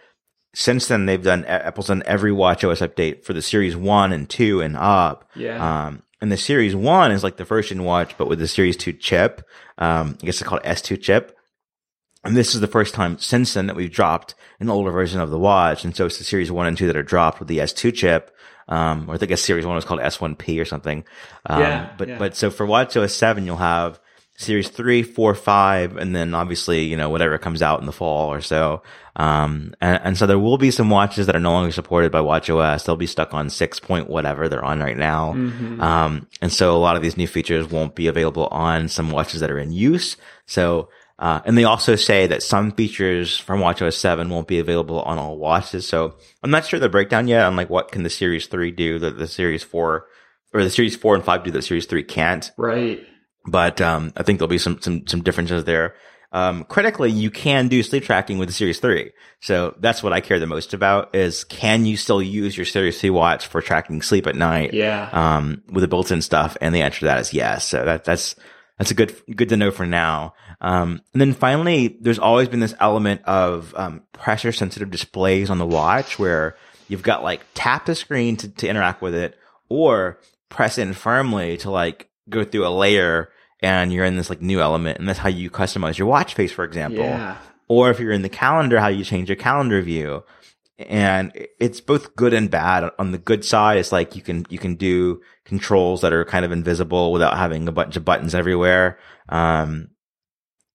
since 0.54 0.88
then 0.88 1.06
they've 1.06 1.24
done 1.24 1.46
Apple's 1.46 1.88
done 1.88 2.04
every 2.06 2.32
watch 2.32 2.64
OS 2.64 2.82
update 2.82 3.24
for 3.24 3.34
the 3.34 3.42
Series 3.42 3.76
One 3.76 4.12
and 4.12 4.30
Two 4.30 4.62
and 4.62 4.76
up. 4.76 5.30
Yeah. 5.36 5.86
Um, 5.86 6.04
and 6.20 6.32
the 6.32 6.38
Series 6.38 6.76
One 6.76 7.12
is 7.12 7.24
like 7.24 7.38
the 7.38 7.46
first 7.46 7.72
in 7.72 7.84
watch, 7.84 8.18
but 8.18 8.28
with 8.28 8.40
the 8.40 8.48
Series 8.48 8.78
Two 8.78 8.94
chip. 8.94 9.48
Um, 9.78 10.18
I 10.22 10.26
guess 10.26 10.42
it's 10.42 10.48
called 10.48 10.64
S2 10.64 11.02
chip. 11.02 11.38
And 12.24 12.38
this 12.38 12.54
is 12.54 12.62
the 12.62 12.68
first 12.68 12.94
time 12.94 13.18
since 13.18 13.56
then 13.56 13.66
that 13.66 13.76
we've 13.76 13.92
dropped 13.92 14.36
an 14.60 14.70
older 14.70 14.92
version 14.92 15.20
of 15.20 15.32
the 15.32 15.40
watch. 15.40 15.84
And 15.84 15.96
so 15.96 16.06
it's 16.06 16.20
the 16.20 16.24
Series 16.24 16.52
One 16.52 16.68
and 16.68 16.78
Two 16.78 16.88
that 16.88 16.98
are 16.98 17.04
dropped 17.04 17.40
with 17.40 17.48
the 17.48 17.58
S2 17.60 17.94
chip. 17.94 18.36
Um, 18.68 19.10
or 19.10 19.16
I 19.16 19.18
think 19.18 19.32
a 19.32 19.38
Series 19.38 19.66
One 19.66 19.76
was 19.76 19.86
called 19.86 20.00
S1P 20.00 20.62
or 20.62 20.66
something. 20.66 21.04
Um, 21.46 21.62
yeah, 21.62 21.94
but, 21.98 22.08
yeah. 22.08 22.18
but 22.18 22.36
so 22.36 22.50
for 22.50 22.66
WatchOS 22.66 23.12
7, 23.12 23.46
you'll 23.46 23.58
have 23.58 24.00
series 24.42 24.70
three, 24.70 25.04
four, 25.04 25.36
five, 25.36 25.96
and 25.98 26.16
then 26.16 26.34
obviously, 26.34 26.84
you 26.86 26.98
know, 26.98 27.10
whatever 27.10 27.38
comes 27.38 27.62
out 27.62 27.80
in 27.80 27.86
the 27.86 27.92
fall 27.92 28.34
or 28.34 28.42
so. 28.42 28.82
Um, 29.16 29.74
and, 29.80 30.02
and 30.04 30.18
so 30.18 30.26
there 30.26 30.40
will 30.40 30.58
be 30.58 30.72
some 30.72 30.90
watches 30.90 31.28
that 31.28 31.36
are 31.36 31.40
no 31.40 31.52
longer 31.52 31.72
supported 31.72 32.12
by 32.12 32.20
WatchOS. 32.20 32.86
They'll 32.86 32.96
be 32.96 33.08
stuck 33.08 33.34
on 33.34 33.50
six 33.50 33.80
point 33.80 34.10
whatever 34.10 34.50
they're 34.50 34.66
on 34.66 34.80
right 34.80 34.98
now. 34.98 35.34
Mm-hmm. 35.34 35.82
Um, 35.82 36.28
and 36.42 36.52
so 36.52 36.76
a 36.76 36.80
lot 36.80 36.96
of 36.96 37.02
these 37.02 37.18
new 37.18 37.28
features 37.28 37.70
won't 37.70 37.96
be 37.96 38.08
available 38.08 38.48
on 38.48 38.88
some 38.88 39.12
watches 39.12 39.42
that 39.42 39.52
are 39.52 39.60
in 39.60 39.72
use. 39.72 40.18
So, 40.46 40.90
uh, 41.22 41.40
and 41.46 41.58
they 41.58 41.64
also 41.64 41.96
say 41.96 42.28
that 42.28 42.44
some 42.44 42.72
features 42.72 43.38
from 43.38 43.62
WatchOS 43.62 43.94
7 43.94 44.30
won't 44.30 44.48
be 44.50 44.60
available 44.60 45.02
on 45.04 45.18
all 45.18 45.38
watches. 45.38 45.88
So 45.88 46.16
I'm 46.44 46.52
not 46.52 46.66
sure 46.66 46.80
the 46.80 46.90
breakdown 46.90 47.30
yet 47.30 47.46
on 47.46 47.56
like 47.56 47.70
what 47.70 47.92
can 47.92 48.04
the 48.04 48.10
Series 48.10 48.48
3 48.48 48.72
do 48.72 49.00
that 49.00 49.18
the 49.18 49.28
Series 49.28 49.64
4 49.64 50.06
or 50.54 50.64
the 50.64 50.70
Series 50.70 50.98
4 50.98 51.16
and 51.16 51.24
5 51.24 51.44
do 51.46 51.52
that 51.52 51.62
Series 51.62 51.86
3 51.86 52.04
can't. 52.04 52.52
Right 52.58 53.08
but 53.46 53.82
um, 53.82 54.14
I 54.16 54.24
think 54.24 54.40
there'll 54.40 54.50
be 54.50 54.58
some 54.58 54.82
some 54.82 55.08
some 55.08 55.22
differences 55.24 55.64
there. 55.64 55.96
Um, 56.34 56.64
critically, 56.64 57.12
you 57.12 57.30
can 57.30 57.68
do 57.68 57.84
sleep 57.84 58.04
tracking 58.04 58.38
with 58.38 58.48
the 58.48 58.54
Series 58.54 58.80
3. 58.80 59.12
So 59.42 59.76
that's 59.80 60.02
what 60.02 60.14
I 60.14 60.22
care 60.22 60.40
the 60.40 60.48
most 60.48 60.74
about 60.74 61.14
is 61.14 61.44
can 61.44 61.86
you 61.86 61.98
still 61.98 62.22
use 62.22 62.56
your 62.56 62.66
Series 62.66 63.02
3 63.02 63.10
watch 63.10 63.48
for 63.48 63.62
tracking 63.62 64.02
sleep 64.02 64.28
at 64.28 64.36
night? 64.38 64.74
Yeah. 64.74 65.10
Um, 65.12 65.62
with 65.68 65.82
the 65.82 65.90
built-in 65.90 66.22
stuff. 66.22 66.56
And 66.62 66.74
the 66.74 66.84
answer 66.84 67.00
to 67.02 67.06
that 67.08 67.20
is 67.20 67.34
yes. 67.34 67.68
So 67.68 67.84
that, 67.84 68.06
that's, 68.06 68.36
that's 68.78 68.92
a 68.92 68.94
good, 68.94 69.14
good 69.36 69.50
to 69.50 69.58
know 69.58 69.72
for 69.72 69.86
now. 69.86 70.34
Um, 70.62 71.02
and 71.14 71.20
then 71.20 71.34
finally, 71.34 71.98
there's 72.00 72.20
always 72.20 72.48
been 72.48 72.60
this 72.60 72.76
element 72.80 73.22
of, 73.26 73.74
um, 73.76 74.04
pressure 74.14 74.52
sensitive 74.52 74.92
displays 74.92 75.50
on 75.50 75.58
the 75.58 75.66
watch 75.66 76.20
where 76.20 76.56
you've 76.88 77.02
got 77.02 77.24
like 77.24 77.42
tap 77.56 77.88
the 77.88 77.96
screen 77.96 78.38
to, 78.38 78.48
to 78.48 78.68
interact 78.68 79.02
with 79.02 79.16
it 79.16 79.38
or 79.70 80.20
press 80.50 80.78
in 80.78 80.94
firmly 80.94 81.58
to 81.58 81.72
like 81.72 82.10
go 82.30 82.44
through 82.44 82.68
a 82.68 82.70
layer 82.70 83.32
and 83.62 83.92
you're 83.92 84.06
in 84.06 84.18
this 84.18 84.30
like 84.30 84.42
new 84.42 84.62
element 84.62 85.00
and 85.00 85.08
that's 85.10 85.20
how 85.20 85.30
you 85.30 85.50
customize 85.50 85.98
your 85.98 86.08
watch 86.08 86.36
face, 86.36 86.52
for 86.52 86.64
example. 86.64 87.04
Yeah. 87.04 87.38
Or 87.68 87.90
if 87.90 88.00
you're 88.00 88.12
in 88.12 88.22
the 88.22 88.30
calendar, 88.30 88.80
how 88.80 88.90
you 88.90 89.04
change 89.04 89.30
your 89.30 89.38
calendar 89.38 89.82
view. 89.82 90.24
And 90.78 91.32
it's 91.60 91.80
both 91.80 92.16
good 92.16 92.34
and 92.34 92.52
bad. 92.52 92.90
On 93.00 93.12
the 93.12 93.18
good 93.18 93.46
side, 93.46 93.78
it's 93.78 93.92
like 93.92 94.16
you 94.16 94.22
can, 94.22 94.46
you 94.50 94.60
can 94.60 94.76
do 94.76 95.22
controls 95.46 96.02
that 96.02 96.12
are 96.12 96.26
kind 96.26 96.44
of 96.44 96.52
invisible 96.52 97.12
without 97.12 97.38
having 97.38 97.68
a 97.68 97.72
bunch 97.72 97.96
of 97.96 98.04
buttons 98.04 98.36
everywhere. 98.36 99.00
Um, 99.30 99.90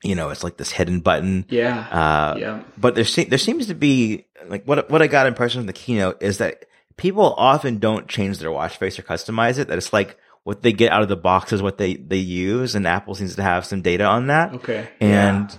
you 0.06 0.14
know, 0.14 0.30
it's 0.30 0.44
like 0.44 0.56
this 0.56 0.70
hidden 0.70 1.00
button. 1.00 1.44
Yeah. 1.48 1.78
Uh, 1.78 2.36
yeah. 2.38 2.62
But 2.78 2.94
there, 2.94 3.04
se- 3.04 3.24
there 3.24 3.38
seems 3.38 3.66
to 3.66 3.74
be 3.74 4.26
like 4.48 4.64
what, 4.64 4.90
what 4.90 5.02
I 5.02 5.06
got 5.06 5.26
impression 5.26 5.60
from 5.60 5.66
the 5.66 5.72
keynote 5.72 6.22
is 6.22 6.38
that 6.38 6.64
people 6.96 7.34
often 7.36 7.78
don't 7.78 8.08
change 8.08 8.38
their 8.38 8.52
watch 8.52 8.76
face 8.76 8.98
or 8.98 9.02
customize 9.02 9.58
it. 9.58 9.68
That 9.68 9.78
it's 9.78 9.92
like 9.92 10.18
what 10.44 10.62
they 10.62 10.72
get 10.72 10.92
out 10.92 11.02
of 11.02 11.08
the 11.08 11.16
box 11.16 11.52
is 11.52 11.62
what 11.62 11.78
they, 11.78 11.94
they 11.94 12.18
use. 12.18 12.74
And 12.74 12.86
Apple 12.86 13.14
seems 13.14 13.36
to 13.36 13.42
have 13.42 13.66
some 13.66 13.82
data 13.82 14.04
on 14.04 14.28
that. 14.28 14.54
Okay. 14.54 14.88
And, 15.00 15.50
yeah. 15.50 15.56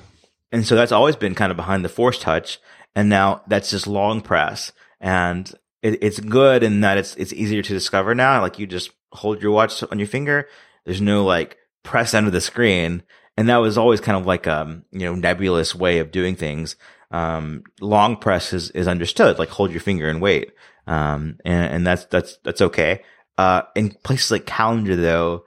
and 0.51 0.65
so 0.65 0.75
that's 0.75 0.91
always 0.91 1.15
been 1.15 1.35
kind 1.35 1.51
of 1.51 1.57
behind 1.57 1.83
the 1.83 1.89
force 1.89 2.19
touch. 2.19 2.59
And 2.95 3.09
now 3.09 3.41
that's 3.47 3.69
just 3.69 3.85
long 3.85 4.21
press. 4.21 4.71
And 4.99 5.53
it, 5.81 6.01
it's 6.01 6.19
good 6.19 6.63
in 6.63 6.81
that 6.81 6.97
it's, 6.97 7.15
it's 7.15 7.33
easier 7.33 7.61
to 7.61 7.73
discover 7.73 8.15
now. 8.15 8.41
Like 8.41 8.57
you 8.59 8.65
just 8.65 8.91
hold 9.11 9.41
your 9.41 9.51
watch 9.51 9.83
on 9.91 9.99
your 9.99 10.07
finger. 10.07 10.47
There's 10.85 11.01
no 11.01 11.25
like 11.25 11.57
press 11.83 12.13
under 12.13 12.31
the 12.31 12.41
screen. 12.41 13.03
And 13.37 13.49
that 13.49 13.57
was 13.57 13.77
always 13.77 14.01
kind 14.01 14.17
of 14.17 14.25
like, 14.25 14.47
a 14.47 14.81
you 14.91 15.01
know, 15.01 15.15
nebulous 15.15 15.75
way 15.75 15.99
of 15.99 16.11
doing 16.11 16.35
things. 16.35 16.75
Um, 17.11 17.63
long 17.79 18.17
press 18.17 18.51
is, 18.51 18.71
is 18.71 18.87
understood, 18.87 19.39
like 19.39 19.49
hold 19.49 19.71
your 19.71 19.79
finger 19.79 20.09
and 20.09 20.19
wait. 20.19 20.51
Um, 20.87 21.37
and, 21.45 21.73
and 21.73 21.87
that's, 21.87 22.05
that's, 22.05 22.37
that's 22.43 22.61
okay. 22.61 23.03
Uh, 23.37 23.61
in 23.75 23.91
places 24.03 24.31
like 24.31 24.45
calendar 24.45 24.95
though, 24.95 25.45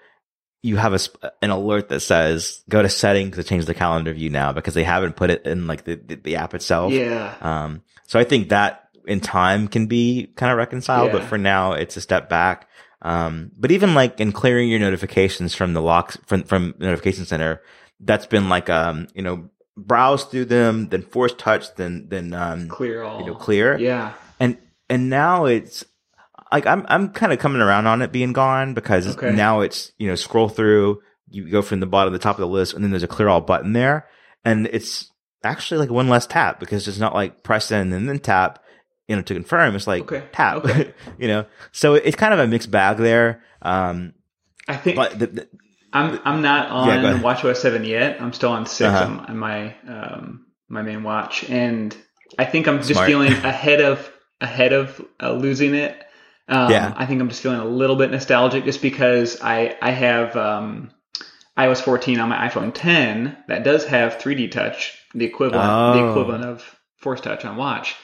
you 0.62 0.76
have 0.76 0.94
a, 0.94 1.00
an 1.42 1.50
alert 1.50 1.88
that 1.88 2.00
says 2.00 2.62
go 2.68 2.80
to 2.80 2.88
settings 2.88 3.36
to 3.36 3.42
change 3.42 3.64
the 3.64 3.74
calendar 3.74 4.12
view 4.12 4.30
now 4.30 4.52
because 4.52 4.74
they 4.74 4.84
haven't 4.84 5.16
put 5.16 5.30
it 5.30 5.46
in 5.46 5.66
like 5.66 5.84
the, 5.84 5.96
the, 5.96 6.14
the 6.14 6.36
app 6.36 6.54
itself. 6.54 6.92
Yeah. 6.92 7.34
Um, 7.40 7.82
so 8.06 8.20
I 8.20 8.24
think 8.24 8.50
that 8.50 8.88
in 9.06 9.20
time 9.20 9.68
can 9.68 9.86
be 9.86 10.32
kind 10.36 10.52
of 10.52 10.58
reconciled, 10.58 11.08
yeah. 11.08 11.18
but 11.18 11.24
for 11.24 11.38
now 11.38 11.72
it's 11.72 11.96
a 11.96 12.00
step 12.00 12.28
back. 12.28 12.68
Um, 13.02 13.52
but 13.56 13.70
even 13.70 13.94
like 13.94 14.20
in 14.20 14.32
clearing 14.32 14.68
your 14.68 14.78
notifications 14.78 15.54
from 15.54 15.72
the 15.72 15.80
locks 15.80 16.18
from, 16.26 16.44
from 16.44 16.74
notification 16.78 17.24
center, 17.24 17.62
that's 18.00 18.26
been 18.26 18.48
like, 18.48 18.68
um, 18.68 19.08
you 19.14 19.22
know, 19.22 19.50
browse 19.76 20.24
through 20.24 20.46
them, 20.46 20.88
then 20.88 21.02
force 21.02 21.34
touch, 21.34 21.74
then, 21.76 22.06
then, 22.08 22.34
um, 22.34 22.68
clear 22.68 23.02
all, 23.02 23.20
you 23.20 23.26
know, 23.26 23.34
clear. 23.34 23.78
Yeah. 23.78 24.12
And, 24.38 24.58
and 24.88 25.08
now 25.08 25.46
it's 25.46 25.84
like, 26.52 26.66
I'm, 26.66 26.84
I'm 26.88 27.10
kind 27.10 27.32
of 27.32 27.38
coming 27.38 27.62
around 27.62 27.86
on 27.86 28.02
it 28.02 28.12
being 28.12 28.32
gone 28.32 28.74
because 28.74 29.16
okay. 29.16 29.32
now 29.32 29.60
it's, 29.60 29.92
you 29.98 30.08
know, 30.08 30.14
scroll 30.14 30.48
through, 30.48 31.00
you 31.28 31.48
go 31.48 31.62
from 31.62 31.80
the 31.80 31.86
bottom 31.86 32.12
to 32.12 32.18
the 32.18 32.22
top 32.22 32.36
of 32.36 32.40
the 32.40 32.48
list 32.48 32.74
and 32.74 32.82
then 32.82 32.90
there's 32.90 33.02
a 33.02 33.08
clear 33.08 33.28
all 33.28 33.40
button 33.40 33.72
there. 33.72 34.08
And 34.44 34.66
it's 34.66 35.10
actually 35.44 35.78
like 35.78 35.90
one 35.90 36.08
less 36.08 36.26
tap 36.26 36.60
because 36.60 36.88
it's 36.88 36.98
not 36.98 37.14
like 37.14 37.42
press 37.42 37.70
in 37.70 37.92
and 37.92 38.08
then 38.08 38.18
tap 38.18 38.62
you 39.10 39.16
know, 39.16 39.22
to 39.22 39.34
confirm. 39.34 39.74
It's 39.74 39.88
like 39.88 40.02
okay. 40.02 40.22
tap, 40.30 40.64
okay. 40.64 40.94
you 41.18 41.26
know. 41.26 41.44
So 41.72 41.94
it's 41.94 42.14
kind 42.14 42.32
of 42.32 42.38
a 42.38 42.46
mixed 42.46 42.70
bag 42.70 42.98
there. 42.98 43.42
Um, 43.60 44.14
I 44.68 44.76
think, 44.76 44.94
but 44.94 45.18
the, 45.18 45.26
the, 45.26 45.48
I'm 45.92 46.20
I'm 46.24 46.42
not 46.42 46.70
on 46.70 46.88
yeah, 46.88 47.18
WatchOS 47.18 47.56
seven 47.56 47.84
yet. 47.84 48.22
I'm 48.22 48.32
still 48.32 48.52
on 48.52 48.66
6 48.66 48.80
uh-huh. 48.80 49.04
on, 49.04 49.18
on, 49.26 49.36
my 49.36 49.74
um, 49.88 50.46
my 50.68 50.82
main 50.82 51.02
watch, 51.02 51.42
and 51.50 51.94
I 52.38 52.44
think 52.44 52.68
I'm 52.68 52.76
just 52.78 52.92
Smart. 52.92 53.08
feeling 53.08 53.32
ahead 53.44 53.80
of 53.80 54.08
ahead 54.40 54.72
of 54.72 55.04
uh, 55.20 55.32
losing 55.32 55.74
it. 55.74 56.00
Um, 56.46 56.70
yeah. 56.70 56.94
I 56.96 57.04
think 57.06 57.20
I'm 57.20 57.28
just 57.28 57.42
feeling 57.42 57.60
a 57.60 57.64
little 57.64 57.96
bit 57.96 58.12
nostalgic 58.12 58.64
just 58.64 58.80
because 58.80 59.40
I 59.42 59.76
I 59.82 59.90
have 59.90 60.36
um, 60.36 60.92
iOS 61.58 61.82
14 61.82 62.20
on 62.20 62.28
my 62.28 62.48
iPhone 62.48 62.70
10 62.72 63.36
that 63.48 63.64
does 63.64 63.84
have 63.86 64.18
3D 64.18 64.52
Touch, 64.52 64.96
the 65.16 65.24
equivalent 65.24 65.68
oh. 65.68 65.94
the 65.94 66.10
equivalent 66.10 66.44
of 66.44 66.78
Force 66.98 67.20
Touch 67.20 67.44
on 67.44 67.56
Watch 67.56 67.96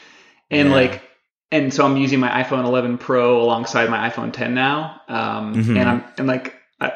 and 0.51 0.69
yeah. 0.69 0.75
like 0.75 1.03
and 1.51 1.73
so 1.73 1.85
I'm 1.85 1.97
using 1.97 2.19
my 2.19 2.43
iPhone 2.43 2.65
11 2.65 2.99
Pro 2.99 3.41
alongside 3.41 3.89
my 3.89 4.11
iPhone 4.11 4.33
10 4.33 4.55
now, 4.55 5.01
um, 5.09 5.55
mm-hmm. 5.55 5.77
and 5.77 5.89
I'm 5.89 6.05
and 6.19 6.27
like 6.27 6.55
I, 6.81 6.93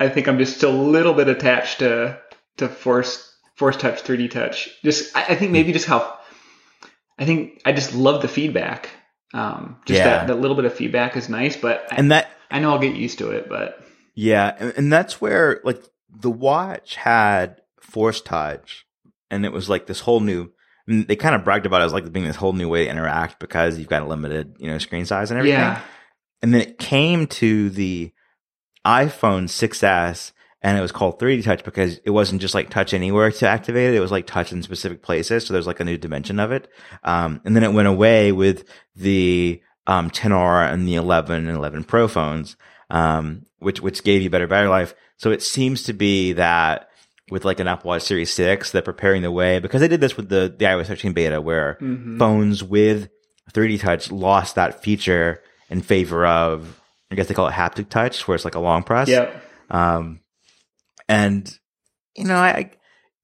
I 0.00 0.08
think 0.08 0.28
I'm 0.28 0.38
just 0.38 0.56
still 0.56 0.74
a 0.74 0.82
little 0.82 1.14
bit 1.14 1.28
attached 1.28 1.78
to 1.80 2.20
to 2.58 2.68
Force 2.68 3.32
Force 3.56 3.76
Touch 3.76 4.02
3D 4.02 4.30
Touch. 4.30 4.70
Just 4.82 5.16
I, 5.16 5.26
I 5.30 5.34
think 5.36 5.52
maybe 5.52 5.72
just 5.72 5.86
how 5.86 6.18
I 7.18 7.24
think 7.24 7.60
I 7.64 7.72
just 7.72 7.94
love 7.94 8.22
the 8.22 8.28
feedback. 8.28 8.90
Um, 9.34 9.78
just 9.86 9.98
yeah. 9.98 10.04
that 10.04 10.26
that 10.26 10.40
little 10.40 10.56
bit 10.56 10.64
of 10.64 10.74
feedback 10.74 11.16
is 11.16 11.28
nice, 11.28 11.56
but 11.56 11.86
and 11.90 12.10
that 12.10 12.28
I 12.50 12.58
know 12.58 12.72
I'll 12.72 12.78
get 12.78 12.96
used 12.96 13.18
to 13.18 13.30
it, 13.30 13.48
but 13.48 13.82
yeah, 14.14 14.54
and, 14.58 14.72
and 14.76 14.92
that's 14.92 15.20
where 15.20 15.60
like 15.64 15.82
the 16.10 16.30
watch 16.30 16.96
had 16.96 17.62
Force 17.80 18.20
Touch, 18.20 18.86
and 19.30 19.46
it 19.46 19.52
was 19.52 19.70
like 19.70 19.86
this 19.86 20.00
whole 20.00 20.20
new 20.20 20.52
and 20.86 21.06
they 21.06 21.16
kind 21.16 21.34
of 21.34 21.44
bragged 21.44 21.66
about 21.66 21.82
it 21.82 21.84
as 21.84 21.92
like 21.92 22.10
being 22.12 22.26
this 22.26 22.36
whole 22.36 22.52
new 22.52 22.68
way 22.68 22.84
to 22.84 22.90
interact 22.90 23.38
because 23.38 23.78
you've 23.78 23.88
got 23.88 24.02
a 24.02 24.06
limited, 24.06 24.56
you 24.58 24.70
know, 24.70 24.78
screen 24.78 25.04
size 25.04 25.30
and 25.30 25.38
everything. 25.38 25.58
Yeah. 25.58 25.80
And 26.42 26.52
then 26.52 26.60
it 26.60 26.78
came 26.78 27.26
to 27.28 27.70
the 27.70 28.12
iPhone 28.84 29.44
6S 29.44 30.32
and 30.60 30.76
it 30.76 30.80
was 30.80 30.92
called 30.92 31.18
3D 31.18 31.44
touch 31.44 31.64
because 31.64 32.00
it 32.04 32.10
wasn't 32.10 32.40
just 32.40 32.54
like 32.54 32.68
touch 32.70 32.94
anywhere 32.94 33.30
to 33.30 33.48
activate 33.48 33.94
it. 33.94 33.96
It 33.96 34.00
was 34.00 34.10
like 34.10 34.26
touch 34.26 34.52
in 34.52 34.62
specific 34.62 35.02
places. 35.02 35.46
So 35.46 35.52
there's 35.52 35.66
like 35.66 35.80
a 35.80 35.84
new 35.84 35.98
dimension 35.98 36.40
of 36.40 36.50
it. 36.50 36.68
Um, 37.04 37.40
and 37.44 37.54
then 37.54 37.64
it 37.64 37.72
went 37.72 37.88
away 37.88 38.32
with 38.32 38.64
the, 38.96 39.62
um, 39.86 40.10
10R 40.10 40.72
and 40.72 40.86
the 40.86 40.94
11 40.94 41.48
and 41.48 41.56
11 41.56 41.84
Pro 41.84 42.08
phones, 42.08 42.56
um, 42.90 43.46
which, 43.58 43.80
which 43.80 44.04
gave 44.04 44.22
you 44.22 44.30
better 44.30 44.46
battery 44.46 44.68
life. 44.68 44.94
So 45.16 45.30
it 45.30 45.42
seems 45.42 45.84
to 45.84 45.92
be 45.92 46.32
that 46.34 46.88
with 47.32 47.46
like 47.46 47.60
an 47.60 47.66
Apple 47.66 47.88
Watch 47.88 48.02
Series 48.02 48.30
6 48.30 48.72
they're 48.72 48.82
preparing 48.82 49.22
the 49.22 49.32
way 49.32 49.58
because 49.58 49.80
they 49.80 49.88
did 49.88 50.02
this 50.02 50.18
with 50.18 50.28
the, 50.28 50.54
the 50.56 50.66
iOS 50.66 50.86
13 50.86 51.14
beta 51.14 51.40
where 51.40 51.78
mm-hmm. 51.80 52.18
phones 52.18 52.62
with 52.62 53.08
3D 53.52 53.80
touch 53.80 54.12
lost 54.12 54.56
that 54.56 54.82
feature 54.82 55.42
in 55.70 55.80
favor 55.80 56.26
of, 56.26 56.78
I 57.10 57.14
guess 57.14 57.28
they 57.28 57.34
call 57.34 57.48
it 57.48 57.52
haptic 57.52 57.88
touch 57.88 58.28
where 58.28 58.34
it's 58.34 58.44
like 58.44 58.54
a 58.54 58.60
long 58.60 58.82
press. 58.82 59.08
Yeah. 59.08 59.30
Um, 59.70 60.20
and 61.08 61.58
you 62.14 62.24
know, 62.24 62.36
I, 62.36 62.70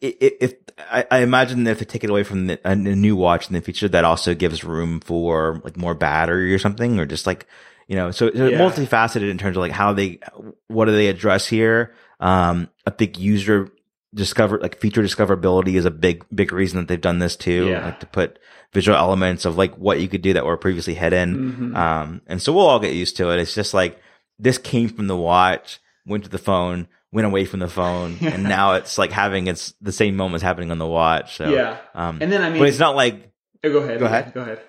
if 0.01 0.55
I, 0.91 1.05
I 1.11 1.19
imagine 1.19 1.65
that 1.65 1.73
if 1.73 1.81
they 1.81 1.85
take 1.85 2.05
it 2.05 2.11
away 2.11 2.23
from 2.23 2.47
the, 2.47 2.61
a, 2.65 2.75
new 2.75 3.15
watch 3.15 3.49
and 3.49 3.57
the 3.57 3.61
feature 3.61 3.89
that 3.89 4.05
also 4.05 4.35
gives 4.35 4.65
room 4.65 5.01
for 5.01 5.61
like 5.65 5.77
more 5.77 5.95
battery 5.95 6.55
or 6.55 6.59
something, 6.59 6.99
or 6.99 7.05
just 7.05 7.27
like, 7.27 7.47
you 7.87 7.97
know, 7.97 8.11
so, 8.11 8.31
so 8.33 8.49
yeah. 8.49 8.59
multifaceted 8.59 9.31
in 9.31 9.37
terms 9.37 9.59
of 9.59 9.61
like 9.61 9.73
how 9.73 9.93
they, 9.93 10.21
what 10.69 10.87
do 10.87 10.93
they 10.93 11.09
address 11.09 11.47
here? 11.47 11.95
Um, 12.21 12.71
a 12.87 12.91
big 12.91 13.19
user 13.19 13.71
discover 14.15 14.59
like 14.59 14.81
feature 14.81 15.03
discoverability 15.03 15.75
is 15.75 15.85
a 15.85 15.91
big 15.91 16.25
big 16.35 16.53
reason 16.53 16.81
that 16.81 16.89
they've 16.89 17.01
done 17.01 17.19
this 17.19 17.37
too. 17.37 17.69
Yeah. 17.69 17.85
like 17.85 18.01
to 18.01 18.07
put 18.07 18.39
visual 18.73 18.97
elements 18.97 19.45
of 19.45 19.57
like 19.57 19.77
what 19.77 20.01
you 20.01 20.09
could 20.09 20.23
do 20.23 20.33
that 20.35 20.45
were 20.47 20.57
previously 20.57 20.95
hidden. 20.95 21.37
Mm-hmm. 21.37 21.77
um 21.77 22.23
and 22.27 22.41
so 22.41 22.53
we'll 22.53 22.67
all 22.67 22.81
get 22.81 22.95
used 22.95 23.17
to 23.19 23.31
it. 23.31 23.41
It's 23.41 23.55
just 23.55 23.75
like 23.75 24.01
this 24.39 24.59
came 24.59 24.89
from 24.89 25.07
the 25.07 25.17
watch 25.17 25.81
went 26.07 26.25
to 26.25 26.31
the 26.31 26.39
phone 26.39 26.89
went 27.13 27.27
away 27.27 27.45
from 27.45 27.61
the 27.61 27.69
phone 27.69 28.17
and 28.23 28.45
now 28.45 28.75
it's 28.75 28.99
like 28.99 29.13
having 29.13 29.47
it's 29.47 29.75
the 29.81 29.93
same 29.93 30.17
moments 30.17 30.43
happening 30.43 30.71
on 30.71 30.79
the 30.79 30.87
watch 30.87 31.37
so 31.37 31.49
yeah. 31.49 31.79
um 31.95 32.19
and 32.21 32.31
then 32.31 32.43
i 32.43 32.51
mean 32.51 32.59
but 32.59 32.69
it's 32.69 32.79
not 32.79 32.95
like 32.95 33.29
oh, 33.65 33.73
go 33.73 33.79
ahead. 33.79 33.99
Go 33.99 34.07
ahead. 34.07 34.35
Go 34.35 34.41
ahead. 34.41 34.61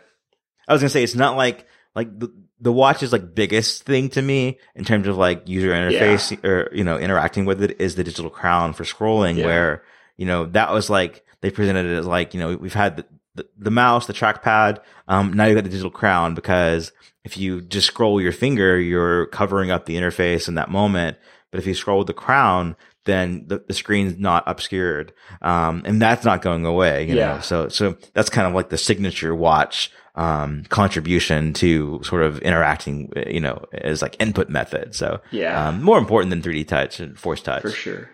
I 0.67 0.73
was 0.73 0.81
gonna 0.81 0.89
say 0.89 1.03
it's 1.03 1.15
not 1.15 1.35
like 1.35 1.65
like 1.95 2.17
the, 2.17 2.31
the 2.61 2.71
watch 2.71 3.03
is 3.03 3.11
like 3.11 3.33
biggest 3.33 3.83
thing 3.83 4.09
to 4.09 4.21
me 4.21 4.59
in 4.75 4.83
terms 4.83 5.07
of 5.07 5.17
like 5.17 5.47
user 5.47 5.69
interface 5.69 6.31
yeah. 6.31 6.49
or, 6.49 6.75
you 6.75 6.83
know, 6.83 6.97
interacting 6.97 7.45
with 7.45 7.63
it 7.63 7.79
is 7.79 7.95
the 7.95 8.03
digital 8.03 8.29
crown 8.29 8.73
for 8.73 8.83
scrolling 8.83 9.37
yeah. 9.37 9.45
where, 9.45 9.83
you 10.17 10.25
know, 10.25 10.45
that 10.47 10.71
was 10.71 10.89
like, 10.89 11.23
they 11.41 11.51
presented 11.51 11.85
it 11.85 11.97
as 11.97 12.05
like, 12.05 12.33
you 12.33 12.39
know, 12.39 12.55
we've 12.57 12.73
had 12.73 12.97
the, 12.97 13.05
the, 13.35 13.47
the 13.57 13.71
mouse, 13.71 14.07
the 14.07 14.13
trackpad. 14.13 14.79
Um, 15.07 15.31
now 15.33 15.45
you've 15.45 15.55
got 15.55 15.63
the 15.63 15.69
digital 15.69 15.91
crown 15.91 16.35
because 16.35 16.91
if 17.23 17.37
you 17.37 17.61
just 17.61 17.87
scroll 17.87 18.19
your 18.19 18.33
finger, 18.33 18.77
you're 18.77 19.27
covering 19.27 19.71
up 19.71 19.85
the 19.85 19.95
interface 19.95 20.47
in 20.47 20.55
that 20.55 20.69
moment. 20.69 21.17
But 21.51 21.59
if 21.59 21.67
you 21.67 21.73
scroll 21.73 21.99
with 21.99 22.07
the 22.07 22.13
crown, 22.13 22.75
then 23.05 23.45
the, 23.47 23.63
the 23.65 23.73
screen's 23.73 24.17
not 24.17 24.43
obscured. 24.45 25.13
Um, 25.41 25.83
and 25.85 26.01
that's 26.01 26.25
not 26.25 26.41
going 26.41 26.65
away, 26.65 27.07
you 27.07 27.15
yeah. 27.15 27.35
know, 27.35 27.39
so, 27.39 27.69
so 27.69 27.97
that's 28.13 28.29
kind 28.29 28.47
of 28.47 28.53
like 28.53 28.69
the 28.69 28.77
signature 28.77 29.33
watch 29.33 29.91
um, 30.19 30.65
contribution 30.65 31.53
to 31.53 32.01
sort 32.03 32.23
of 32.23 32.39
interacting, 32.39 33.09
you 33.25 33.39
know, 33.39 33.63
as 33.71 34.01
like 34.01 34.17
input 34.19 34.49
method. 34.49 34.93
So 34.93 35.21
yeah, 35.31 35.69
um, 35.69 35.81
more 35.81 35.97
important 35.97 36.29
than 36.29 36.41
3D 36.41 36.67
touch 36.67 36.99
and 36.99 37.17
force 37.17 37.41
touch 37.41 37.61
for 37.61 37.71
sure. 37.71 38.09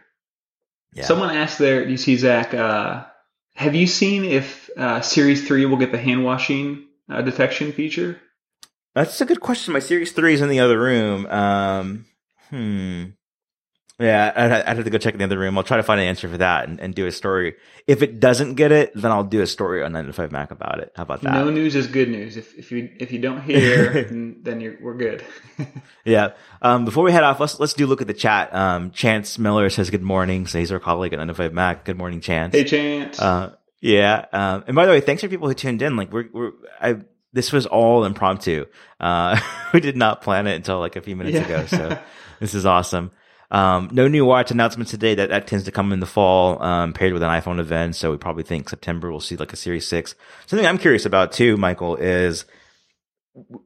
Yeah. 0.94 1.06
Someone 1.06 1.36
asked 1.36 1.58
there, 1.58 1.84
you 1.88 1.98
see 1.98 2.16
Zac, 2.16 2.54
uh, 2.54 3.06
have 3.56 3.74
you 3.74 3.88
seen 3.88 4.24
if 4.24 4.70
uh, 4.78 5.02
Series 5.02 5.48
3 5.48 5.66
will 5.66 5.78
get 5.78 5.92
the 5.92 5.98
hand 5.98 6.24
washing 6.24 6.86
uh, 7.10 7.22
detection 7.24 7.72
feature? 7.72 8.22
That's 8.94 9.20
a 9.20 9.26
good 9.26 9.42
question. 9.42 9.74
My 9.74 9.80
Series 9.80 10.12
3 10.12 10.36
is 10.36 10.42
in 10.42 10.50
the 10.50 10.60
other 10.60 10.80
room. 10.80 11.26
Um, 11.26 12.06
hmm. 12.50 13.06
Yeah, 13.98 14.34
I'd, 14.36 14.52
I'd, 14.52 14.76
have 14.76 14.84
to 14.84 14.90
go 14.90 14.98
check 14.98 15.14
in 15.14 15.20
the 15.20 15.24
other 15.24 15.40
room. 15.40 15.58
I'll 15.58 15.64
try 15.64 15.78
to 15.78 15.84
find 15.84 16.02
an 16.02 16.08
answer 16.08 16.28
for 16.28 16.38
that 16.40 16.68
and, 16.68 16.82
and, 16.82 16.94
do 16.94 17.06
a 17.08 17.14
story. 17.14 17.56
If 17.88 18.02
it 18.02 18.20
doesn't 18.20 18.56
get 18.56 18.74
it, 18.74 18.92
then 18.94 19.10
I'll 19.10 19.24
do 19.24 19.42
a 19.42 19.48
story 19.48 19.82
on 19.84 19.94
9 19.94 20.14
Mac 20.32 20.52
about 20.52 20.80
it. 20.80 20.92
How 20.98 21.04
about 21.04 21.22
that? 21.22 21.32
No 21.32 21.50
news 21.50 21.76
is 21.76 21.88
good 21.88 22.10
news. 22.10 22.36
If 22.36 22.58
if 22.58 22.74
you 22.74 22.90
if 23.00 23.14
you 23.14 23.20
don't 23.20 23.42
hear, 23.42 24.04
then 24.44 24.60
you're 24.60 24.76
we're 24.82 24.98
good. 24.98 25.24
yeah. 26.06 26.32
Um, 26.62 26.84
before 26.84 27.06
we 27.06 27.14
head 27.14 27.24
off, 27.24 27.40
let's 27.40 27.58
let's 27.58 27.74
do 27.74 27.88
look 27.88 28.02
at 28.02 28.08
the 28.08 28.14
chat. 28.14 28.54
Um, 28.54 28.92
Chance 28.92 29.40
Miller 29.40 29.70
says 29.70 29.90
good 29.90 30.04
morning. 30.04 30.46
So 30.46 30.60
he's 30.60 30.74
our 30.74 30.80
colleague 30.80 31.14
at 31.14 31.26
9 31.26 31.54
Mac. 31.54 31.86
Good 31.86 31.98
morning, 31.98 32.20
Chance. 32.20 32.54
Hey, 32.54 32.66
Chance. 32.66 33.22
Uh, 33.22 33.56
yeah. 33.80 34.26
Um, 34.34 34.66
and 34.68 34.76
by 34.76 34.86
the 34.88 34.92
way, 34.92 35.00
thanks 35.00 35.22
for 35.22 35.30
people 35.30 35.48
who 35.48 35.54
tuned 35.54 35.82
in. 35.82 35.96
Like 35.96 36.12
we're 36.12 36.28
we're 36.34 36.52
I 36.82 36.98
this 37.32 37.54
was 37.54 37.66
all 37.66 38.04
impromptu. 38.04 38.66
Uh, 39.00 39.40
we 39.74 39.80
did 39.80 39.96
not 39.96 40.22
plan 40.22 40.48
it 40.48 40.56
until 40.56 40.80
like 40.80 40.98
a 40.98 41.02
few 41.02 41.16
minutes 41.16 41.38
yeah. 41.38 41.46
ago. 41.46 41.66
So 41.68 42.00
this 42.42 42.54
is 42.54 42.66
awesome. 42.66 43.12
Um, 43.56 43.88
no 43.94 44.10
new 44.10 44.26
watch 44.26 44.52
announcements 44.52 44.92
today. 44.92 45.16
That 45.16 45.30
that 45.30 45.48
tends 45.48 45.64
to 45.64 45.72
come 45.72 45.94
in 45.94 46.02
the 46.02 46.06
fall, 46.06 46.62
um, 46.62 46.92
paired 46.92 47.14
with 47.14 47.24
an 47.24 47.30
iPhone 47.30 47.60
event. 47.60 47.96
So 47.96 48.12
we 48.12 48.18
probably 48.18 48.44
think 48.44 48.68
September 48.68 49.10
we'll 49.10 49.22
see 49.22 49.38
like 49.38 49.54
a 49.54 49.56
Series 49.56 49.88
Six. 49.88 50.14
Something 50.46 50.68
I'm 50.68 50.78
curious 50.78 51.06
about 51.06 51.32
too, 51.32 51.56
Michael, 51.56 51.96
is 51.96 52.44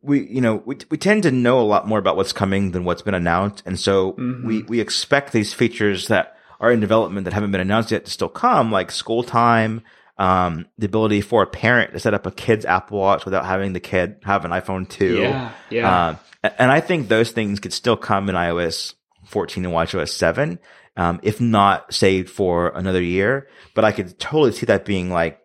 we, 0.03 0.27
you 0.27 0.41
know, 0.41 0.61
we, 0.63 0.77
we 0.91 0.97
tend 0.99 1.23
to 1.23 1.31
know 1.31 1.59
a 1.59 1.65
lot 1.65 1.87
more 1.87 1.97
about 1.97 2.17
what's 2.17 2.33
coming 2.33 2.69
than 2.69 2.83
what's 2.83 3.01
been 3.01 3.15
announced. 3.15 3.63
And 3.65 3.79
so 3.79 4.13
mm-hmm. 4.13 4.45
we, 4.45 4.61
we 4.63 4.79
expect 4.79 5.33
these 5.33 5.55
features 5.55 6.07
that 6.09 6.37
are 6.59 6.71
in 6.71 6.79
development 6.79 7.25
that 7.25 7.33
haven't 7.33 7.51
been 7.51 7.61
announced 7.61 7.89
yet 7.89 8.05
to 8.05 8.11
still 8.11 8.29
come, 8.29 8.71
like 8.71 8.91
school 8.91 9.23
time, 9.23 9.81
um, 10.19 10.67
the 10.77 10.85
ability 10.85 11.21
for 11.21 11.41
a 11.41 11.47
parent 11.47 11.93
to 11.93 11.99
set 11.99 12.13
up 12.13 12.27
a 12.27 12.31
kid's 12.31 12.65
Apple 12.65 12.99
Watch 12.99 13.25
without 13.25 13.45
having 13.45 13.73
the 13.73 13.79
kid 13.79 14.17
have 14.23 14.45
an 14.45 14.51
iPhone 14.51 14.87
2. 14.87 15.17
Yeah. 15.17 15.51
Yeah. 15.71 16.09
Um, 16.09 16.19
and 16.43 16.71
I 16.71 16.79
think 16.79 17.07
those 17.07 17.31
things 17.31 17.59
could 17.59 17.73
still 17.73 17.97
come 17.97 18.29
in 18.29 18.35
iOS 18.35 18.93
14 19.29 19.65
and 19.65 19.73
WatchOS 19.73 20.09
7, 20.09 20.59
um, 20.97 21.19
if 21.23 21.39
not 21.39 21.93
saved 21.93 22.29
for 22.29 22.69
another 22.69 23.01
year. 23.01 23.47
But 23.75 23.85
I 23.85 23.91
could 23.91 24.19
totally 24.19 24.51
see 24.51 24.65
that 24.65 24.85
being 24.85 25.09
like 25.09 25.39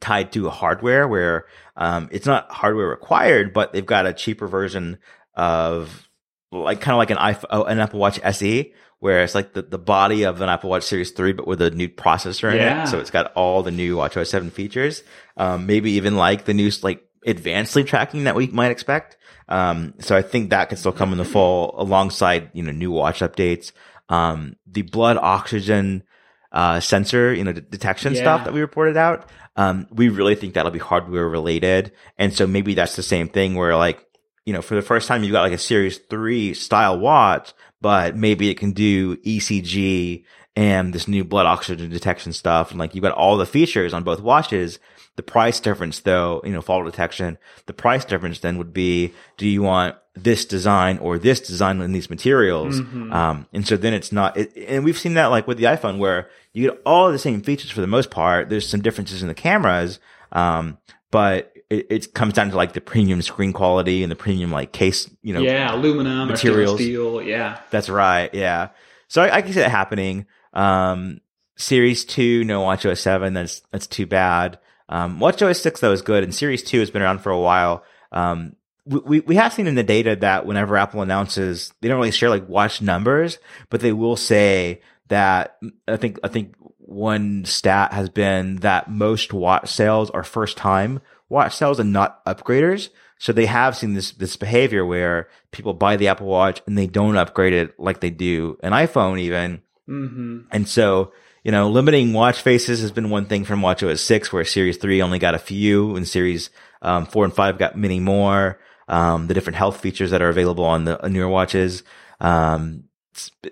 tied 0.00 0.32
to 0.32 0.50
hardware 0.50 1.06
where 1.06 1.46
um, 1.76 2.08
it's 2.12 2.26
not 2.26 2.50
hardware 2.50 2.88
required, 2.88 3.52
but 3.52 3.72
they've 3.72 3.86
got 3.86 4.06
a 4.06 4.12
cheaper 4.12 4.46
version 4.46 4.98
of 5.34 6.08
like 6.50 6.80
kind 6.80 6.94
of 6.94 6.98
like 6.98 7.10
an 7.10 7.16
iPhone, 7.16 7.46
oh, 7.50 7.64
an 7.64 7.78
Apple 7.78 8.00
Watch 8.00 8.20
SE, 8.22 8.74
where 8.98 9.22
it's 9.22 9.34
like 9.34 9.52
the, 9.54 9.62
the 9.62 9.78
body 9.78 10.24
of 10.24 10.40
an 10.40 10.48
Apple 10.48 10.70
Watch 10.70 10.82
Series 10.82 11.12
3, 11.12 11.32
but 11.32 11.46
with 11.46 11.62
a 11.62 11.70
new 11.70 11.88
processor 11.88 12.50
in 12.50 12.58
yeah. 12.58 12.82
it. 12.82 12.88
So 12.88 12.98
it's 12.98 13.10
got 13.10 13.32
all 13.34 13.62
the 13.62 13.70
new 13.70 13.96
WatchOS 13.96 14.26
7 14.26 14.50
features. 14.50 15.02
Um, 15.36 15.66
maybe 15.66 15.92
even 15.92 16.16
like 16.16 16.44
the 16.44 16.54
new, 16.54 16.70
like 16.82 17.02
advanced 17.26 17.72
sleep 17.72 17.86
tracking 17.86 18.24
that 18.24 18.34
we 18.34 18.48
might 18.48 18.70
expect. 18.70 19.16
Um, 19.52 19.92
so 19.98 20.16
I 20.16 20.22
think 20.22 20.48
that 20.48 20.70
can 20.70 20.78
still 20.78 20.92
come 20.92 21.12
in 21.12 21.18
the 21.18 21.26
fall 21.26 21.74
alongside, 21.76 22.48
you 22.54 22.62
know, 22.62 22.72
new 22.72 22.90
watch 22.90 23.20
updates. 23.20 23.72
Um, 24.08 24.56
the 24.66 24.80
blood 24.80 25.18
oxygen, 25.18 26.04
uh, 26.52 26.80
sensor, 26.80 27.34
you 27.34 27.44
know, 27.44 27.52
detection 27.52 28.14
yeah. 28.14 28.22
stuff 28.22 28.44
that 28.44 28.54
we 28.54 28.62
reported 28.62 28.96
out. 28.96 29.28
Um, 29.56 29.86
we 29.90 30.08
really 30.08 30.36
think 30.36 30.54
that'll 30.54 30.70
be 30.70 30.78
hardware 30.78 31.28
related. 31.28 31.92
And 32.16 32.32
so 32.32 32.46
maybe 32.46 32.72
that's 32.72 32.96
the 32.96 33.02
same 33.02 33.28
thing 33.28 33.54
where 33.54 33.76
like, 33.76 34.02
you 34.46 34.54
know, 34.54 34.62
for 34.62 34.74
the 34.74 34.80
first 34.80 35.06
time, 35.06 35.22
you've 35.22 35.32
got 35.32 35.42
like 35.42 35.52
a 35.52 35.58
series 35.58 35.98
three 35.98 36.54
style 36.54 36.98
watch, 36.98 37.52
but 37.82 38.16
maybe 38.16 38.48
it 38.48 38.58
can 38.58 38.72
do 38.72 39.18
ECG 39.18 40.24
and 40.56 40.94
this 40.94 41.06
new 41.06 41.24
blood 41.24 41.44
oxygen 41.44 41.90
detection 41.90 42.32
stuff. 42.32 42.70
And 42.70 42.80
like 42.80 42.94
you've 42.94 43.02
got 43.02 43.12
all 43.12 43.36
the 43.36 43.44
features 43.44 43.92
on 43.92 44.02
both 44.02 44.20
watches. 44.20 44.78
The 45.16 45.22
price 45.22 45.60
difference 45.60 46.00
though, 46.00 46.40
you 46.44 46.52
know, 46.52 46.62
fall 46.62 46.84
detection, 46.84 47.38
the 47.66 47.72
price 47.72 48.04
difference 48.04 48.40
then 48.40 48.58
would 48.58 48.72
be, 48.72 49.12
do 49.36 49.46
you 49.46 49.62
want 49.62 49.96
this 50.14 50.44
design 50.44 50.98
or 50.98 51.18
this 51.18 51.40
design 51.40 51.80
in 51.80 51.92
these 51.92 52.08
materials? 52.08 52.80
Mm-hmm. 52.80 53.12
Um, 53.12 53.46
and 53.52 53.66
so 53.66 53.76
then 53.76 53.92
it's 53.92 54.12
not, 54.12 54.36
it, 54.36 54.56
and 54.56 54.84
we've 54.84 54.98
seen 54.98 55.14
that 55.14 55.26
like 55.26 55.46
with 55.46 55.58
the 55.58 55.64
iPhone 55.64 55.98
where 55.98 56.30
you 56.52 56.70
get 56.70 56.80
all 56.86 57.12
the 57.12 57.18
same 57.18 57.42
features 57.42 57.70
for 57.70 57.82
the 57.82 57.86
most 57.86 58.10
part. 58.10 58.48
There's 58.48 58.68
some 58.68 58.80
differences 58.80 59.22
in 59.22 59.28
the 59.28 59.34
cameras. 59.34 60.00
Um, 60.32 60.78
but 61.10 61.52
it, 61.70 61.86
it, 61.90 62.14
comes 62.14 62.34
down 62.34 62.50
to 62.50 62.56
like 62.56 62.72
the 62.72 62.80
premium 62.80 63.22
screen 63.22 63.52
quality 63.52 64.02
and 64.02 64.10
the 64.10 64.16
premium 64.16 64.50
like 64.50 64.72
case, 64.72 65.08
you 65.22 65.32
know, 65.32 65.40
yeah, 65.40 65.72
aluminum 65.72 66.28
materials, 66.28 66.80
steel, 66.80 67.22
yeah, 67.22 67.60
that's 67.70 67.88
right, 67.88 68.32
yeah. 68.34 68.70
So 69.08 69.22
I, 69.22 69.36
I 69.36 69.42
can 69.42 69.52
see 69.52 69.60
that 69.60 69.70
happening. 69.70 70.26
Um, 70.52 71.20
Series 71.56 72.04
two, 72.04 72.44
no 72.44 72.62
WatchOS 72.62 72.98
seven. 72.98 73.34
That's 73.34 73.60
that's 73.70 73.86
too 73.86 74.06
bad. 74.06 74.58
Um, 74.88 75.18
WatchOS 75.20 75.60
6 75.60 75.80
though 75.80 75.92
is 75.92 76.02
good 76.02 76.24
and 76.24 76.34
Series 76.34 76.62
2 76.62 76.80
has 76.80 76.90
been 76.90 77.02
around 77.02 77.20
for 77.20 77.30
a 77.30 77.40
while. 77.40 77.84
Um, 78.10 78.56
we, 78.84 79.20
we 79.20 79.36
have 79.36 79.52
seen 79.52 79.68
in 79.68 79.76
the 79.76 79.84
data 79.84 80.16
that 80.16 80.44
whenever 80.44 80.76
Apple 80.76 81.02
announces, 81.02 81.72
they 81.80 81.88
don't 81.88 81.98
really 81.98 82.10
share 82.10 82.30
like 82.30 82.48
watch 82.48 82.82
numbers, 82.82 83.38
but 83.70 83.80
they 83.80 83.92
will 83.92 84.16
say 84.16 84.80
that 85.08 85.56
I 85.86 85.96
think, 85.96 86.18
I 86.24 86.28
think 86.28 86.54
one 86.78 87.44
stat 87.44 87.92
has 87.92 88.08
been 88.08 88.56
that 88.56 88.90
most 88.90 89.32
watch 89.32 89.70
sales 89.70 90.10
are 90.10 90.24
first 90.24 90.56
time 90.56 91.00
watch 91.32 91.56
sales 91.56 91.80
and 91.80 91.92
not 91.92 92.24
upgraders. 92.26 92.90
So 93.18 93.32
they 93.32 93.46
have 93.46 93.76
seen 93.76 93.94
this, 93.94 94.12
this 94.12 94.36
behavior 94.36 94.84
where 94.84 95.28
people 95.50 95.74
buy 95.74 95.96
the 95.96 96.08
Apple 96.08 96.26
Watch 96.26 96.60
and 96.66 96.76
they 96.76 96.86
don't 96.86 97.16
upgrade 97.16 97.54
it 97.54 97.78
like 97.80 98.00
they 98.00 98.10
do 98.10 98.58
an 98.62 98.72
iPhone 98.72 99.18
even. 99.18 99.62
Mm-hmm. 99.88 100.40
And 100.50 100.68
so 100.68 101.12
you 101.42 101.50
know, 101.50 101.70
limiting 101.70 102.12
watch 102.12 102.40
faces 102.40 102.80
has 102.80 102.92
been 102.92 103.10
one 103.10 103.26
thing 103.26 103.44
from 103.44 103.60
WatchOS 103.60 103.98
6, 103.98 104.32
where 104.32 104.44
Series 104.44 104.76
3 104.76 105.02
only 105.02 105.18
got 105.18 105.34
a 105.34 105.40
few, 105.40 105.96
and 105.96 106.06
Series 106.06 106.50
um, 106.82 107.06
4 107.06 107.24
and 107.24 107.34
5 107.34 107.58
got 107.58 107.76
many 107.76 108.00
more. 108.00 108.60
Um, 108.88 109.26
the 109.26 109.34
different 109.34 109.56
health 109.56 109.80
features 109.80 110.10
that 110.10 110.22
are 110.22 110.28
available 110.28 110.64
on 110.64 110.84
the 110.84 110.98
newer 111.08 111.28
watches. 111.28 111.82
Um, 112.20 112.84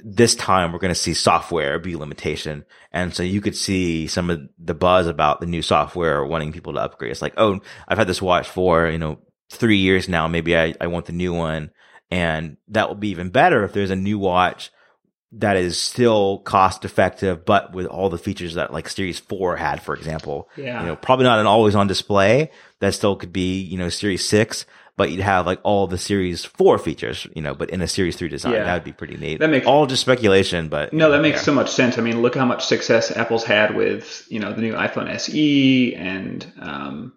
this 0.02 0.34
time 0.34 0.72
we're 0.72 0.78
going 0.78 0.90
to 0.90 0.94
see 0.94 1.14
software 1.14 1.78
be 1.78 1.96
limitation. 1.96 2.64
And 2.92 3.14
so 3.14 3.22
you 3.22 3.40
could 3.40 3.56
see 3.56 4.06
some 4.06 4.30
of 4.30 4.40
the 4.58 4.74
buzz 4.74 5.06
about 5.06 5.40
the 5.40 5.46
new 5.46 5.62
software 5.62 6.24
wanting 6.24 6.52
people 6.52 6.72
to 6.74 6.80
upgrade. 6.80 7.10
It's 7.10 7.22
like, 7.22 7.34
oh, 7.36 7.60
I've 7.86 7.98
had 7.98 8.06
this 8.06 8.22
watch 8.22 8.48
for, 8.48 8.88
you 8.88 8.98
know, 8.98 9.18
three 9.50 9.78
years 9.78 10.08
now. 10.08 10.28
Maybe 10.28 10.56
I, 10.56 10.74
I 10.80 10.86
want 10.86 11.06
the 11.06 11.12
new 11.12 11.34
one. 11.34 11.70
And 12.10 12.56
that 12.68 12.88
will 12.88 12.96
be 12.96 13.10
even 13.10 13.30
better 13.30 13.64
if 13.64 13.72
there's 13.72 13.90
a 13.90 13.96
new 13.96 14.18
watch 14.18 14.70
that 15.32 15.56
is 15.56 15.78
still 15.78 16.38
cost 16.38 16.84
effective, 16.84 17.44
but 17.44 17.72
with 17.72 17.86
all 17.86 18.10
the 18.10 18.18
features 18.18 18.54
that 18.54 18.72
like 18.72 18.88
Series 18.88 19.20
4 19.20 19.56
had, 19.56 19.80
for 19.80 19.94
example. 19.94 20.48
Yeah. 20.56 20.80
You 20.80 20.88
know, 20.88 20.96
probably 20.96 21.24
not 21.24 21.38
an 21.38 21.46
always 21.46 21.76
on 21.76 21.86
display. 21.86 22.50
That 22.80 22.94
still 22.94 23.14
could 23.14 23.32
be, 23.32 23.60
you 23.60 23.78
know, 23.78 23.90
Series 23.90 24.28
6, 24.28 24.66
but 24.96 25.10
you'd 25.10 25.20
have 25.20 25.46
like 25.46 25.60
all 25.62 25.86
the 25.86 25.98
Series 25.98 26.44
4 26.44 26.78
features, 26.78 27.28
you 27.34 27.42
know, 27.42 27.54
but 27.54 27.70
in 27.70 27.80
a 27.80 27.86
Series 27.86 28.16
3 28.16 28.28
design. 28.28 28.54
Yeah. 28.54 28.64
That 28.64 28.74
would 28.74 28.84
be 28.84 28.92
pretty 28.92 29.16
neat. 29.18 29.38
That 29.38 29.50
makes 29.50 29.66
all 29.66 29.86
just 29.86 30.02
speculation, 30.02 30.68
but. 30.68 30.92
No, 30.92 31.12
that 31.12 31.22
makes 31.22 31.38
yeah. 31.38 31.44
so 31.44 31.54
much 31.54 31.70
sense. 31.70 31.96
I 31.96 32.00
mean, 32.00 32.22
look 32.22 32.34
how 32.34 32.46
much 32.46 32.66
success 32.66 33.12
Apple's 33.16 33.44
had 33.44 33.76
with, 33.76 34.26
you 34.30 34.40
know, 34.40 34.52
the 34.52 34.62
new 34.62 34.74
iPhone 34.74 35.08
SE 35.10 35.94
and, 35.94 36.52
um, 36.58 37.12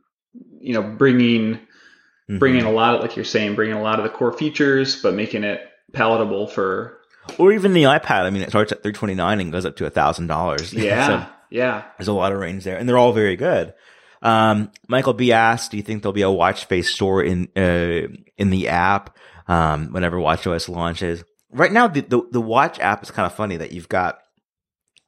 you 0.59 0.75
know, 0.75 0.83
bringing, 0.83 1.55
mm-hmm. 1.55 2.37
bringing 2.37 2.63
a 2.63 2.71
lot 2.71 2.93
of, 2.93 3.01
like 3.01 3.15
you're 3.15 3.25
saying, 3.25 3.55
bringing 3.55 3.75
a 3.75 3.81
lot 3.81 3.99
of 3.99 4.03
the 4.03 4.11
core 4.11 4.33
features, 4.33 5.01
but 5.01 5.15
making 5.15 5.43
it 5.43 5.61
palatable 5.93 6.45
for 6.45 6.99
or 7.37 7.51
even 7.51 7.73
the 7.73 7.83
iPad. 7.83 8.23
I 8.23 8.29
mean, 8.29 8.41
it 8.41 8.49
starts 8.49 8.71
at 8.71 8.83
three 8.83 8.93
twenty 8.93 9.15
nine 9.15 9.39
and 9.39 9.51
goes 9.51 9.65
up 9.65 9.75
to 9.77 9.85
a 9.85 9.89
thousand 9.89 10.27
dollars. 10.27 10.73
Yeah, 10.73 11.07
so 11.25 11.25
yeah. 11.49 11.83
There's 11.97 12.07
a 12.07 12.13
lot 12.13 12.31
of 12.31 12.39
range 12.39 12.63
there, 12.63 12.77
and 12.77 12.87
they're 12.87 12.97
all 12.97 13.13
very 13.13 13.35
good. 13.35 13.73
Um, 14.21 14.71
Michael 14.87 15.13
B 15.13 15.31
asked, 15.33 15.71
"Do 15.71 15.77
you 15.77 15.83
think 15.83 16.01
there'll 16.01 16.13
be 16.13 16.21
a 16.21 16.31
watch 16.31 16.65
face 16.65 16.89
store 16.89 17.23
in 17.23 17.49
uh, 17.55 18.07
in 18.37 18.49
the 18.49 18.69
app 18.69 19.17
um, 19.47 19.91
whenever 19.91 20.17
WatchOS 20.17 20.69
launches?" 20.69 21.23
Right 21.51 21.71
now, 21.71 21.87
the, 21.87 22.01
the, 22.01 22.21
the 22.31 22.41
watch 22.41 22.79
app 22.79 23.03
is 23.03 23.11
kind 23.11 23.27
of 23.27 23.35
funny 23.35 23.57
that 23.57 23.73
you've 23.73 23.89
got 23.89 24.17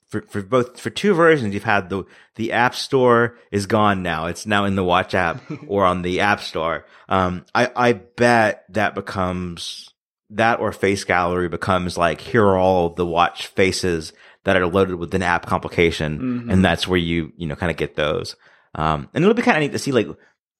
for 0.07 0.21
for 0.23 0.41
both 0.41 0.79
for 0.79 0.89
two 0.89 1.13
versions. 1.13 1.53
You've 1.53 1.63
had 1.63 1.89
the 1.89 2.03
the 2.35 2.51
app 2.51 2.75
store 2.75 3.37
is 3.51 3.65
gone 3.65 4.03
now; 4.03 4.27
it's 4.27 4.45
now 4.45 4.65
in 4.65 4.75
the 4.75 4.83
watch 4.83 5.15
app 5.15 5.41
or 5.67 5.85
on 5.85 6.01
the 6.01 6.19
app 6.19 6.41
store. 6.41 6.85
Um, 7.09 7.45
I 7.55 7.71
I 7.75 7.93
bet 7.93 8.65
that 8.69 8.95
becomes 8.95 9.89
that 10.31 10.59
or 10.59 10.71
face 10.71 11.03
gallery 11.03 11.49
becomes 11.49 11.97
like 11.97 12.21
here 12.21 12.43
are 12.43 12.57
all 12.57 12.89
the 12.89 13.05
watch 13.05 13.47
faces 13.47 14.13
that 14.43 14.57
are 14.57 14.67
loaded 14.67 14.95
with 14.95 15.13
an 15.13 15.21
app 15.21 15.45
complication 15.45 16.19
mm-hmm. 16.19 16.49
and 16.49 16.63
that's 16.63 16.87
where 16.87 16.99
you 16.99 17.31
you 17.37 17.47
know 17.47 17.55
kind 17.55 17.71
of 17.71 17.77
get 17.77 17.95
those. 17.95 18.35
Um, 18.73 19.09
and 19.13 19.23
it'll 19.23 19.33
be 19.33 19.41
kind 19.41 19.57
of 19.57 19.61
neat 19.61 19.71
to 19.71 19.79
see 19.79 19.91
like 19.91 20.07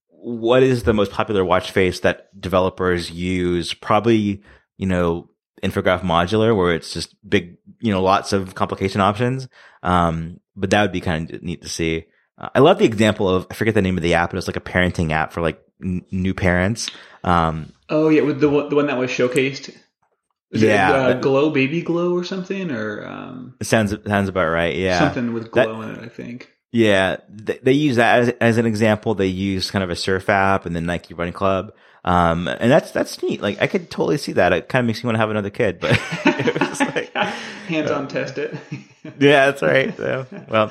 what 0.08 0.62
is 0.62 0.82
the 0.82 0.94
most 0.94 1.12
popular 1.12 1.44
watch 1.44 1.70
face 1.70 2.00
that 2.00 2.28
developers 2.38 3.10
use 3.10 3.74
probably 3.74 4.42
you 4.76 4.86
know 4.86 5.28
infograph 5.62 6.02
modular 6.02 6.56
where 6.56 6.74
it's 6.74 6.92
just 6.92 7.14
big 7.28 7.56
you 7.80 7.92
know 7.92 8.02
lots 8.02 8.32
of 8.32 8.54
complication 8.54 9.00
options. 9.00 9.48
Um, 9.82 10.40
but 10.54 10.70
that 10.70 10.82
would 10.82 10.92
be 10.92 11.00
kind 11.00 11.30
of 11.30 11.42
neat 11.42 11.62
to 11.62 11.68
see. 11.68 12.06
Uh, 12.38 12.50
i 12.54 12.58
love 12.58 12.78
the 12.78 12.84
example 12.84 13.30
of 13.30 13.46
i 13.50 13.54
forget 13.54 13.72
the 13.72 13.80
name 13.80 13.96
of 13.96 14.02
the 14.02 14.12
app 14.12 14.28
but 14.28 14.36
it's 14.36 14.46
like 14.46 14.58
a 14.58 14.60
parenting 14.60 15.10
app 15.10 15.32
for 15.32 15.40
like 15.40 15.58
n- 15.82 16.04
new 16.10 16.34
parents 16.34 16.90
um, 17.24 17.72
Oh 17.88 18.08
yeah, 18.08 18.22
with 18.22 18.40
the 18.40 18.48
the 18.68 18.74
one 18.74 18.86
that 18.86 18.98
was 18.98 19.10
showcased. 19.10 19.74
Is 20.52 20.62
yeah, 20.62 21.08
it, 21.08 21.16
uh, 21.16 21.20
glow 21.20 21.50
baby 21.50 21.82
glow 21.82 22.14
or 22.14 22.22
something 22.24 22.70
or 22.70 23.04
um, 23.04 23.56
it 23.60 23.66
sounds 23.66 23.94
sounds 24.06 24.28
about 24.28 24.48
right. 24.48 24.76
Yeah, 24.76 24.98
something 25.00 25.32
with 25.32 25.50
glow 25.50 25.82
that, 25.82 25.88
in 25.88 25.96
it. 25.96 26.04
I 26.04 26.08
think. 26.08 26.52
Yeah, 26.72 27.16
they, 27.28 27.58
they 27.62 27.72
use 27.72 27.96
that 27.96 28.20
as, 28.20 28.28
as, 28.40 28.58
an 28.58 28.66
example. 28.66 29.14
They 29.14 29.28
use 29.28 29.70
kind 29.70 29.82
of 29.82 29.88
a 29.88 29.96
surf 29.96 30.28
app 30.28 30.66
and 30.66 30.76
then 30.76 30.84
Nike 30.84 31.14
Running 31.14 31.32
Club. 31.32 31.72
Um, 32.04 32.48
and 32.48 32.70
that's, 32.70 32.90
that's 32.90 33.22
neat. 33.22 33.40
Like, 33.40 33.62
I 33.62 33.66
could 33.66 33.90
totally 33.90 34.18
see 34.18 34.32
that. 34.32 34.52
It 34.52 34.68
kind 34.68 34.84
of 34.84 34.86
makes 34.86 35.02
me 35.02 35.08
want 35.08 35.14
to 35.14 35.20
have 35.20 35.30
another 35.30 35.48
kid, 35.48 35.80
but 35.80 35.92
it 36.26 36.60
was 36.60 36.80
like, 36.80 37.12
hands 37.68 37.90
on 37.90 38.04
uh, 38.04 38.08
test 38.08 38.36
it. 38.36 38.54
yeah, 39.18 39.46
that's 39.46 39.62
right. 39.62 39.96
So, 39.96 40.26
well, 40.50 40.70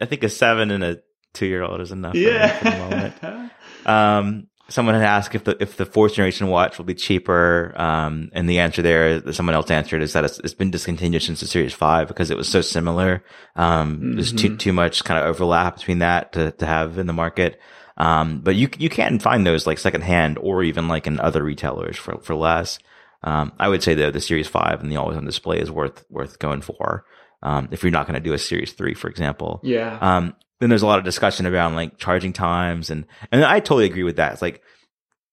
I 0.00 0.04
think 0.04 0.22
a 0.22 0.28
seven 0.28 0.70
and 0.70 0.84
a 0.84 1.00
two 1.32 1.46
year 1.46 1.62
old 1.62 1.80
is 1.80 1.92
enough. 1.92 2.14
Yeah. 2.14 3.48
Um, 3.86 4.48
someone 4.68 4.94
had 4.94 5.04
asked 5.04 5.34
if 5.34 5.44
the 5.44 5.56
if 5.60 5.76
the 5.76 5.86
fourth 5.86 6.14
generation 6.14 6.48
watch 6.48 6.78
will 6.78 6.84
be 6.84 6.94
cheaper, 6.94 7.72
um, 7.76 8.30
and 8.32 8.48
the 8.48 8.60
answer 8.60 8.82
there, 8.82 9.32
someone 9.32 9.54
else 9.54 9.70
answered, 9.70 10.02
is 10.02 10.14
that 10.14 10.24
it's, 10.24 10.38
it's 10.40 10.54
been 10.54 10.70
discontinued 10.70 11.22
since 11.22 11.40
the 11.40 11.46
Series 11.46 11.74
Five 11.74 12.08
because 12.08 12.30
it 12.30 12.36
was 12.36 12.48
so 12.48 12.60
similar. 12.60 13.22
Um, 13.56 13.96
mm-hmm. 13.96 14.12
There's 14.14 14.32
too 14.32 14.56
too 14.56 14.72
much 14.72 15.04
kind 15.04 15.20
of 15.20 15.26
overlap 15.26 15.76
between 15.76 15.98
that 15.98 16.32
to 16.32 16.52
to 16.52 16.66
have 16.66 16.98
in 16.98 17.06
the 17.06 17.12
market. 17.12 17.60
Um, 17.96 18.40
but 18.40 18.56
you 18.56 18.68
you 18.78 18.88
can 18.88 19.18
find 19.18 19.46
those 19.46 19.66
like 19.66 19.78
secondhand 19.78 20.38
or 20.38 20.62
even 20.62 20.88
like 20.88 21.06
in 21.06 21.20
other 21.20 21.42
retailers 21.42 21.96
for 21.96 22.18
for 22.20 22.34
less. 22.34 22.78
Um, 23.24 23.52
I 23.58 23.68
would 23.68 23.82
say 23.82 23.94
though 23.94 24.10
the 24.10 24.20
Series 24.20 24.48
Five 24.48 24.80
and 24.80 24.90
the 24.90 24.96
always 24.96 25.16
on 25.16 25.24
display 25.24 25.58
is 25.58 25.70
worth 25.70 26.04
worth 26.10 26.38
going 26.38 26.62
for. 26.62 27.04
Um, 27.44 27.68
if 27.72 27.82
you're 27.82 27.90
not 27.90 28.06
going 28.06 28.14
to 28.14 28.20
do 28.20 28.34
a 28.34 28.38
Series 28.38 28.72
Three, 28.72 28.94
for 28.94 29.08
example. 29.08 29.60
Yeah. 29.62 29.98
Um, 30.00 30.36
then 30.62 30.68
there's 30.68 30.82
a 30.82 30.86
lot 30.86 30.98
of 31.00 31.04
discussion 31.04 31.46
around 31.46 31.74
like 31.74 31.98
charging 31.98 32.32
times 32.32 32.88
and 32.88 33.04
and 33.32 33.44
I 33.44 33.58
totally 33.58 33.86
agree 33.86 34.04
with 34.04 34.16
that. 34.16 34.32
It's 34.32 34.42
like 34.42 34.62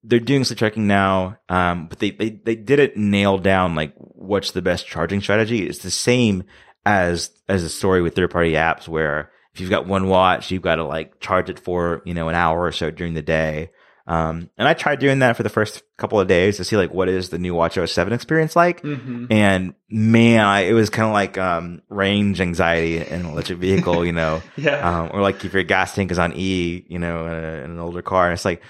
they're 0.04 0.20
doing 0.20 0.44
some 0.44 0.58
tracking 0.58 0.88
now, 0.88 1.38
um, 1.50 1.88
but 1.88 2.00
they, 2.00 2.12
they, 2.12 2.30
they 2.30 2.56
didn't 2.56 2.96
nail 2.98 3.38
down 3.38 3.76
like 3.76 3.94
what's 3.98 4.52
the 4.52 4.62
best 4.62 4.88
charging 4.88 5.22
strategy. 5.22 5.68
It's 5.68 5.80
the 5.80 5.92
same 5.92 6.46
as, 6.86 7.32
as 7.48 7.64
a 7.64 7.70
story 7.70 8.02
with 8.02 8.16
third 8.16 8.32
party 8.32 8.54
apps 8.54 8.88
where 8.88 9.32
if 9.54 9.60
you've 9.60 9.70
got 9.70 9.88
one 9.88 10.08
watch, 10.08 10.52
you've 10.52 10.62
got 10.62 10.76
to 10.76 10.86
like 10.86 11.20
charge 11.20 11.50
it 11.50 11.60
for, 11.60 12.02
you 12.06 12.14
know, 12.14 12.30
an 12.30 12.36
hour 12.36 12.62
or 12.64 12.72
so 12.72 12.92
during 12.92 13.14
the 13.14 13.22
day. 13.22 13.72
Um, 14.10 14.50
and 14.58 14.68
I 14.68 14.74
tried 14.74 14.98
doing 14.98 15.20
that 15.20 15.38
for 15.38 15.44
the 15.44 15.50
first 15.50 15.84
couple 15.98 16.20
of 16.20 16.28
days 16.28 16.58
to 16.58 16.64
see 16.64 16.76
like 16.76 16.92
what 16.92 17.10
is 17.10 17.30
the 17.30 17.38
new 17.38 17.54
WatchOS 17.54 17.90
7 17.90 18.12
experience 18.12 18.56
like. 18.56 18.82
Mm-hmm. 18.82 19.28
And 19.30 19.76
man, 19.88 20.44
I, 20.44 20.62
it 20.62 20.74
was 20.74 20.90
kind 20.90 21.08
of 21.08 21.14
like, 21.14 21.38
um, 21.38 21.84
range 21.90 22.42
anxiety 22.42 22.98
in 22.98 23.22
an 23.22 23.26
electric 23.28 23.60
vehicle, 23.60 24.04
you 24.04 24.12
know, 24.12 24.42
yeah. 24.58 25.02
Um, 25.02 25.12
or 25.14 25.22
like 25.22 25.46
if 25.46 25.54
your 25.54 25.62
gas 25.62 25.94
tank 25.94 26.10
is 26.10 26.18
on 26.18 26.34
E, 26.36 26.86
you 26.88 26.98
know, 26.98 27.28
in, 27.28 27.34
a, 27.34 27.64
in 27.66 27.72
an 27.72 27.80
older 27.80 28.02
car. 28.02 28.26
And 28.26 28.34
it's 28.34 28.46
like, 28.46 28.64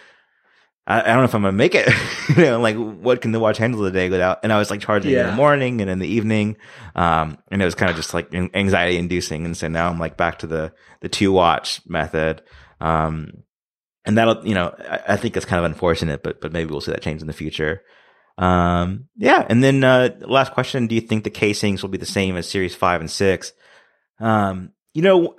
I, 0.85 1.01
I 1.01 1.05
don't 1.05 1.17
know 1.17 1.23
if 1.23 1.35
I'm 1.35 1.43
gonna 1.43 1.53
make 1.53 1.73
it. 1.73 1.87
you 2.35 2.43
know, 2.43 2.59
like 2.59 2.75
what 2.75 3.21
can 3.21 3.31
the 3.31 3.39
watch 3.39 3.59
handle 3.59 3.83
today 3.83 4.09
without? 4.09 4.39
And 4.43 4.51
I 4.51 4.57
was 4.57 4.69
like 4.69 4.81
charging 4.81 5.11
yeah. 5.11 5.21
in 5.21 5.27
the 5.27 5.33
morning 5.33 5.79
and 5.79 5.89
in 5.89 5.99
the 5.99 6.07
evening, 6.07 6.57
um, 6.95 7.37
and 7.49 7.61
it 7.61 7.65
was 7.65 7.75
kind 7.75 7.89
of 7.89 7.95
just 7.95 8.13
like 8.13 8.33
anxiety 8.33 8.97
inducing. 8.97 9.45
And 9.45 9.55
so 9.55 9.69
now 9.69 9.89
I'm 9.89 9.99
like 9.99 10.17
back 10.17 10.39
to 10.39 10.47
the 10.47 10.73
the 10.99 11.07
two 11.07 11.31
watch 11.31 11.81
method, 11.87 12.41
um, 12.81 13.43
and 14.09 14.17
that'll 14.17 14.45
you 14.45 14.55
know 14.55 14.75
I, 14.89 15.01
I 15.09 15.17
think 15.17 15.35
that's 15.35 15.45
kind 15.45 15.63
of 15.63 15.71
unfortunate, 15.71 16.23
but 16.23 16.41
but 16.41 16.51
maybe 16.51 16.71
we'll 16.71 16.81
see 16.81 16.91
that 16.91 17.01
change 17.01 17.21
in 17.21 17.27
the 17.27 17.33
future. 17.33 17.83
Um, 18.37 19.07
yeah, 19.15 19.45
and 19.47 19.63
then 19.63 19.83
uh, 19.83 20.15
last 20.21 20.53
question: 20.53 20.87
Do 20.87 20.95
you 20.95 21.01
think 21.01 21.23
the 21.23 21.29
casings 21.29 21.81
will 21.81 21.89
be 21.89 21.97
the 21.97 22.05
same 22.05 22.35
as 22.35 22.49
Series 22.49 22.75
Five 22.75 23.01
and 23.01 23.09
Six? 23.09 23.53
Um, 24.19 24.71
you 24.93 25.03
know, 25.03 25.35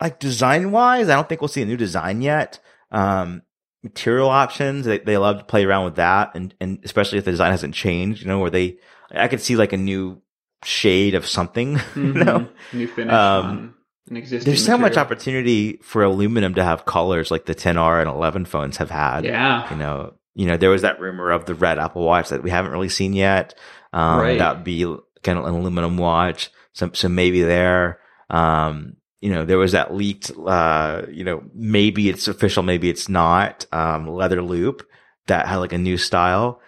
like 0.00 0.20
design 0.20 0.70
wise, 0.70 1.08
I 1.08 1.14
don't 1.14 1.28
think 1.28 1.40
we'll 1.40 1.48
see 1.48 1.62
a 1.62 1.66
new 1.66 1.78
design 1.78 2.20
yet. 2.20 2.60
Um, 2.92 3.42
material 3.82 4.28
options. 4.28 4.86
They, 4.86 4.98
they 4.98 5.18
love 5.18 5.38
to 5.38 5.44
play 5.44 5.64
around 5.64 5.84
with 5.84 5.96
that. 5.96 6.32
And, 6.34 6.54
and 6.60 6.80
especially 6.84 7.18
if 7.18 7.24
the 7.24 7.30
design 7.30 7.52
hasn't 7.52 7.74
changed, 7.74 8.22
you 8.22 8.28
know, 8.28 8.38
where 8.38 8.50
they, 8.50 8.78
I 9.10 9.28
could 9.28 9.40
see 9.40 9.56
like 9.56 9.72
a 9.72 9.76
new 9.76 10.22
shade 10.64 11.14
of 11.14 11.26
something, 11.26 11.76
mm-hmm. 11.76 12.06
you 12.18 12.24
know, 12.24 12.48
new 12.72 12.88
finish 12.88 13.12
um, 13.12 13.74
an 14.08 14.16
existing. 14.16 14.50
There's 14.50 14.62
material. 14.62 14.78
so 14.78 14.82
much 14.82 14.96
opportunity 14.96 15.78
for 15.82 16.02
aluminum 16.02 16.54
to 16.54 16.64
have 16.64 16.84
colors 16.84 17.30
like 17.30 17.46
the 17.46 17.54
10R 17.54 18.00
and 18.00 18.08
11 18.08 18.44
phones 18.44 18.76
have 18.76 18.90
had. 18.90 19.24
Yeah. 19.24 19.70
You 19.70 19.76
know, 19.76 20.14
you 20.34 20.46
know, 20.46 20.56
there 20.56 20.70
was 20.70 20.82
that 20.82 21.00
rumor 21.00 21.30
of 21.30 21.46
the 21.46 21.54
red 21.54 21.78
Apple 21.78 22.04
Watch 22.04 22.28
that 22.30 22.42
we 22.42 22.50
haven't 22.50 22.72
really 22.72 22.88
seen 22.88 23.12
yet. 23.12 23.54
Um, 23.92 24.20
right. 24.20 24.38
that 24.38 24.56
would 24.56 24.64
be 24.64 24.84
kind 25.22 25.38
of 25.38 25.44
an 25.44 25.54
aluminum 25.54 25.96
watch. 25.96 26.50
So, 26.72 26.90
so 26.92 27.08
maybe 27.08 27.42
there, 27.42 28.00
um, 28.30 28.96
you 29.20 29.30
know, 29.30 29.44
there 29.44 29.58
was 29.58 29.72
that 29.72 29.94
leaked, 29.94 30.32
uh, 30.44 31.02
you 31.10 31.24
know, 31.24 31.42
maybe 31.54 32.08
it's 32.08 32.28
official, 32.28 32.62
maybe 32.62 32.90
it's 32.90 33.08
not, 33.08 33.66
um, 33.72 34.08
leather 34.08 34.42
loop 34.42 34.86
that 35.28 35.46
had 35.46 35.56
like 35.58 35.72
a 35.72 35.78
new 35.78 35.96
style. 35.96 36.60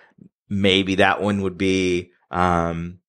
Maybe 0.49 0.95
that 0.97 1.21
one 1.21 1.43
would 1.43 1.59
be, 1.59 2.13
um, 2.31 3.01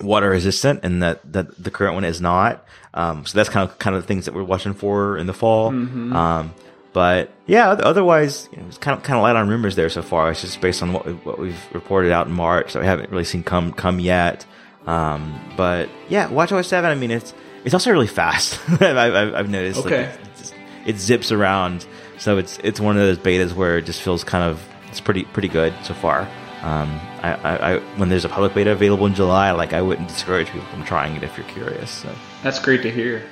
water 0.00 0.30
resistant 0.30 0.80
and 0.82 1.02
that, 1.02 1.32
that 1.32 1.62
the 1.62 1.70
current 1.70 1.94
one 1.94 2.04
is 2.04 2.20
not. 2.20 2.64
Um, 2.92 3.24
so 3.24 3.36
that's 3.36 3.48
kind 3.48 3.68
of, 3.68 3.78
kind 3.78 3.94
of 3.94 4.02
the 4.02 4.08
things 4.08 4.24
that 4.24 4.34
we're 4.34 4.44
watching 4.44 4.74
for 4.74 5.16
in 5.16 5.26
the 5.26 5.32
fall. 5.32 5.70
Mm-hmm. 5.70 6.14
Um, 6.14 6.54
but 6.92 7.30
yeah, 7.46 7.70
otherwise, 7.70 8.48
you 8.52 8.58
know, 8.58 8.66
it's 8.66 8.78
kind 8.78 8.98
of 8.98 9.04
kind 9.04 9.16
of 9.16 9.22
light 9.22 9.36
on 9.36 9.48
rumors 9.48 9.76
there 9.76 9.88
so 9.88 10.02
far. 10.02 10.30
It's 10.30 10.40
just 10.40 10.60
based 10.60 10.82
on 10.82 10.92
what 10.92 11.06
we, 11.06 11.12
what 11.12 11.38
we've 11.38 11.68
reported 11.72 12.10
out 12.10 12.26
in 12.26 12.32
March 12.32 12.72
that 12.72 12.80
we 12.80 12.86
haven't 12.86 13.10
really 13.10 13.24
seen 13.24 13.44
come 13.44 13.72
come 13.72 14.00
yet. 14.00 14.44
Um, 14.86 15.38
but 15.56 15.88
yeah, 16.08 16.28
WatchOS 16.28 16.64
seven. 16.64 16.90
I 16.90 16.96
mean, 16.96 17.12
it's 17.12 17.32
it's 17.64 17.74
also 17.74 17.92
really 17.92 18.08
fast. 18.08 18.58
I've, 18.80 19.34
I've, 19.34 19.48
noticed. 19.48 19.86
Okay. 19.86 20.06
Like 20.06 20.20
it, 20.40 20.54
it 20.86 20.98
zips 20.98 21.30
around, 21.30 21.86
so 22.18 22.38
it's 22.38 22.58
it's 22.64 22.80
one 22.80 22.96
of 22.96 23.02
those 23.02 23.18
betas 23.18 23.52
where 23.52 23.78
it 23.78 23.82
just 23.82 24.02
feels 24.02 24.24
kind 24.24 24.50
of 24.50 24.66
it's 24.88 25.00
pretty 25.00 25.24
pretty 25.24 25.48
good 25.48 25.72
so 25.84 25.94
far. 25.94 26.28
Um, 26.62 27.00
I, 27.22 27.34
I, 27.34 27.72
I, 27.72 27.78
when 27.96 28.10
there's 28.10 28.24
a 28.24 28.28
public 28.28 28.52
beta 28.54 28.72
available 28.72 29.06
in 29.06 29.14
July, 29.14 29.50
like 29.52 29.72
I 29.72 29.80
wouldn't 29.80 30.08
discourage 30.08 30.48
people 30.48 30.66
from 30.68 30.84
trying 30.84 31.16
it 31.16 31.22
if 31.22 31.36
you're 31.38 31.46
curious. 31.48 31.90
So 31.90 32.14
that's 32.42 32.58
great 32.58 32.82
to 32.82 32.90
hear. 32.90 33.22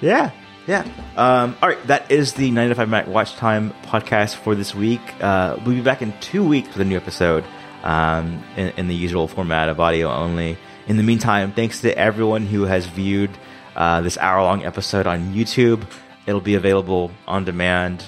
Yeah, 0.00 0.30
yeah. 0.66 0.86
Um, 1.16 1.56
all 1.62 1.68
right, 1.68 1.86
that 1.86 2.10
is 2.10 2.34
the 2.34 2.50
9to5Mac 2.50 3.08
Watch 3.08 3.34
Time 3.36 3.74
podcast 3.82 4.36
for 4.36 4.54
this 4.54 4.74
week. 4.74 5.00
Uh, 5.20 5.56
we'll 5.64 5.74
be 5.74 5.80
back 5.82 6.02
in 6.02 6.18
two 6.20 6.46
weeks 6.46 6.68
with 6.68 6.80
a 6.80 6.84
new 6.84 6.96
episode 6.96 7.44
um, 7.82 8.42
in, 8.56 8.68
in, 8.76 8.88
the 8.88 8.94
usual 8.94 9.28
format 9.28 9.68
of 9.68 9.78
audio 9.78 10.10
only. 10.10 10.56
In 10.88 10.96
the 10.96 11.02
meantime, 11.02 11.52
thanks 11.52 11.82
to 11.82 11.96
everyone 11.96 12.46
who 12.46 12.64
has 12.64 12.86
viewed 12.86 13.30
uh, 13.76 14.00
this 14.00 14.16
hour 14.18 14.42
long 14.42 14.64
episode 14.64 15.06
on 15.06 15.34
YouTube. 15.34 15.86
It'll 16.26 16.40
be 16.40 16.54
available 16.54 17.12
on 17.26 17.44
demand 17.44 18.04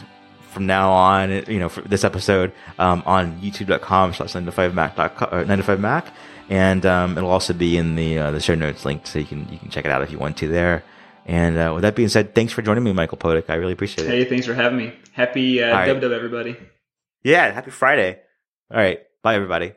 from 0.49 0.67
now 0.67 0.91
on, 0.91 1.31
you 1.47 1.59
know, 1.59 1.69
for 1.69 1.83
this 1.83 2.05
episode 2.05 2.53
um, 2.79 3.03
on 3.07 3.41
youtube.com 3.41 4.15
slash 4.15 4.33
9to5mac, 4.33 4.95
9to5mac. 4.95 6.11
And 6.51 6.85
um, 6.87 7.19
it'll 7.19 7.31
also 7.31 7.53
be 7.53 7.77
in 7.77 7.95
the 7.95 8.19
uh, 8.19 8.31
the 8.31 8.41
show 8.41 8.55
notes 8.55 8.87
link, 8.87 9.07
so 9.07 9.19
you 9.19 9.27
can 9.27 9.47
you 9.51 9.59
can 9.59 9.69
check 9.69 9.85
it 9.85 9.91
out 9.91 10.03
if 10.03 10.11
you 10.11 10.19
want 10.19 10.39
to 10.39 10.49
there. 10.49 10.83
And 11.27 11.59
uh, 11.59 11.73
with 11.75 11.83
that 11.83 11.95
being 11.95 12.09
said, 12.09 12.35
thanks 12.35 12.55
for 12.55 12.63
joining 12.63 12.83
me, 12.83 12.95
Michael 12.95 13.19
Potuck. 13.19 13.51
I 13.51 13.57
really 13.57 13.75
appreciate 13.75 14.07
it. 14.07 14.11
Hey, 14.11 14.25
thanks 14.25 14.47
for 14.47 14.55
having 14.55 14.79
me. 14.79 14.95
Happy 15.13 15.63
uh, 15.63 15.73
right. 15.73 15.87
dub 15.87 16.01
dub, 16.01 16.13
everybody. 16.13 16.57
Yeah, 17.23 17.53
happy 17.53 17.71
Friday. 17.71 18.19
All 18.71 18.79
right. 18.79 19.01
Bye, 19.23 19.35
everybody. 19.35 19.75